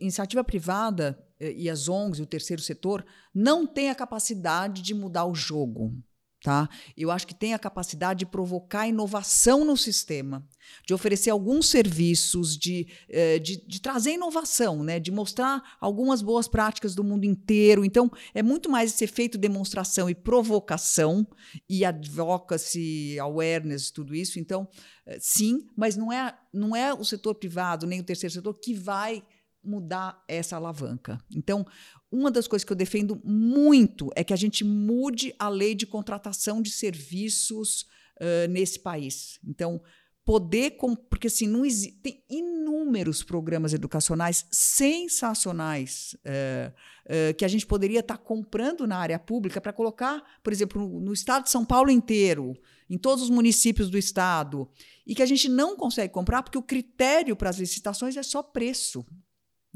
iniciativa, 0.00 0.42
privada 0.42 1.18
e 1.40 1.68
as 1.70 1.88
ONGs, 1.88 2.20
o 2.20 2.26
terceiro 2.26 2.62
setor, 2.62 3.04
não 3.34 3.66
tem 3.66 3.90
a 3.90 3.94
capacidade 3.94 4.82
de 4.82 4.94
mudar 4.94 5.26
o 5.26 5.34
jogo. 5.34 5.94
Tá? 6.40 6.68
Eu 6.96 7.10
acho 7.10 7.26
que 7.26 7.34
tem 7.34 7.52
a 7.52 7.58
capacidade 7.58 8.20
de 8.20 8.26
provocar 8.26 8.86
inovação 8.86 9.64
no 9.64 9.76
sistema, 9.76 10.46
de 10.86 10.94
oferecer 10.94 11.30
alguns 11.30 11.66
serviços, 11.66 12.56
de, 12.56 12.86
eh, 13.08 13.40
de, 13.40 13.56
de, 13.66 13.80
trazer 13.80 14.12
inovação, 14.12 14.84
né? 14.84 15.00
de 15.00 15.10
mostrar 15.10 15.60
algumas 15.80 16.22
boas 16.22 16.46
práticas 16.46 16.94
do 16.94 17.02
mundo 17.02 17.24
inteiro. 17.24 17.84
Então, 17.84 18.08
é 18.32 18.40
muito 18.40 18.70
mais 18.70 18.94
esse 18.94 19.02
efeito 19.02 19.36
demonstração 19.36 20.08
e 20.08 20.14
provocação 20.14 21.26
e 21.68 21.84
advocacy, 21.84 23.18
awareness, 23.18 23.90
tudo 23.90 24.14
isso. 24.14 24.38
Então, 24.38 24.68
eh, 25.06 25.18
sim, 25.20 25.66
mas 25.76 25.96
não 25.96 26.12
é, 26.12 26.38
não 26.54 26.76
é 26.76 26.94
o 26.94 27.04
setor 27.04 27.34
privado 27.34 27.84
nem 27.84 27.98
o 27.98 28.04
terceiro 28.04 28.32
setor 28.32 28.54
que 28.54 28.74
vai 28.74 29.24
mudar 29.62 30.22
essa 30.28 30.56
alavanca. 30.56 31.18
Então, 31.34 31.66
uma 32.10 32.30
das 32.30 32.48
coisas 32.48 32.64
que 32.64 32.72
eu 32.72 32.76
defendo 32.76 33.20
muito 33.24 34.10
é 34.16 34.24
que 34.24 34.32
a 34.32 34.36
gente 34.36 34.64
mude 34.64 35.34
a 35.38 35.48
lei 35.48 35.74
de 35.74 35.86
contratação 35.86 36.62
de 36.62 36.70
serviços 36.70 37.82
uh, 38.20 38.48
nesse 38.48 38.78
país. 38.78 39.38
Então, 39.44 39.80
poder. 40.28 40.76
Porque 41.08 41.28
assim, 41.28 41.46
não 41.46 41.64
existe, 41.64 41.96
tem 42.02 42.22
inúmeros 42.28 43.22
programas 43.22 43.72
educacionais 43.72 44.46
sensacionais 44.50 46.14
uh, 46.16 46.70
uh, 46.70 47.34
que 47.34 47.46
a 47.46 47.48
gente 47.48 47.66
poderia 47.66 48.00
estar 48.00 48.18
tá 48.18 48.22
comprando 48.22 48.86
na 48.86 48.98
área 48.98 49.18
pública 49.18 49.58
para 49.58 49.72
colocar, 49.72 50.22
por 50.42 50.52
exemplo, 50.52 50.86
no, 50.86 51.00
no 51.00 51.12
estado 51.14 51.44
de 51.44 51.50
São 51.50 51.64
Paulo 51.64 51.90
inteiro, 51.90 52.54
em 52.90 52.98
todos 52.98 53.24
os 53.24 53.30
municípios 53.30 53.88
do 53.88 53.96
estado, 53.96 54.68
e 55.06 55.14
que 55.14 55.22
a 55.22 55.26
gente 55.26 55.48
não 55.48 55.74
consegue 55.74 56.12
comprar 56.12 56.42
porque 56.42 56.58
o 56.58 56.62
critério 56.62 57.34
para 57.34 57.48
as 57.48 57.58
licitações 57.58 58.14
é 58.14 58.22
só 58.22 58.42
preço. 58.42 59.06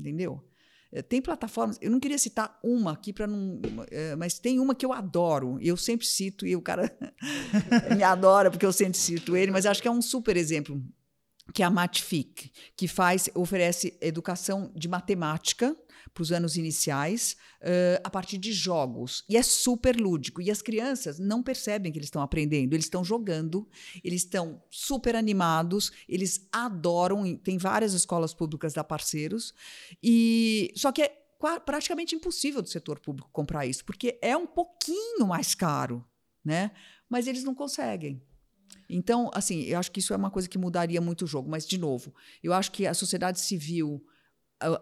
Entendeu? 0.03 0.43
Eh, 0.91 1.01
tem 1.01 1.23
plataformas, 1.23 1.79
eu 1.81 1.91
não 1.91 2.01
queria 2.01 2.19
citar 2.19 2.59
uma 2.63 2.93
aqui 2.93 3.13
para 3.13 3.27
não, 3.27 3.61
é, 3.89 4.17
mas 4.17 4.39
tem 4.39 4.59
uma 4.59 4.75
que 4.75 4.85
eu 4.85 4.93
adoro, 4.93 5.57
eu 5.61 5.77
sempre 5.77 6.05
cito, 6.05 6.45
e 6.45 6.57
o 6.57 6.61
cara 6.61 6.93
me 7.97 8.03
adora 8.03 8.51
porque 8.51 8.67
eu 8.67 8.73
sempre 8.73 8.99
cito 8.99 9.37
ele, 9.37 9.53
mas 9.53 9.65
acho 9.65 9.81
que 9.81 9.87
é 9.87 9.91
um 9.91 10.03
super 10.03 10.37
exemplo, 10.37 10.83
que 11.55 11.63
é 11.63 11.67
a 11.67 11.71
Matfic, 11.71 12.51
que 12.77 12.89
faz, 12.89 13.31
oferece 13.35 13.97
educação 14.01 14.73
de 14.75 14.89
matemática 14.89 15.77
para 16.13 16.23
os 16.23 16.33
anos 16.33 16.57
iniciais 16.57 17.37
uh, 17.61 18.01
a 18.05 18.11
partir 18.11 18.39
de 18.39 18.53
jogos. 18.53 19.25
E 19.29 19.37
é 19.37 19.43
super 19.43 19.97
lúdico. 19.97 20.41
E 20.41 20.51
as 20.51 20.61
crianças 20.61 21.19
não 21.19 21.43
percebem 21.43 21.91
que 21.91 21.99
eles 21.99 22.09
estão 22.09 22.23
aprendendo, 22.23 22.75
eles 22.75 22.87
estão 22.87 23.05
jogando, 23.05 23.69
eles 24.05 24.23
estão 24.23 24.63
super 24.71 25.17
animados, 25.17 25.91
eles 26.09 26.49
adoram. 26.53 27.37
Tem 27.37 27.59
várias 27.59 27.95
escolas 27.95 28.35
públicas 28.35 28.73
da 28.73 28.85
parceiros. 28.85 29.55
E 30.03 30.73
só 30.77 30.93
que 30.93 31.03
é 31.03 31.23
praticamente 31.65 32.15
impossível 32.15 32.63
do 32.63 32.69
setor 32.69 33.01
público 33.01 33.29
comprar 33.33 33.67
isso, 33.67 33.85
porque 33.85 34.19
é 34.23 34.37
um 34.37 34.47
pouquinho 34.47 35.27
mais 35.27 35.55
caro, 35.55 36.05
né? 36.45 36.71
Mas 37.09 37.27
eles 37.27 37.43
não 37.43 37.55
conseguem. 37.55 38.23
Então, 38.89 39.31
assim, 39.35 39.63
eu 39.63 39.79
acho 39.79 39.91
que 39.91 40.01
isso 40.01 40.13
é 40.13 40.17
uma 40.17 40.31
coisa 40.31 40.49
que 40.49 40.59
mudaria 40.59 41.01
muito 41.01 41.25
o 41.25 41.27
jogo. 41.27 41.51
Mas, 41.51 41.67
de 41.67 41.79
novo, 41.79 42.15
eu 42.43 42.53
acho 42.53 42.71
que 42.71 42.87
a 42.87 42.95
sociedade 42.95 43.41
civil 43.41 44.05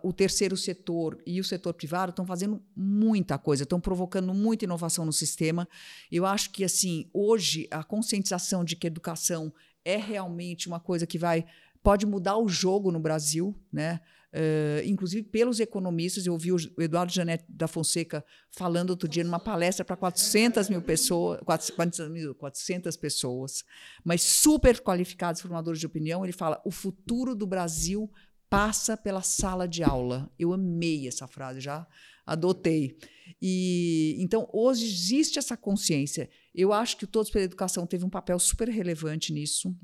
o 0.02 0.12
terceiro 0.12 0.56
setor 0.56 1.20
e 1.26 1.40
o 1.40 1.44
setor 1.44 1.74
privado 1.74 2.10
estão 2.10 2.26
fazendo 2.26 2.62
muita 2.74 3.38
coisa, 3.38 3.62
estão 3.62 3.80
provocando 3.80 4.32
muita 4.34 4.64
inovação 4.64 5.04
no 5.04 5.12
sistema. 5.12 5.68
Eu 6.10 6.26
acho 6.26 6.50
que 6.50 6.64
assim 6.64 7.08
hoje 7.12 7.68
a 7.70 7.82
conscientização 7.82 8.64
de 8.64 8.76
que 8.76 8.86
educação 8.86 9.52
é 9.84 9.96
realmente 9.96 10.68
uma 10.68 10.80
coisa 10.80 11.06
que 11.06 11.18
vai 11.18 11.44
pode 11.82 12.04
mudar 12.06 12.36
o 12.36 12.48
jogo 12.48 12.90
no 12.90 13.00
Brasil, 13.00 13.54
né? 13.72 14.00
Uh, 14.32 14.86
inclusive 14.86 15.24
pelos 15.24 15.58
economistas, 15.58 16.24
eu 16.24 16.32
ouvi 16.32 16.52
o 16.52 16.56
Eduardo 16.78 17.12
Janete 17.12 17.44
da 17.48 17.66
Fonseca 17.66 18.24
falando 18.48 18.90
outro 18.90 19.08
dia 19.08 19.24
numa 19.24 19.40
palestra 19.40 19.84
para 19.84 19.96
400 19.96 20.68
mil 20.68 20.80
pessoas, 20.80 21.40
400, 21.44 22.36
400 22.38 22.96
pessoas, 22.96 23.64
mas 24.04 24.22
super 24.22 24.80
qualificados 24.82 25.40
formadores 25.40 25.80
de 25.80 25.86
opinião. 25.86 26.24
Ele 26.24 26.32
fala: 26.32 26.60
o 26.64 26.70
futuro 26.70 27.34
do 27.34 27.44
Brasil 27.44 28.08
passa 28.50 28.96
pela 28.96 29.22
sala 29.22 29.66
de 29.66 29.84
aula. 29.84 30.30
Eu 30.36 30.52
amei 30.52 31.06
essa 31.06 31.28
frase, 31.28 31.60
já 31.60 31.86
adotei. 32.26 32.98
E 33.40 34.16
então 34.18 34.48
hoje 34.52 34.84
existe 34.84 35.38
essa 35.38 35.56
consciência. 35.56 36.28
Eu 36.52 36.72
acho 36.72 36.96
que 36.96 37.04
o 37.04 37.08
Todos 37.08 37.30
pela 37.30 37.44
Educação 37.44 37.86
teve 37.86 38.04
um 38.04 38.10
papel 38.10 38.38
super 38.40 38.68
relevante 38.68 39.32
nisso. 39.32 39.74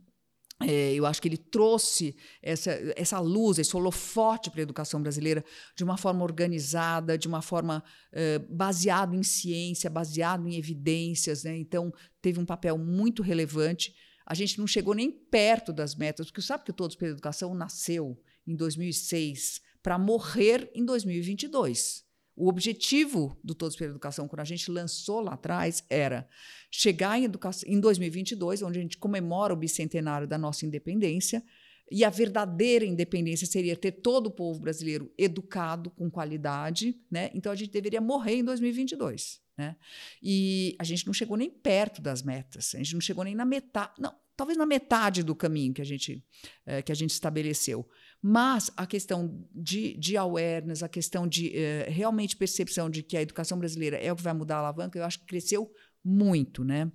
É, 0.58 0.94
eu 0.94 1.04
acho 1.04 1.20
que 1.20 1.28
ele 1.28 1.36
trouxe 1.36 2.16
essa, 2.42 2.70
essa 2.96 3.20
luz, 3.20 3.58
esse 3.58 3.76
holofote 3.76 4.50
para 4.50 4.60
a 4.60 4.62
educação 4.62 5.02
brasileira 5.02 5.44
de 5.76 5.84
uma 5.84 5.98
forma 5.98 6.24
organizada, 6.24 7.18
de 7.18 7.28
uma 7.28 7.42
forma 7.42 7.84
é, 8.10 8.38
baseado 8.38 9.14
em 9.14 9.22
ciência, 9.22 9.90
baseado 9.90 10.48
em 10.48 10.56
evidências. 10.56 11.44
Né? 11.44 11.58
Então, 11.58 11.92
teve 12.22 12.40
um 12.40 12.46
papel 12.46 12.78
muito 12.78 13.22
relevante. 13.22 13.94
A 14.24 14.34
gente 14.34 14.58
não 14.58 14.66
chegou 14.66 14.94
nem 14.94 15.10
perto 15.10 15.74
das 15.74 15.94
metas, 15.94 16.26
porque 16.26 16.40
sabe 16.40 16.64
que 16.64 16.70
o 16.70 16.74
Todos 16.74 16.96
pela 16.96 17.12
Educação 17.12 17.54
nasceu 17.54 18.18
em 18.46 18.54
2006 18.54 19.60
para 19.82 19.98
morrer 19.98 20.70
em 20.74 20.84
2022. 20.84 22.04
O 22.34 22.48
objetivo 22.48 23.38
do 23.42 23.54
Todos 23.54 23.76
pela 23.76 23.90
Educação, 23.90 24.28
quando 24.28 24.40
a 24.40 24.44
gente 24.44 24.70
lançou 24.70 25.20
lá 25.20 25.32
atrás, 25.34 25.82
era 25.88 26.28
chegar 26.70 27.18
em, 27.18 27.24
educação, 27.24 27.66
em 27.66 27.80
2022, 27.80 28.62
onde 28.62 28.78
a 28.78 28.82
gente 28.82 28.98
comemora 28.98 29.54
o 29.54 29.56
bicentenário 29.56 30.26
da 30.28 30.36
nossa 30.36 30.66
independência, 30.66 31.42
e 31.90 32.04
a 32.04 32.10
verdadeira 32.10 32.84
independência 32.84 33.46
seria 33.46 33.76
ter 33.76 33.92
todo 33.92 34.26
o 34.26 34.30
povo 34.30 34.60
brasileiro 34.60 35.12
educado, 35.16 35.88
com 35.90 36.10
qualidade. 36.10 37.00
Né? 37.10 37.30
Então, 37.32 37.52
a 37.52 37.54
gente 37.54 37.70
deveria 37.70 38.00
morrer 38.00 38.34
em 38.34 38.44
2022. 38.44 39.40
Né? 39.56 39.76
E 40.22 40.76
a 40.78 40.84
gente 40.84 41.06
não 41.06 41.14
chegou 41.14 41.36
nem 41.36 41.48
perto 41.48 42.02
das 42.02 42.22
metas, 42.22 42.74
a 42.74 42.78
gente 42.78 42.92
não 42.92 43.00
chegou 43.00 43.24
nem 43.24 43.34
na 43.34 43.44
metade, 43.44 43.94
não, 43.98 44.14
talvez 44.36 44.58
na 44.58 44.66
metade 44.66 45.22
do 45.22 45.34
caminho 45.34 45.72
que 45.72 45.80
a 45.80 45.84
gente, 45.84 46.22
é, 46.66 46.82
que 46.82 46.92
a 46.92 46.94
gente 46.94 47.10
estabeleceu. 47.10 47.88
Mas 48.22 48.70
a 48.76 48.86
questão 48.86 49.44
de, 49.54 49.96
de 49.96 50.16
awareness, 50.16 50.82
a 50.82 50.88
questão 50.88 51.26
de 51.26 51.48
uh, 51.48 51.90
realmente 51.90 52.36
percepção 52.36 52.90
de 52.90 53.02
que 53.02 53.16
a 53.16 53.22
educação 53.22 53.58
brasileira 53.58 53.96
é 53.96 54.12
o 54.12 54.16
que 54.16 54.22
vai 54.22 54.32
mudar 54.32 54.56
a 54.56 54.58
alavanca, 54.60 54.98
eu 54.98 55.04
acho 55.04 55.20
que 55.20 55.26
cresceu 55.26 55.70
muito. 56.04 56.64
Né? 56.64 56.90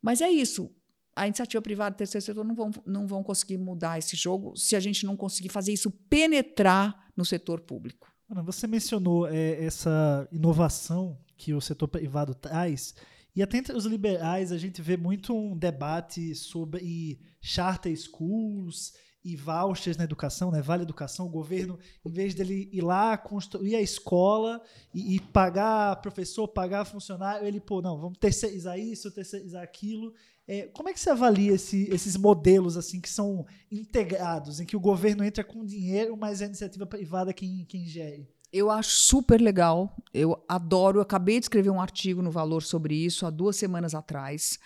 Mas 0.00 0.20
é 0.20 0.30
isso. 0.30 0.70
A 1.14 1.26
iniciativa 1.26 1.60
privada 1.60 1.94
e 1.94 1.98
terceiro 1.98 2.24
setor 2.24 2.44
não 2.44 2.54
vão, 2.54 2.70
não 2.86 3.06
vão 3.06 3.22
conseguir 3.22 3.58
mudar 3.58 3.98
esse 3.98 4.16
jogo 4.16 4.56
se 4.56 4.74
a 4.74 4.80
gente 4.80 5.04
não 5.04 5.16
conseguir 5.16 5.50
fazer 5.50 5.72
isso 5.72 5.90
penetrar 5.90 7.10
no 7.16 7.24
setor 7.24 7.60
público. 7.60 8.10
Ana, 8.30 8.42
você 8.42 8.66
mencionou 8.66 9.28
é, 9.28 9.62
essa 9.62 10.26
inovação 10.32 11.18
que 11.36 11.52
o 11.52 11.60
setor 11.60 11.88
privado 11.88 12.34
traz. 12.34 12.94
E 13.36 13.42
até 13.42 13.58
entre 13.58 13.76
os 13.76 13.84
liberais 13.84 14.52
a 14.52 14.58
gente 14.58 14.80
vê 14.80 14.96
muito 14.96 15.34
um 15.34 15.56
debate 15.56 16.34
sobre 16.34 17.20
charter 17.40 17.94
schools 17.96 18.92
e 19.24 19.36
vouchers 19.36 19.96
na 19.96 20.04
educação, 20.04 20.50
né? 20.50 20.60
Vale 20.60 20.82
Educação, 20.82 21.26
o 21.26 21.30
governo, 21.30 21.78
em 22.04 22.10
vez 22.10 22.34
dele 22.34 22.68
ir 22.72 22.80
lá 22.80 23.16
construir 23.16 23.76
a 23.76 23.80
escola 23.80 24.60
e, 24.92 25.14
e, 25.16 25.20
pagar 25.20 25.96
professor, 25.96 26.48
pagar 26.48 26.84
funcionário, 26.84 27.46
ele, 27.46 27.60
pô, 27.60 27.80
não, 27.80 27.98
vamos 27.98 28.18
terceirizar 28.18 28.78
isso, 28.78 29.10
terceirizar 29.10 29.62
aquilo. 29.62 30.12
É, 30.46 30.62
como 30.68 30.88
é 30.88 30.92
que 30.92 30.98
você 30.98 31.10
avalia 31.10 31.52
esse, 31.52 31.88
esses 31.90 32.16
modelos 32.16 32.76
assim 32.76 33.00
que 33.00 33.08
são 33.08 33.46
integrados, 33.70 34.58
em 34.58 34.66
que 34.66 34.76
o 34.76 34.80
governo 34.80 35.22
entra 35.22 35.44
com 35.44 35.64
dinheiro, 35.64 36.16
mas 36.16 36.40
é 36.40 36.44
a 36.44 36.48
iniciativa 36.48 36.84
privada 36.84 37.32
quem, 37.32 37.64
quem 37.64 37.86
gere? 37.86 38.28
Eu 38.52 38.70
acho 38.70 38.90
super 38.90 39.40
legal, 39.40 39.96
eu 40.12 40.44
adoro. 40.46 40.98
Eu 40.98 41.02
acabei 41.02 41.38
de 41.38 41.46
escrever 41.46 41.70
um 41.70 41.80
artigo 41.80 42.20
no 42.20 42.30
Valor 42.30 42.62
sobre 42.62 42.94
isso 42.94 43.24
há 43.24 43.30
duas 43.30 43.56
semanas 43.56 43.94
atrás. 43.94 44.58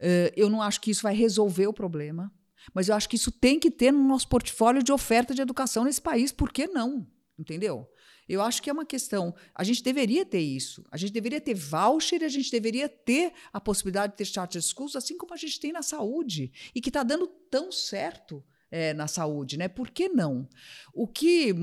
Uh, 0.00 0.32
eu 0.34 0.48
não 0.48 0.62
acho 0.62 0.80
que 0.80 0.90
isso 0.90 1.02
vai 1.02 1.14
resolver 1.14 1.66
o 1.66 1.72
problema. 1.72 2.32
Mas 2.72 2.88
eu 2.88 2.94
acho 2.94 3.08
que 3.08 3.16
isso 3.16 3.30
tem 3.30 3.58
que 3.58 3.70
ter 3.70 3.92
no 3.92 4.06
nosso 4.06 4.28
portfólio 4.28 4.82
de 4.82 4.92
oferta 4.92 5.34
de 5.34 5.42
educação 5.42 5.84
nesse 5.84 6.00
país. 6.00 6.32
Por 6.32 6.52
que 6.52 6.66
não? 6.66 7.06
Entendeu? 7.38 7.88
Eu 8.28 8.40
acho 8.40 8.62
que 8.62 8.70
é 8.70 8.72
uma 8.72 8.86
questão. 8.86 9.34
A 9.54 9.62
gente 9.62 9.82
deveria 9.82 10.24
ter 10.24 10.40
isso. 10.40 10.84
A 10.90 10.96
gente 10.96 11.12
deveria 11.12 11.40
ter 11.40 11.54
voucher 11.54 12.22
a 12.24 12.28
gente 12.28 12.50
deveria 12.50 12.88
ter 12.88 13.32
a 13.52 13.60
possibilidade 13.60 14.12
de 14.12 14.18
ter 14.18 14.24
charter 14.24 14.62
schools, 14.62 14.96
assim 14.96 15.16
como 15.16 15.34
a 15.34 15.36
gente 15.36 15.60
tem 15.60 15.72
na 15.72 15.82
saúde. 15.82 16.50
E 16.74 16.80
que 16.80 16.88
está 16.88 17.02
dando 17.02 17.26
tão 17.26 17.70
certo 17.70 18.42
é, 18.70 18.94
na 18.94 19.06
saúde, 19.06 19.58
né? 19.58 19.68
Por 19.68 19.90
que 19.90 20.08
não? 20.08 20.48
O 20.94 21.06
que 21.06 21.54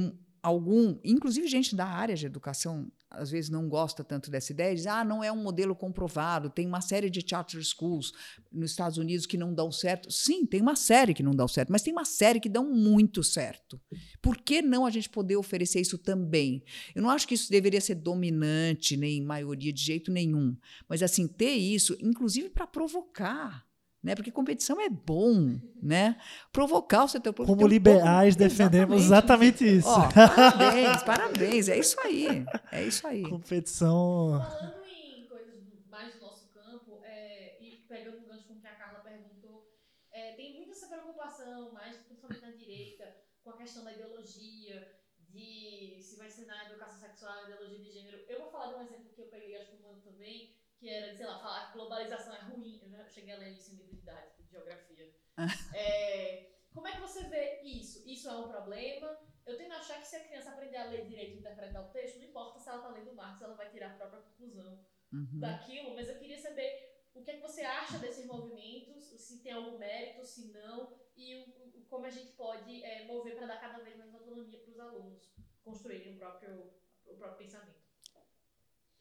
algum, 0.41 0.97
inclusive 1.03 1.47
gente 1.47 1.75
da 1.75 1.85
área 1.85 2.15
de 2.15 2.25
educação, 2.25 2.91
às 3.11 3.29
vezes 3.29 3.49
não 3.49 3.67
gosta 3.67 4.03
tanto 4.03 4.31
dessa 4.31 4.51
ideia, 4.51 4.73
diz, 4.73 4.87
ah, 4.87 5.03
não 5.03 5.23
é 5.23 5.31
um 5.31 5.41
modelo 5.41 5.75
comprovado, 5.75 6.49
tem 6.49 6.65
uma 6.65 6.81
série 6.81 7.09
de 7.09 7.23
charter 7.27 7.61
schools 7.63 8.13
nos 8.51 8.71
Estados 8.71 8.97
Unidos 8.97 9.25
que 9.25 9.37
não 9.37 9.53
dão 9.53 9.71
certo. 9.71 10.09
Sim, 10.09 10.45
tem 10.45 10.61
uma 10.61 10.75
série 10.75 11.13
que 11.13 11.21
não 11.21 11.31
dão 11.31 11.47
certo, 11.47 11.71
mas 11.71 11.81
tem 11.81 11.93
uma 11.93 12.05
série 12.05 12.39
que 12.39 12.49
dão 12.49 12.71
muito 12.71 13.23
certo. 13.23 13.79
Por 14.21 14.37
que 14.37 14.61
não 14.61 14.85
a 14.85 14.89
gente 14.89 15.09
poder 15.09 15.35
oferecer 15.35 15.81
isso 15.81 15.97
também? 15.97 16.63
Eu 16.95 17.01
não 17.01 17.09
acho 17.09 17.27
que 17.27 17.35
isso 17.35 17.51
deveria 17.51 17.81
ser 17.81 17.95
dominante, 17.95 18.95
nem 18.95 19.21
maioria 19.21 19.73
de 19.73 19.83
jeito 19.83 20.11
nenhum, 20.11 20.55
mas 20.87 21.03
assim, 21.03 21.27
ter 21.27 21.53
isso, 21.53 21.97
inclusive 21.99 22.49
para 22.49 22.65
provocar 22.65 23.70
né? 24.03 24.15
Porque 24.15 24.31
competição 24.31 24.79
é 24.81 24.89
bom, 24.89 25.59
né? 25.81 26.19
Provocar 26.51 27.03
o 27.03 27.07
seu 27.07 27.19
setor 27.19 27.33
público. 27.33 27.55
Como 27.55 27.67
liberais 27.67 28.35
defendemos 28.35 29.03
exatamente, 29.03 29.63
isso. 29.63 29.89
Parabéns, 30.13 31.03
parabéns, 31.03 31.69
é 31.69 31.77
isso 31.77 31.99
aí, 32.01 32.45
é 32.71 32.83
isso 32.83 33.05
aí. 33.07 33.23
Competição. 33.23 34.41
Falando 34.41 34.85
em 34.85 35.25
coisas 35.27 35.63
mais 35.89 36.13
do 36.15 36.21
nosso 36.21 36.49
campo 36.49 36.99
é, 37.03 37.57
e 37.61 37.85
pegando 37.87 38.17
um 38.17 38.27
gancho 38.27 38.47
com 38.47 38.53
o 38.53 38.59
que 38.59 38.67
a 38.67 38.75
Carla 38.75 38.99
perguntou, 38.99 39.69
é, 40.11 40.33
tem 40.33 40.55
muita 40.55 40.71
preocupação, 40.87 41.71
mais 41.73 41.97
do 41.97 42.03
principalmente 42.05 42.41
na 42.41 42.51
direita, 42.51 43.15
com 43.43 43.51
a 43.51 43.57
questão 43.57 43.83
da 43.83 43.93
ideologia 43.93 44.99
de 45.29 45.97
se 46.01 46.17
vai 46.17 46.27
ensinar 46.27 46.69
educação 46.69 46.99
sexual, 46.99 47.33
e 47.41 47.51
ideologia 47.51 47.79
de 47.79 47.91
gênero. 47.91 48.17
Eu 48.27 48.41
vou 48.41 48.51
falar 48.51 48.67
de 48.67 48.75
um 48.75 48.81
exemplo 48.81 49.13
que 49.15 49.21
eu 49.21 49.27
peguei, 49.27 49.55
acho 49.57 49.71
que 49.71 49.77
o 49.77 49.81
Mano 49.81 50.01
também 50.01 50.60
que 50.81 50.89
era, 50.89 51.15
sei 51.15 51.27
lá, 51.27 51.37
falar 51.37 51.67
que 51.67 51.77
globalização 51.77 52.35
é 52.35 52.39
ruim. 52.39 52.81
Eu 52.81 52.89
já 52.89 53.07
cheguei 53.07 53.35
a 53.35 53.37
ler 53.37 53.51
isso 53.51 53.71
em 53.71 53.75
livro 53.75 53.95
de 53.95 54.49
geografia. 54.49 55.13
é, 55.75 56.49
como 56.73 56.87
é 56.87 56.93
que 56.93 57.01
você 57.01 57.23
vê 57.25 57.61
isso? 57.61 58.01
Isso 58.09 58.27
é 58.27 58.35
um 58.35 58.49
problema? 58.49 59.15
Eu 59.45 59.55
tendo 59.57 59.73
a 59.73 59.77
achar 59.77 59.99
que 59.99 60.07
se 60.07 60.15
a 60.15 60.23
criança 60.23 60.49
aprender 60.49 60.77
a 60.77 60.85
ler 60.85 61.05
direito 61.05 61.35
e 61.35 61.39
interpretar 61.39 61.85
o 61.85 61.91
texto, 61.91 62.17
não 62.17 62.25
importa 62.25 62.59
se 62.59 62.67
ela 62.67 62.79
está 62.79 62.89
lendo 62.89 63.13
Marx, 63.13 63.39
ela 63.43 63.53
vai 63.53 63.69
tirar 63.69 63.91
a 63.91 63.95
própria 63.95 64.21
conclusão 64.21 64.83
uhum. 65.13 65.39
daquilo, 65.39 65.93
mas 65.93 66.09
eu 66.09 66.17
queria 66.17 66.39
saber 66.39 66.91
o 67.13 67.21
que 67.21 67.29
é 67.29 67.35
que 67.35 67.41
você 67.41 67.61
acha 67.61 67.99
desses 67.99 68.25
movimentos, 68.25 69.03
se 69.03 69.43
tem 69.43 69.51
algum 69.53 69.77
mérito, 69.77 70.25
se 70.25 70.51
não, 70.51 70.97
e 71.15 71.35
o, 71.35 71.77
o, 71.77 71.85
como 71.87 72.05
a 72.05 72.09
gente 72.09 72.31
pode 72.31 72.83
é, 72.83 73.05
mover 73.05 73.35
para 73.35 73.45
dar 73.45 73.61
cada 73.61 73.83
vez 73.83 73.95
mais 73.97 74.13
autonomia 74.15 74.59
para 74.59 74.71
os 74.71 74.79
alunos 74.79 75.31
construírem 75.63 76.15
o 76.15 76.17
próprio, 76.17 76.73
o 77.05 77.15
próprio 77.17 77.37
pensamento. 77.37 77.90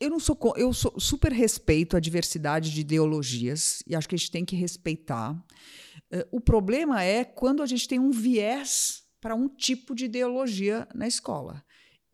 Eu 0.00 0.08
não 0.08 0.18
sou 0.18 0.38
eu 0.56 0.72
sou, 0.72 0.98
super 0.98 1.30
respeito 1.30 1.96
a 1.96 2.00
diversidade 2.00 2.72
de 2.72 2.80
ideologias 2.80 3.82
e 3.86 3.94
acho 3.94 4.08
que 4.08 4.14
a 4.14 4.18
gente 4.18 4.30
tem 4.30 4.44
que 4.46 4.56
respeitar. 4.56 5.32
Uh, 6.12 6.24
o 6.32 6.40
problema 6.40 7.02
é 7.02 7.22
quando 7.22 7.62
a 7.62 7.66
gente 7.66 7.86
tem 7.86 7.98
um 7.98 8.10
viés 8.10 9.04
para 9.20 9.34
um 9.34 9.46
tipo 9.46 9.94
de 9.94 10.06
ideologia 10.06 10.88
na 10.94 11.06
escola. 11.06 11.62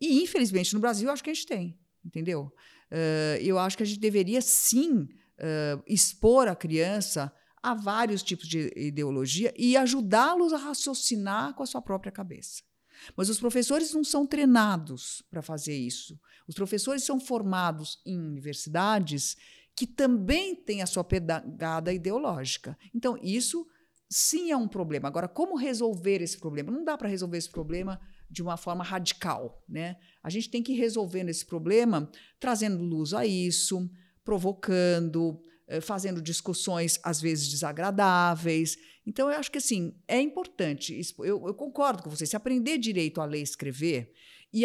E, 0.01 0.21
infelizmente, 0.21 0.73
no 0.73 0.81
Brasil, 0.81 1.09
acho 1.09 1.23
que 1.23 1.29
a 1.29 1.33
gente 1.33 1.47
tem, 1.47 1.79
entendeu? 2.05 2.51
Uh, 2.91 3.41
eu 3.41 3.57
acho 3.57 3.77
que 3.77 3.83
a 3.83 3.85
gente 3.85 3.99
deveria, 3.99 4.41
sim, 4.41 5.03
uh, 5.03 5.81
expor 5.87 6.49
a 6.49 6.55
criança 6.55 7.33
a 7.63 7.73
vários 7.73 8.21
tipos 8.21 8.47
de 8.47 8.71
ideologia 8.75 9.53
e 9.57 9.75
ajudá-los 9.77 10.53
a 10.53 10.57
raciocinar 10.57 11.53
com 11.53 11.63
a 11.63 11.65
sua 11.65 11.81
própria 11.81 12.11
cabeça. 12.11 12.66
Mas 13.15 13.29
os 13.29 13.39
professores 13.39 13.93
não 13.93 14.03
são 14.03 14.25
treinados 14.25 15.23
para 15.29 15.41
fazer 15.41 15.75
isso. 15.75 16.19
Os 16.47 16.55
professores 16.55 17.03
são 17.03 17.19
formados 17.19 18.01
em 18.05 18.17
universidades 18.17 19.35
que 19.75 19.85
também 19.85 20.55
têm 20.55 20.81
a 20.81 20.87
sua 20.87 21.03
pegada 21.03 21.93
ideológica. 21.93 22.77
Então, 22.95 23.17
isso 23.21 23.67
sim 24.09 24.51
é 24.51 24.57
um 24.57 24.67
problema. 24.67 25.07
Agora, 25.07 25.27
como 25.27 25.55
resolver 25.55 26.21
esse 26.21 26.37
problema? 26.39 26.71
Não 26.71 26.83
dá 26.83 26.97
para 26.97 27.09
resolver 27.09 27.37
esse 27.37 27.49
problema 27.49 27.99
de 28.29 28.41
uma 28.41 28.57
forma 28.57 28.83
radical, 28.83 29.63
né? 29.67 29.97
A 30.21 30.29
gente 30.29 30.49
tem 30.49 30.63
que 30.63 30.73
ir 30.73 30.77
resolvendo 30.77 31.29
esse 31.29 31.45
problema 31.45 32.09
trazendo 32.39 32.83
luz 32.83 33.13
a 33.13 33.25
isso, 33.25 33.89
provocando, 34.23 35.41
eh, 35.67 35.79
fazendo 35.79 36.21
discussões 36.21 36.99
às 37.03 37.21
vezes 37.21 37.47
desagradáveis. 37.47 38.77
Então, 39.07 39.31
eu 39.31 39.39
acho 39.39 39.49
que 39.49 39.57
assim 39.57 39.95
é 40.05 40.19
importante. 40.19 40.99
Eu, 41.19 41.47
eu 41.47 41.53
concordo 41.53 42.03
com 42.03 42.09
você. 42.09 42.25
Se 42.25 42.35
aprender 42.35 42.77
direito 42.77 43.21
a 43.21 43.25
ler 43.25 43.39
e 43.39 43.43
escrever 43.43 44.13
e 44.53 44.63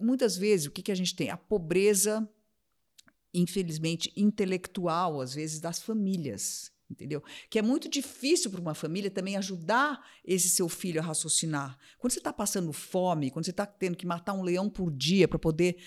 muitas 0.00 0.36
vezes 0.36 0.66
o 0.66 0.70
que, 0.70 0.82
que 0.82 0.92
a 0.92 0.94
gente 0.94 1.16
tem 1.16 1.30
a 1.30 1.36
pobreza, 1.36 2.28
infelizmente 3.34 4.12
intelectual 4.16 5.20
às 5.20 5.34
vezes 5.34 5.60
das 5.60 5.80
famílias 5.80 6.72
entendeu? 6.88 7.20
Que 7.50 7.58
é 7.58 7.62
muito 7.62 7.88
difícil 7.88 8.48
para 8.48 8.60
uma 8.60 8.74
família 8.74 9.10
também 9.10 9.36
ajudar 9.36 10.00
esse 10.24 10.48
seu 10.48 10.68
filho 10.68 11.00
a 11.00 11.04
raciocinar. 11.04 11.76
Quando 11.98 12.12
você 12.12 12.20
está 12.20 12.32
passando 12.32 12.72
fome, 12.72 13.28
quando 13.28 13.44
você 13.44 13.50
está 13.50 13.66
tendo 13.66 13.96
que 13.96 14.06
matar 14.06 14.34
um 14.34 14.42
leão 14.42 14.70
por 14.70 14.92
dia 14.92 15.26
para 15.26 15.36
poder 15.36 15.78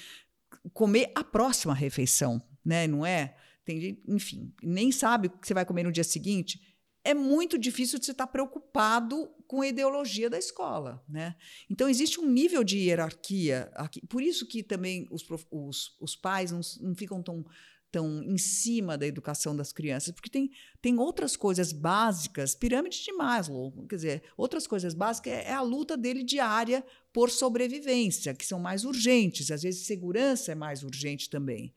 comer 0.74 1.10
a 1.16 1.24
próxima 1.24 1.74
refeição, 1.74 2.42
né? 2.66 2.86
Não 2.86 3.06
é? 3.06 3.38
Tem, 3.64 4.02
enfim, 4.08 4.54
nem 4.62 4.92
sabe 4.92 5.28
o 5.28 5.32
que 5.32 5.48
você 5.48 5.54
vai 5.54 5.66
comer 5.66 5.84
no 5.84 5.92
dia 5.92 6.04
seguinte. 6.04 6.69
É 7.04 7.14
muito 7.14 7.58
difícil 7.58 7.98
de 8.00 8.06
você 8.06 8.12
estar 8.12 8.28
preocupado 8.28 9.30
com 9.48 9.62
a 9.62 9.68
ideologia 9.68 10.30
da 10.30 10.38
escola, 10.38 11.04
né? 11.08 11.36
Então 11.70 11.90
existe 11.90 12.20
um 12.20 12.30
nível 12.30 12.64
de 12.64 12.78
hierarquia 12.78 13.72
aqui. 13.74 14.06
Por 14.06 14.22
isso 14.22 14.46
que 14.46 14.62
também 14.62 15.08
os, 15.10 15.26
os, 15.50 15.96
os 16.00 16.16
pais 16.16 16.52
não, 16.52 16.62
não 16.82 16.96
ficam 16.96 17.24
tão 17.24 17.46
tão 17.92 18.22
em 18.24 18.38
cima 18.38 18.98
da 18.98 19.08
educação 19.08 19.56
das 19.56 19.72
crianças, 19.72 20.14
porque 20.14 20.30
tem, 20.30 20.52
tem 20.82 20.98
outras 21.00 21.36
coisas 21.36 21.72
básicas, 21.72 22.54
pirâmide 22.56 23.04
de 23.04 23.12
Maslow, 23.14 23.72
quer 23.88 23.96
dizer, 23.96 24.24
outras 24.38 24.68
coisas 24.68 24.94
básicas 24.94 25.34
é, 25.34 25.50
é, 25.50 25.54
a 25.54 25.62
luta 25.62 25.98
dele 25.98 26.24
diária 26.24 26.86
por 27.12 27.32
sobrevivência, 27.32 28.34
que 28.34 28.46
são 28.46 28.60
mais 28.60 28.86
urgentes, 28.86 29.50
às 29.50 29.64
vezes 29.64 29.86
segurança 29.86 30.52
é 30.52 30.56
mais 30.56 30.84
urgente 30.84 31.30
também. 31.30 31.74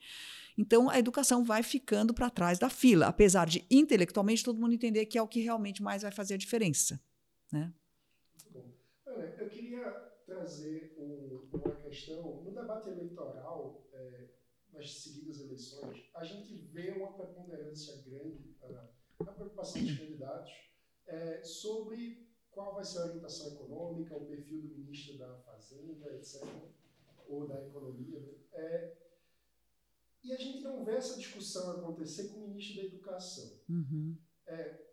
Então 0.57 0.88
a 0.88 0.98
educação 0.98 1.44
vai 1.44 1.62
ficando 1.62 2.12
para 2.12 2.30
trás 2.30 2.59
da 2.59 2.68
fila, 2.68 3.07
apesar 3.07 3.46
de 3.46 3.66
intelectualmente 3.70 4.44
todo 4.44 4.61
mundo 4.61 4.74
entender 4.74 5.07
que 5.07 5.18
é 5.18 5.22
o 5.22 5.28
que 5.28 5.40
realmente 5.40 5.82
mais 5.82 6.03
vai 6.03 6.12
fazer 6.12 6.34
a 6.34 6.38
diferença, 6.38 7.00
né? 7.50 7.72
Bom. 8.50 8.64
Ana, 9.07 9.34
eu 9.38 9.48
queria 9.48 9.90
trazer 10.26 10.94
um, 10.98 11.48
uma 11.53 11.76
questão 11.76 12.42
no 12.44 12.53
debate 12.53 12.88
eleitoral 12.88 13.82
nas 14.72 15.03
seguidas 15.03 15.40
eleições, 15.40 16.11
a 16.14 16.24
gente 16.24 16.55
vê 16.72 16.90
uma 16.92 17.12
preponderância 17.12 18.03
grande 18.03 18.57
na 18.68 19.32
preocupação 19.32 19.82
dos 19.82 19.98
candidatos 19.98 20.53
é, 21.07 21.42
sobre 21.44 22.28
qual 22.50 22.74
vai 22.74 22.84
ser 22.84 22.98
a 22.98 23.05
orientação 23.05 23.53
econômica, 23.53 24.16
o 24.16 24.26
perfil 24.26 24.62
do 24.62 24.68
ministro 24.68 25.18
da 25.18 25.36
Fazenda, 25.42 26.12
etc., 26.14 26.42
ou 27.28 27.46
da 27.46 27.66
Economia. 27.66 28.20
Né? 28.20 28.34
É, 28.53 28.96
e 30.23 30.33
a 30.33 30.37
gente 30.37 30.62
não 30.62 30.85
vê 30.85 30.93
essa 30.93 31.18
discussão 31.18 31.70
acontecer 31.73 32.29
com 32.29 32.39
o 32.39 32.49
ministro 32.49 32.77
da 32.77 32.89
Educação. 32.89 33.61
Uhum. 33.68 34.16
É, 34.47 34.87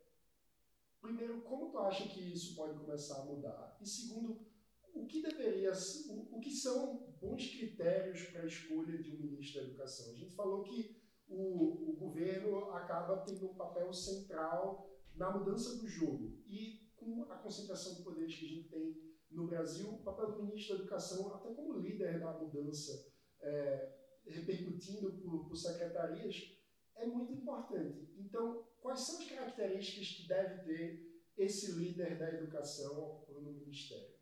primeiro, 1.01 1.41
como 1.41 1.71
tu 1.71 1.77
acha 1.79 2.07
que 2.07 2.19
isso 2.19 2.55
pode 2.55 2.77
começar 2.79 3.21
a 3.21 3.25
mudar? 3.25 3.77
E 3.79 3.87
segundo, 3.87 4.45
o 4.93 5.05
que 5.05 5.21
deveria, 5.21 5.71
o, 6.09 6.37
o 6.37 6.39
que 6.39 6.51
são 6.51 7.13
bons 7.21 7.47
critérios 7.47 8.23
para 8.25 8.41
a 8.41 8.47
escolha 8.47 8.97
de 9.01 9.15
um 9.15 9.19
ministro 9.19 9.61
da 9.61 9.67
Educação? 9.67 10.11
A 10.11 10.15
gente 10.15 10.33
falou 10.35 10.63
que 10.63 10.99
o, 11.27 11.91
o 11.91 11.95
governo 11.95 12.71
acaba 12.71 13.17
tendo 13.17 13.51
um 13.51 13.55
papel 13.55 13.93
central 13.93 14.89
na 15.15 15.37
mudança 15.37 15.77
do 15.77 15.87
jogo 15.87 16.41
e 16.47 16.89
com 16.95 17.23
a 17.29 17.37
concentração 17.37 17.95
de 17.95 18.03
poderes 18.03 18.35
que 18.35 18.45
a 18.45 18.49
gente 18.49 18.69
tem 18.69 19.09
no 19.29 19.47
Brasil, 19.47 19.93
o 19.93 20.03
papel 20.03 20.31
do 20.31 20.43
ministro 20.43 20.75
da 20.75 20.81
Educação, 20.81 21.33
até 21.35 21.53
como 21.53 21.77
líder 21.77 22.19
da 22.19 22.33
mudança, 22.33 23.13
é, 23.41 23.98
repercutindo 24.29 25.11
por, 25.13 25.47
por 25.47 25.55
secretarias, 25.55 26.57
é 26.95 27.05
muito 27.05 27.33
importante. 27.33 28.13
Então, 28.17 28.67
quais 28.81 28.99
são 29.01 29.19
as 29.19 29.29
características 29.29 30.07
que 30.09 30.27
deve 30.27 30.63
ter 30.63 31.23
esse 31.37 31.71
líder 31.71 32.17
da 32.17 32.29
educação 32.29 32.99
ocupando 32.99 33.49
o 33.49 33.53
ministério? 33.53 34.13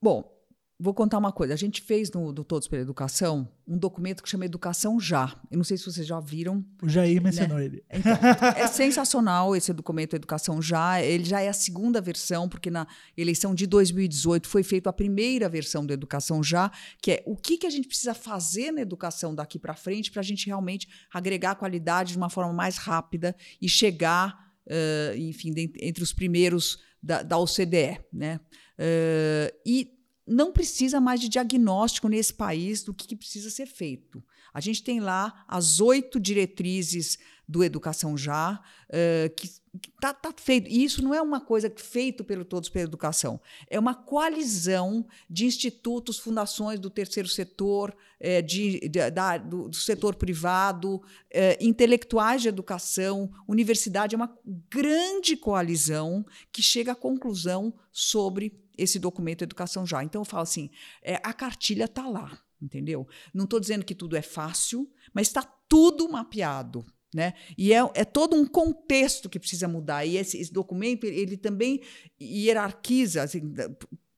Bom, 0.00 0.35
Vou 0.78 0.92
contar 0.92 1.16
uma 1.16 1.32
coisa. 1.32 1.54
A 1.54 1.56
gente 1.56 1.80
fez 1.80 2.10
no 2.10 2.30
do 2.34 2.44
Todos 2.44 2.68
pela 2.68 2.82
Educação 2.82 3.48
um 3.66 3.78
documento 3.78 4.22
que 4.22 4.28
chama 4.28 4.44
Educação 4.44 5.00
Já. 5.00 5.34
Eu 5.50 5.56
não 5.56 5.64
sei 5.64 5.78
se 5.78 5.84
vocês 5.84 6.06
já 6.06 6.20
viram. 6.20 6.62
O 6.82 6.88
Jair 6.88 7.20
mencionou 7.22 7.56
né? 7.56 7.64
ele. 7.64 7.84
Então, 7.90 8.12
é 8.54 8.66
sensacional 8.66 9.56
esse 9.56 9.72
documento 9.72 10.14
Educação 10.14 10.60
Já. 10.60 11.02
Ele 11.02 11.24
já 11.24 11.40
é 11.40 11.48
a 11.48 11.52
segunda 11.54 11.98
versão, 11.98 12.46
porque 12.46 12.70
na 12.70 12.86
eleição 13.16 13.54
de 13.54 13.66
2018 13.66 14.46
foi 14.46 14.62
feita 14.62 14.90
a 14.90 14.92
primeira 14.92 15.48
versão 15.48 15.84
do 15.84 15.94
Educação 15.94 16.42
Já, 16.42 16.70
que 17.00 17.12
é 17.12 17.22
o 17.24 17.36
que, 17.36 17.56
que 17.56 17.66
a 17.66 17.70
gente 17.70 17.88
precisa 17.88 18.12
fazer 18.12 18.70
na 18.70 18.82
educação 18.82 19.34
daqui 19.34 19.58
para 19.58 19.74
frente 19.74 20.10
para 20.10 20.20
a 20.20 20.24
gente 20.24 20.46
realmente 20.46 20.86
agregar 21.10 21.54
qualidade 21.54 22.12
de 22.12 22.18
uma 22.18 22.28
forma 22.28 22.52
mais 22.52 22.76
rápida 22.76 23.34
e 23.62 23.68
chegar, 23.68 24.52
uh, 24.66 25.16
enfim, 25.16 25.54
entre 25.80 26.02
os 26.02 26.12
primeiros 26.12 26.78
da, 27.02 27.22
da 27.22 27.38
OCDE. 27.38 27.98
Né? 28.12 28.38
Uh, 28.78 29.56
e 29.64 29.95
não 30.26 30.50
precisa 30.50 31.00
mais 31.00 31.20
de 31.20 31.28
diagnóstico 31.28 32.08
nesse 32.08 32.34
país 32.34 32.82
do 32.82 32.92
que, 32.92 33.14
precisa 33.14 33.48
ser 33.48 33.66
feito. 33.66 34.22
A 34.52 34.60
gente 34.60 34.82
tem 34.82 35.00
lá 35.00 35.44
as 35.46 35.80
oito 35.80 36.18
diretrizes 36.18 37.18
do 37.48 37.62
Educação 37.62 38.16
Já, 38.16 38.60
uh, 38.88 39.34
que 39.36 39.46
está 39.46 40.12
tá 40.12 40.32
feito. 40.36 40.68
E 40.68 40.82
isso 40.82 41.02
não 41.02 41.14
é 41.14 41.22
uma 41.22 41.40
coisa 41.40 41.72
feita 41.76 42.24
pelo 42.24 42.44
Todos 42.44 42.68
pela 42.68 42.84
Educação, 42.84 43.40
é 43.68 43.78
uma 43.78 43.94
coalizão 43.94 45.06
de 45.28 45.44
institutos, 45.44 46.18
fundações 46.18 46.80
do 46.80 46.90
terceiro 46.90 47.28
setor, 47.28 47.94
eh, 48.18 48.42
de, 48.42 48.80
de 48.88 49.10
da, 49.10 49.38
do, 49.38 49.68
do, 49.68 49.76
setor 49.76 50.14
privado, 50.14 51.02
eh, 51.30 51.58
intelectuais 51.60 52.42
de 52.42 52.48
educação, 52.48 53.30
universidade, 53.46 54.14
é 54.14 54.16
uma 54.16 54.34
grande 54.70 55.36
coalizão 55.36 56.24
que 56.50 56.62
chega 56.62 56.92
à 56.92 56.96
conclusão 56.96 57.74
sobre 57.92 58.58
esse 58.76 58.98
documento 58.98 59.42
Educação 59.42 59.86
Já. 59.86 60.02
Então 60.02 60.20
eu 60.20 60.24
falo 60.24 60.42
assim, 60.42 60.70
é, 61.02 61.16
a 61.22 61.32
cartilha 61.32 61.84
está 61.84 62.06
lá, 62.08 62.38
entendeu? 62.60 63.06
Não 63.32 63.44
estou 63.44 63.60
dizendo 63.60 63.84
que 63.84 63.94
tudo 63.94 64.16
é 64.16 64.22
fácil, 64.22 64.90
mas 65.12 65.28
está 65.28 65.42
tudo 65.42 66.08
mapeado. 66.08 66.84
Né? 67.14 67.32
E 67.56 67.72
é, 67.72 67.78
é, 67.94 68.04
todo 68.04 68.36
um 68.36 68.44
contexto 68.44 69.28
que 69.30 69.38
precisa 69.38 69.66
mudar. 69.66 70.04
E 70.04 70.16
esse, 70.16 70.38
esse 70.38 70.52
documento 70.52 71.04
ele 71.04 71.36
também 71.36 71.80
hierarquiza, 72.20 73.22
assim, 73.22 73.54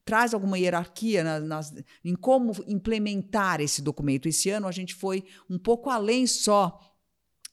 traz 0.04 0.32
alguma 0.32 0.58
hierarquia 0.58 1.22
nas, 1.22 1.44
nas, 1.44 1.74
em 2.02 2.16
como 2.16 2.52
implementar 2.66 3.60
esse 3.60 3.82
documento. 3.82 4.26
Esse 4.26 4.48
ano 4.50 4.66
a 4.66 4.72
gente 4.72 4.94
foi 4.94 5.22
um 5.50 5.58
pouco 5.58 5.90
além 5.90 6.26
só 6.26 6.80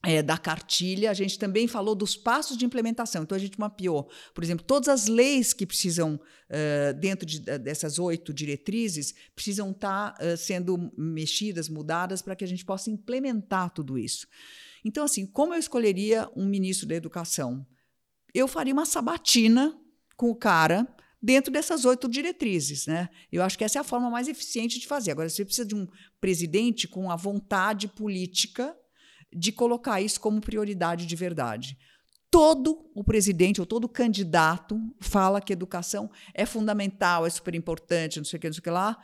é, 0.05 0.21
da 0.21 0.37
cartilha, 0.37 1.09
a 1.09 1.13
gente 1.13 1.39
também 1.39 1.67
falou 1.67 1.95
dos 1.95 2.15
passos 2.15 2.55
de 2.55 2.63
implementação. 2.63 3.23
Então, 3.23 3.35
a 3.35 3.39
gente 3.39 3.59
mapeou, 3.59 4.09
por 4.33 4.43
exemplo, 4.43 4.63
todas 4.63 4.87
as 4.87 5.07
leis 5.07 5.51
que 5.51 5.65
precisam, 5.65 6.15
uh, 6.15 6.93
dentro 6.99 7.25
de, 7.25 7.39
dessas 7.39 7.97
oito 7.97 8.31
diretrizes, 8.31 9.15
precisam 9.33 9.71
estar 9.71 10.13
tá, 10.13 10.23
uh, 10.23 10.37
sendo 10.37 10.91
mexidas, 10.95 11.67
mudadas, 11.67 12.21
para 12.21 12.35
que 12.35 12.43
a 12.43 12.47
gente 12.47 12.63
possa 12.63 12.91
implementar 12.91 13.71
tudo 13.71 13.97
isso. 13.97 14.27
Então, 14.83 15.03
assim, 15.03 15.25
como 15.25 15.55
eu 15.55 15.59
escolheria 15.59 16.29
um 16.35 16.45
ministro 16.45 16.87
da 16.87 16.93
educação? 16.93 17.65
Eu 18.31 18.47
faria 18.47 18.73
uma 18.73 18.85
sabatina 18.85 19.75
com 20.15 20.29
o 20.29 20.35
cara 20.35 20.87
dentro 21.19 21.51
dessas 21.51 21.83
oito 21.83 22.07
diretrizes. 22.07 22.85
Né? 22.85 23.09
Eu 23.31 23.41
acho 23.41 23.57
que 23.57 23.63
essa 23.63 23.79
é 23.79 23.81
a 23.81 23.83
forma 23.83 24.11
mais 24.11 24.27
eficiente 24.27 24.79
de 24.79 24.85
fazer. 24.85 25.09
Agora, 25.09 25.27
você 25.27 25.43
precisa 25.43 25.67
de 25.67 25.73
um 25.73 25.87
presidente 26.21 26.87
com 26.87 27.09
a 27.09 27.15
vontade 27.15 27.87
política 27.87 28.77
de 29.35 29.51
colocar 29.51 30.01
isso 30.01 30.19
como 30.21 30.39
prioridade 30.39 31.05
de 31.05 31.15
verdade. 31.15 31.77
Todo 32.31 32.89
o 32.95 33.03
presidente 33.03 33.59
ou 33.59 33.67
todo 33.67 33.87
candidato 33.87 34.79
fala 34.99 35.41
que 35.41 35.53
educação 35.53 36.09
é 36.33 36.45
fundamental, 36.45 37.25
é 37.25 37.29
super 37.29 37.53
importante, 37.53 38.17
não 38.17 38.25
sei 38.25 38.37
o 38.37 38.41
que, 38.41 38.47
não 38.47 38.53
sei 38.53 38.59
o 38.59 38.63
que 38.63 38.69
lá, 38.69 38.97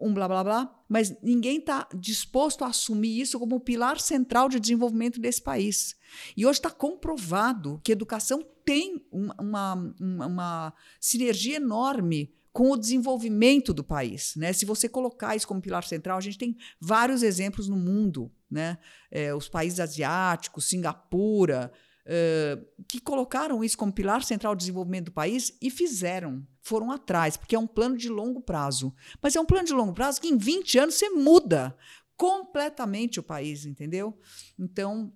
um 0.00 0.14
blá 0.14 0.28
blá 0.28 0.44
blá, 0.44 0.84
mas 0.88 1.16
ninguém 1.22 1.58
está 1.58 1.88
disposto 1.94 2.62
a 2.64 2.68
assumir 2.68 3.20
isso 3.20 3.38
como 3.38 3.56
o 3.56 3.60
pilar 3.60 3.98
central 3.98 4.48
de 4.48 4.60
desenvolvimento 4.60 5.20
desse 5.20 5.42
país. 5.42 5.96
E 6.36 6.46
hoje 6.46 6.60
está 6.60 6.70
comprovado 6.70 7.80
que 7.82 7.90
educação 7.90 8.46
tem 8.64 9.04
uma, 9.10 9.74
uma, 9.98 10.26
uma 10.26 10.74
sinergia 11.00 11.56
enorme 11.56 12.32
com 12.58 12.72
o 12.72 12.76
desenvolvimento 12.76 13.72
do 13.72 13.84
país. 13.84 14.34
Né? 14.34 14.52
Se 14.52 14.66
você 14.66 14.88
colocar 14.88 15.36
isso 15.36 15.46
como 15.46 15.62
pilar 15.62 15.84
central, 15.84 16.18
a 16.18 16.20
gente 16.20 16.36
tem 16.36 16.56
vários 16.80 17.22
exemplos 17.22 17.68
no 17.68 17.76
mundo, 17.76 18.32
né? 18.50 18.78
É, 19.12 19.32
os 19.32 19.48
países 19.48 19.78
asiáticos, 19.78 20.64
Singapura, 20.64 21.70
é, 22.04 22.58
que 22.88 23.00
colocaram 23.00 23.62
isso 23.62 23.78
como 23.78 23.92
pilar 23.92 24.24
central 24.24 24.56
do 24.56 24.58
desenvolvimento 24.58 25.04
do 25.04 25.12
país 25.12 25.56
e 25.62 25.70
fizeram, 25.70 26.44
foram 26.60 26.90
atrás, 26.90 27.36
porque 27.36 27.54
é 27.54 27.58
um 27.60 27.66
plano 27.66 27.96
de 27.96 28.08
longo 28.08 28.40
prazo. 28.40 28.92
Mas 29.22 29.36
é 29.36 29.40
um 29.40 29.46
plano 29.46 29.68
de 29.68 29.72
longo 29.72 29.92
prazo 29.92 30.20
que 30.20 30.26
em 30.26 30.36
20 30.36 30.80
anos 30.80 30.96
você 30.96 31.10
muda 31.10 31.76
completamente 32.16 33.20
o 33.20 33.22
país, 33.22 33.66
entendeu? 33.66 34.18
Então, 34.58 35.12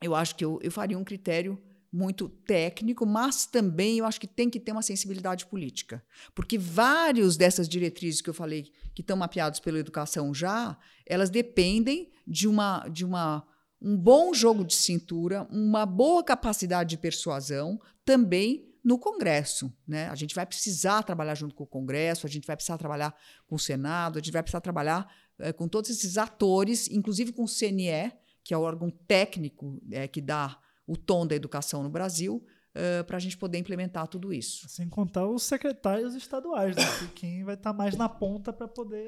eu 0.00 0.14
acho 0.14 0.34
que 0.34 0.42
eu, 0.42 0.58
eu 0.62 0.72
faria 0.72 0.96
um 0.96 1.04
critério 1.04 1.62
muito 1.92 2.28
técnico, 2.28 3.06
mas 3.06 3.46
também 3.46 3.98
eu 3.98 4.04
acho 4.04 4.20
que 4.20 4.26
tem 4.26 4.50
que 4.50 4.60
ter 4.60 4.72
uma 4.72 4.82
sensibilidade 4.82 5.46
política. 5.46 6.04
Porque 6.34 6.58
vários 6.58 7.36
dessas 7.36 7.68
diretrizes 7.68 8.20
que 8.20 8.28
eu 8.28 8.34
falei, 8.34 8.70
que 8.94 9.00
estão 9.00 9.16
mapeados 9.16 9.58
pela 9.60 9.78
educação 9.78 10.34
já, 10.34 10.78
elas 11.06 11.30
dependem 11.30 12.10
de 12.26 12.46
uma 12.46 12.86
de 12.88 13.04
uma 13.04 13.46
um 13.80 13.96
bom 13.96 14.34
jogo 14.34 14.64
de 14.64 14.74
cintura, 14.74 15.46
uma 15.50 15.86
boa 15.86 16.22
capacidade 16.24 16.90
de 16.90 16.98
persuasão, 16.98 17.80
também 18.04 18.68
no 18.82 18.98
Congresso. 18.98 19.72
Né? 19.86 20.08
A 20.08 20.14
gente 20.14 20.34
vai 20.34 20.44
precisar 20.44 21.02
trabalhar 21.02 21.34
junto 21.34 21.54
com 21.54 21.64
o 21.64 21.66
Congresso, 21.66 22.26
a 22.26 22.30
gente 22.30 22.46
vai 22.46 22.56
precisar 22.56 22.76
trabalhar 22.76 23.14
com 23.46 23.54
o 23.54 23.58
Senado, 23.58 24.18
a 24.18 24.20
gente 24.20 24.32
vai 24.32 24.42
precisar 24.42 24.60
trabalhar 24.60 25.08
é, 25.38 25.52
com 25.52 25.68
todos 25.68 25.90
esses 25.90 26.18
atores, 26.18 26.88
inclusive 26.88 27.32
com 27.32 27.44
o 27.44 27.48
CNE, 27.48 28.12
que 28.42 28.52
é 28.52 28.58
o 28.58 28.62
órgão 28.62 28.90
técnico 28.90 29.80
é, 29.92 30.08
que 30.08 30.20
dá 30.20 30.58
o 30.88 30.96
tom 30.96 31.26
da 31.26 31.36
educação 31.36 31.82
no 31.82 31.90
Brasil, 31.90 32.42
uh, 32.74 33.04
para 33.04 33.18
a 33.18 33.20
gente 33.20 33.36
poder 33.36 33.58
implementar 33.58 34.08
tudo 34.08 34.32
isso. 34.32 34.66
Sem 34.68 34.88
contar 34.88 35.28
os 35.28 35.42
secretários 35.42 36.14
estaduais, 36.14 36.74
né? 36.74 36.82
quem 37.14 37.44
vai 37.44 37.54
estar 37.54 37.72
tá 37.72 37.76
mais 37.76 37.94
na 37.94 38.08
ponta 38.08 38.50
para 38.52 38.66
poder 38.66 39.06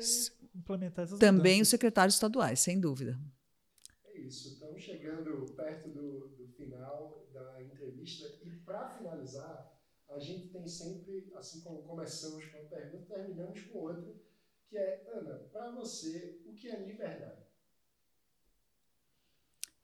implementar 0.54 1.06
essas 1.06 1.18
Também 1.18 1.54
mudanças. 1.54 1.62
os 1.62 1.68
secretários 1.70 2.14
estaduais, 2.14 2.60
sem 2.60 2.78
dúvida. 2.78 3.18
É 4.04 4.20
isso. 4.20 4.48
Estamos 4.48 4.82
chegando 4.82 5.46
perto 5.54 5.88
do, 5.88 6.28
do 6.36 6.46
final 6.48 7.26
da 7.32 7.62
entrevista 7.62 8.28
e, 8.44 8.50
para 8.50 8.90
finalizar, 8.90 9.74
a 10.10 10.18
gente 10.18 10.48
tem 10.48 10.66
sempre, 10.66 11.32
assim 11.34 11.62
como 11.62 11.82
começamos 11.82 12.44
com 12.44 12.58
uma 12.58 12.68
pergunta, 12.68 13.14
terminamos 13.14 13.62
com 13.62 13.78
outra, 13.78 14.12
que 14.68 14.76
é, 14.76 15.08
Ana, 15.14 15.38
para 15.50 15.70
você, 15.70 16.42
o 16.44 16.52
que 16.52 16.68
é 16.68 16.78
liberdade? 16.84 17.49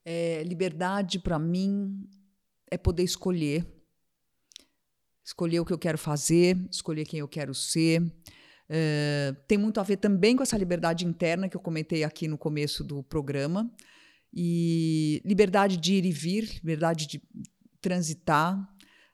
É, 0.08 0.44
liberdade, 0.44 1.18
para 1.18 1.36
mim, 1.36 2.08
é 2.70 2.78
poder 2.78 3.02
escolher. 3.02 3.66
Escolher 5.24 5.58
o 5.58 5.64
que 5.64 5.72
eu 5.72 5.78
quero 5.78 5.98
fazer, 5.98 6.56
escolher 6.70 7.04
quem 7.04 7.18
eu 7.18 7.26
quero 7.26 7.52
ser. 7.52 8.00
É, 8.68 9.34
tem 9.48 9.58
muito 9.58 9.80
a 9.80 9.82
ver 9.82 9.96
também 9.96 10.36
com 10.36 10.44
essa 10.44 10.56
liberdade 10.56 11.04
interna 11.04 11.48
que 11.48 11.56
eu 11.56 11.60
comentei 11.60 12.04
aqui 12.04 12.28
no 12.28 12.38
começo 12.38 12.84
do 12.84 13.02
programa. 13.02 13.68
E 14.32 15.20
liberdade 15.24 15.76
de 15.76 15.94
ir 15.94 16.04
e 16.04 16.12
vir, 16.12 16.54
liberdade 16.54 17.08
de 17.08 17.20
transitar, 17.80 18.56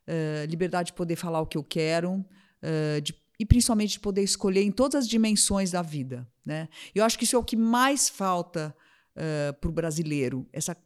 é, 0.07 0.45
liberdade 0.47 0.89
de 0.89 0.93
poder 0.93 1.17
falar 1.17 1.41
o 1.41 1.47
que 1.47 1.57
eu 1.57 1.65
quero, 1.65 2.23
é, 2.61 3.01
de, 3.01 3.15
e 3.41 3.47
principalmente 3.47 3.93
de 3.93 4.01
poder 4.01 4.23
escolher 4.23 4.63
em 4.63 4.71
todas 4.71 5.05
as 5.05 5.09
dimensões 5.09 5.71
da 5.71 5.81
vida. 5.81 6.29
Né? 6.45 6.69
Eu 6.95 7.03
acho 7.03 7.17
que 7.17 7.25
isso 7.25 7.37
é 7.37 7.39
o 7.39 7.45
que 7.45 7.57
mais 7.57 8.11
falta 8.11 8.77
uh, 9.17 9.53
para 9.61 9.71
o 9.71 9.73
brasileiro, 9.73 10.49
essa 10.53 10.77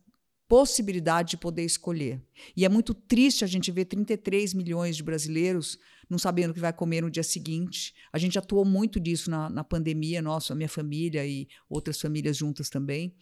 possibilidade 0.49 1.31
de 1.31 1.37
poder 1.37 1.65
escolher. 1.65 2.23
E 2.57 2.65
é 2.65 2.69
muito 2.69 2.95
triste 2.95 3.45
a 3.45 3.49
gente 3.49 3.71
ver 3.71 3.87
33 3.87 4.55
milhões 4.55 4.97
de 4.97 5.03
brasileiros 5.03 5.79
não 6.09 6.19
sabendo 6.19 6.51
o 6.51 6.55
que 6.55 6.61
vai 6.61 6.73
comer 6.73 7.03
no 7.03 7.11
dia 7.11 7.25
seguinte. 7.25 7.93
A 8.13 8.19
gente 8.19 8.39
atuou 8.39 8.65
muito 8.65 9.01
disso 9.01 9.29
na, 9.29 9.51
na 9.51 9.65
pandemia, 9.65 10.23
nossa, 10.23 10.55
minha 10.55 10.69
família 10.69 11.27
e 11.27 11.49
outras 11.69 12.01
famílias 12.01 12.37
juntas 12.37 12.71
também. 12.71 13.15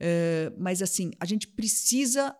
Uh, 0.00 0.54
mas, 0.58 0.82
assim, 0.82 1.12
a 1.20 1.24
gente 1.24 1.46
precisa 1.46 2.34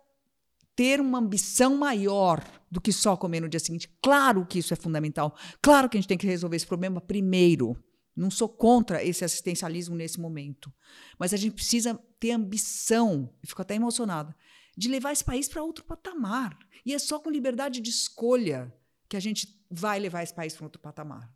ter 0.75 1.01
uma 1.01 1.19
ambição 1.19 1.77
maior 1.77 2.45
do 2.69 2.81
que 2.81 2.93
só 2.93 3.17
comer 3.17 3.41
no 3.41 3.49
dia 3.49 3.61
seguinte. 3.61 3.89
Claro 4.03 4.45
que 4.45 4.59
isso 4.59 4.73
é 4.75 4.77
fundamental. 4.77 5.37
Claro 5.63 5.89
que 5.89 5.97
a 5.97 6.01
gente 6.01 6.09
tem 6.09 6.19
que 6.19 6.27
resolver 6.27 6.57
esse 6.57 6.67
problema 6.67 7.01
primeiro. 7.01 7.77
Não 8.17 8.31
sou 8.31 8.49
contra 8.49 9.03
esse 9.03 9.25
assistencialismo 9.25 9.97
nesse 9.97 10.21
momento. 10.21 10.73
Mas 11.19 11.35
a 11.35 11.37
gente 11.37 11.55
precisa 11.55 11.95
ter 12.21 12.31
ambição, 12.31 13.35
e 13.43 13.47
fico 13.47 13.63
até 13.63 13.75
emocionada, 13.75 14.35
de 14.77 14.89
levar 14.89 15.13
esse 15.13 15.25
país 15.25 15.49
para 15.49 15.63
outro 15.63 15.85
patamar. 15.85 16.57
E 16.87 16.95
é 16.95 16.99
só 16.99 17.19
com 17.19 17.31
liberdade 17.31 17.81
de 17.81 17.91
escolha 17.91 18.73
que 19.09 19.17
a 19.17 19.21
gente 19.21 19.61
vai 19.71 19.99
levar 19.99 20.23
esse 20.23 20.35
país 20.35 20.55
para 20.55 20.67
outro 20.67 20.81
patamar. 20.81 21.34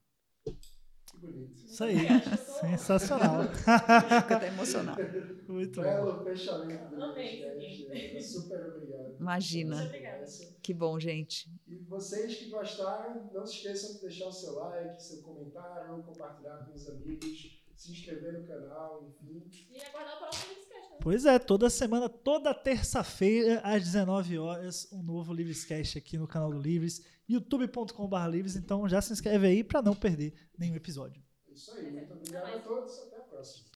Bonito. 1.20 1.64
Isso 1.66 1.84
aí. 1.84 1.98
Sensacional. 2.60 3.44
Fico 3.52 4.34
até 4.34 4.48
emocionada. 4.48 5.38
Muito 5.48 5.80
Belo 5.80 6.12
bom. 6.18 6.24
fechamento 6.24 6.94
do 6.94 7.02
Amei, 7.02 7.42
podcast. 7.42 8.22
Super 8.22 8.66
obrigado. 8.68 9.16
Imagina. 9.18 9.76
Muito 9.76 9.86
obrigada. 9.88 10.24
Que 10.62 10.74
bom, 10.74 10.98
gente. 11.00 11.50
E 11.66 11.76
vocês 11.76 12.36
que 12.36 12.50
gostaram, 12.50 13.30
não 13.32 13.46
se 13.46 13.56
esqueçam 13.56 13.94
de 13.94 14.00
deixar 14.02 14.26
o 14.26 14.32
seu 14.32 14.54
like, 14.54 15.02
seu 15.02 15.22
comentário, 15.22 16.02
compartilhar 16.02 16.66
com 16.66 16.74
os 16.74 16.88
amigos, 16.88 17.57
se 17.78 17.92
inscrever 17.92 18.32
no 18.32 18.46
canal, 18.46 19.04
enfim. 19.08 19.48
E 19.70 19.80
aguardar 19.80 20.16
o 20.16 20.18
próximo 20.18 20.52
Livescast, 20.52 20.90
né? 20.90 20.98
Pois 21.00 21.24
é, 21.24 21.38
toda 21.38 21.70
semana, 21.70 22.08
toda 22.08 22.52
terça-feira, 22.52 23.60
às 23.60 23.84
19 23.84 24.36
horas, 24.36 24.92
um 24.92 25.02
novo 25.02 25.32
Livrescast 25.32 25.96
aqui 25.96 26.18
no 26.18 26.26
canal 26.26 26.50
do 26.50 26.58
Livres, 26.58 27.04
youtube.com.br 27.28 28.16
Livres. 28.28 28.56
Então 28.56 28.88
já 28.88 29.00
se 29.00 29.12
inscreve 29.12 29.46
aí 29.46 29.62
para 29.62 29.80
não 29.80 29.94
perder 29.94 30.34
nenhum 30.58 30.74
episódio. 30.74 31.22
É 31.48 31.52
isso 31.52 31.70
aí. 31.72 31.92
Muito 31.92 32.12
obrigado 32.12 32.52
a 32.52 32.58
todos. 32.58 32.98
Até 32.98 33.16
a 33.16 33.20
próxima. 33.20 33.66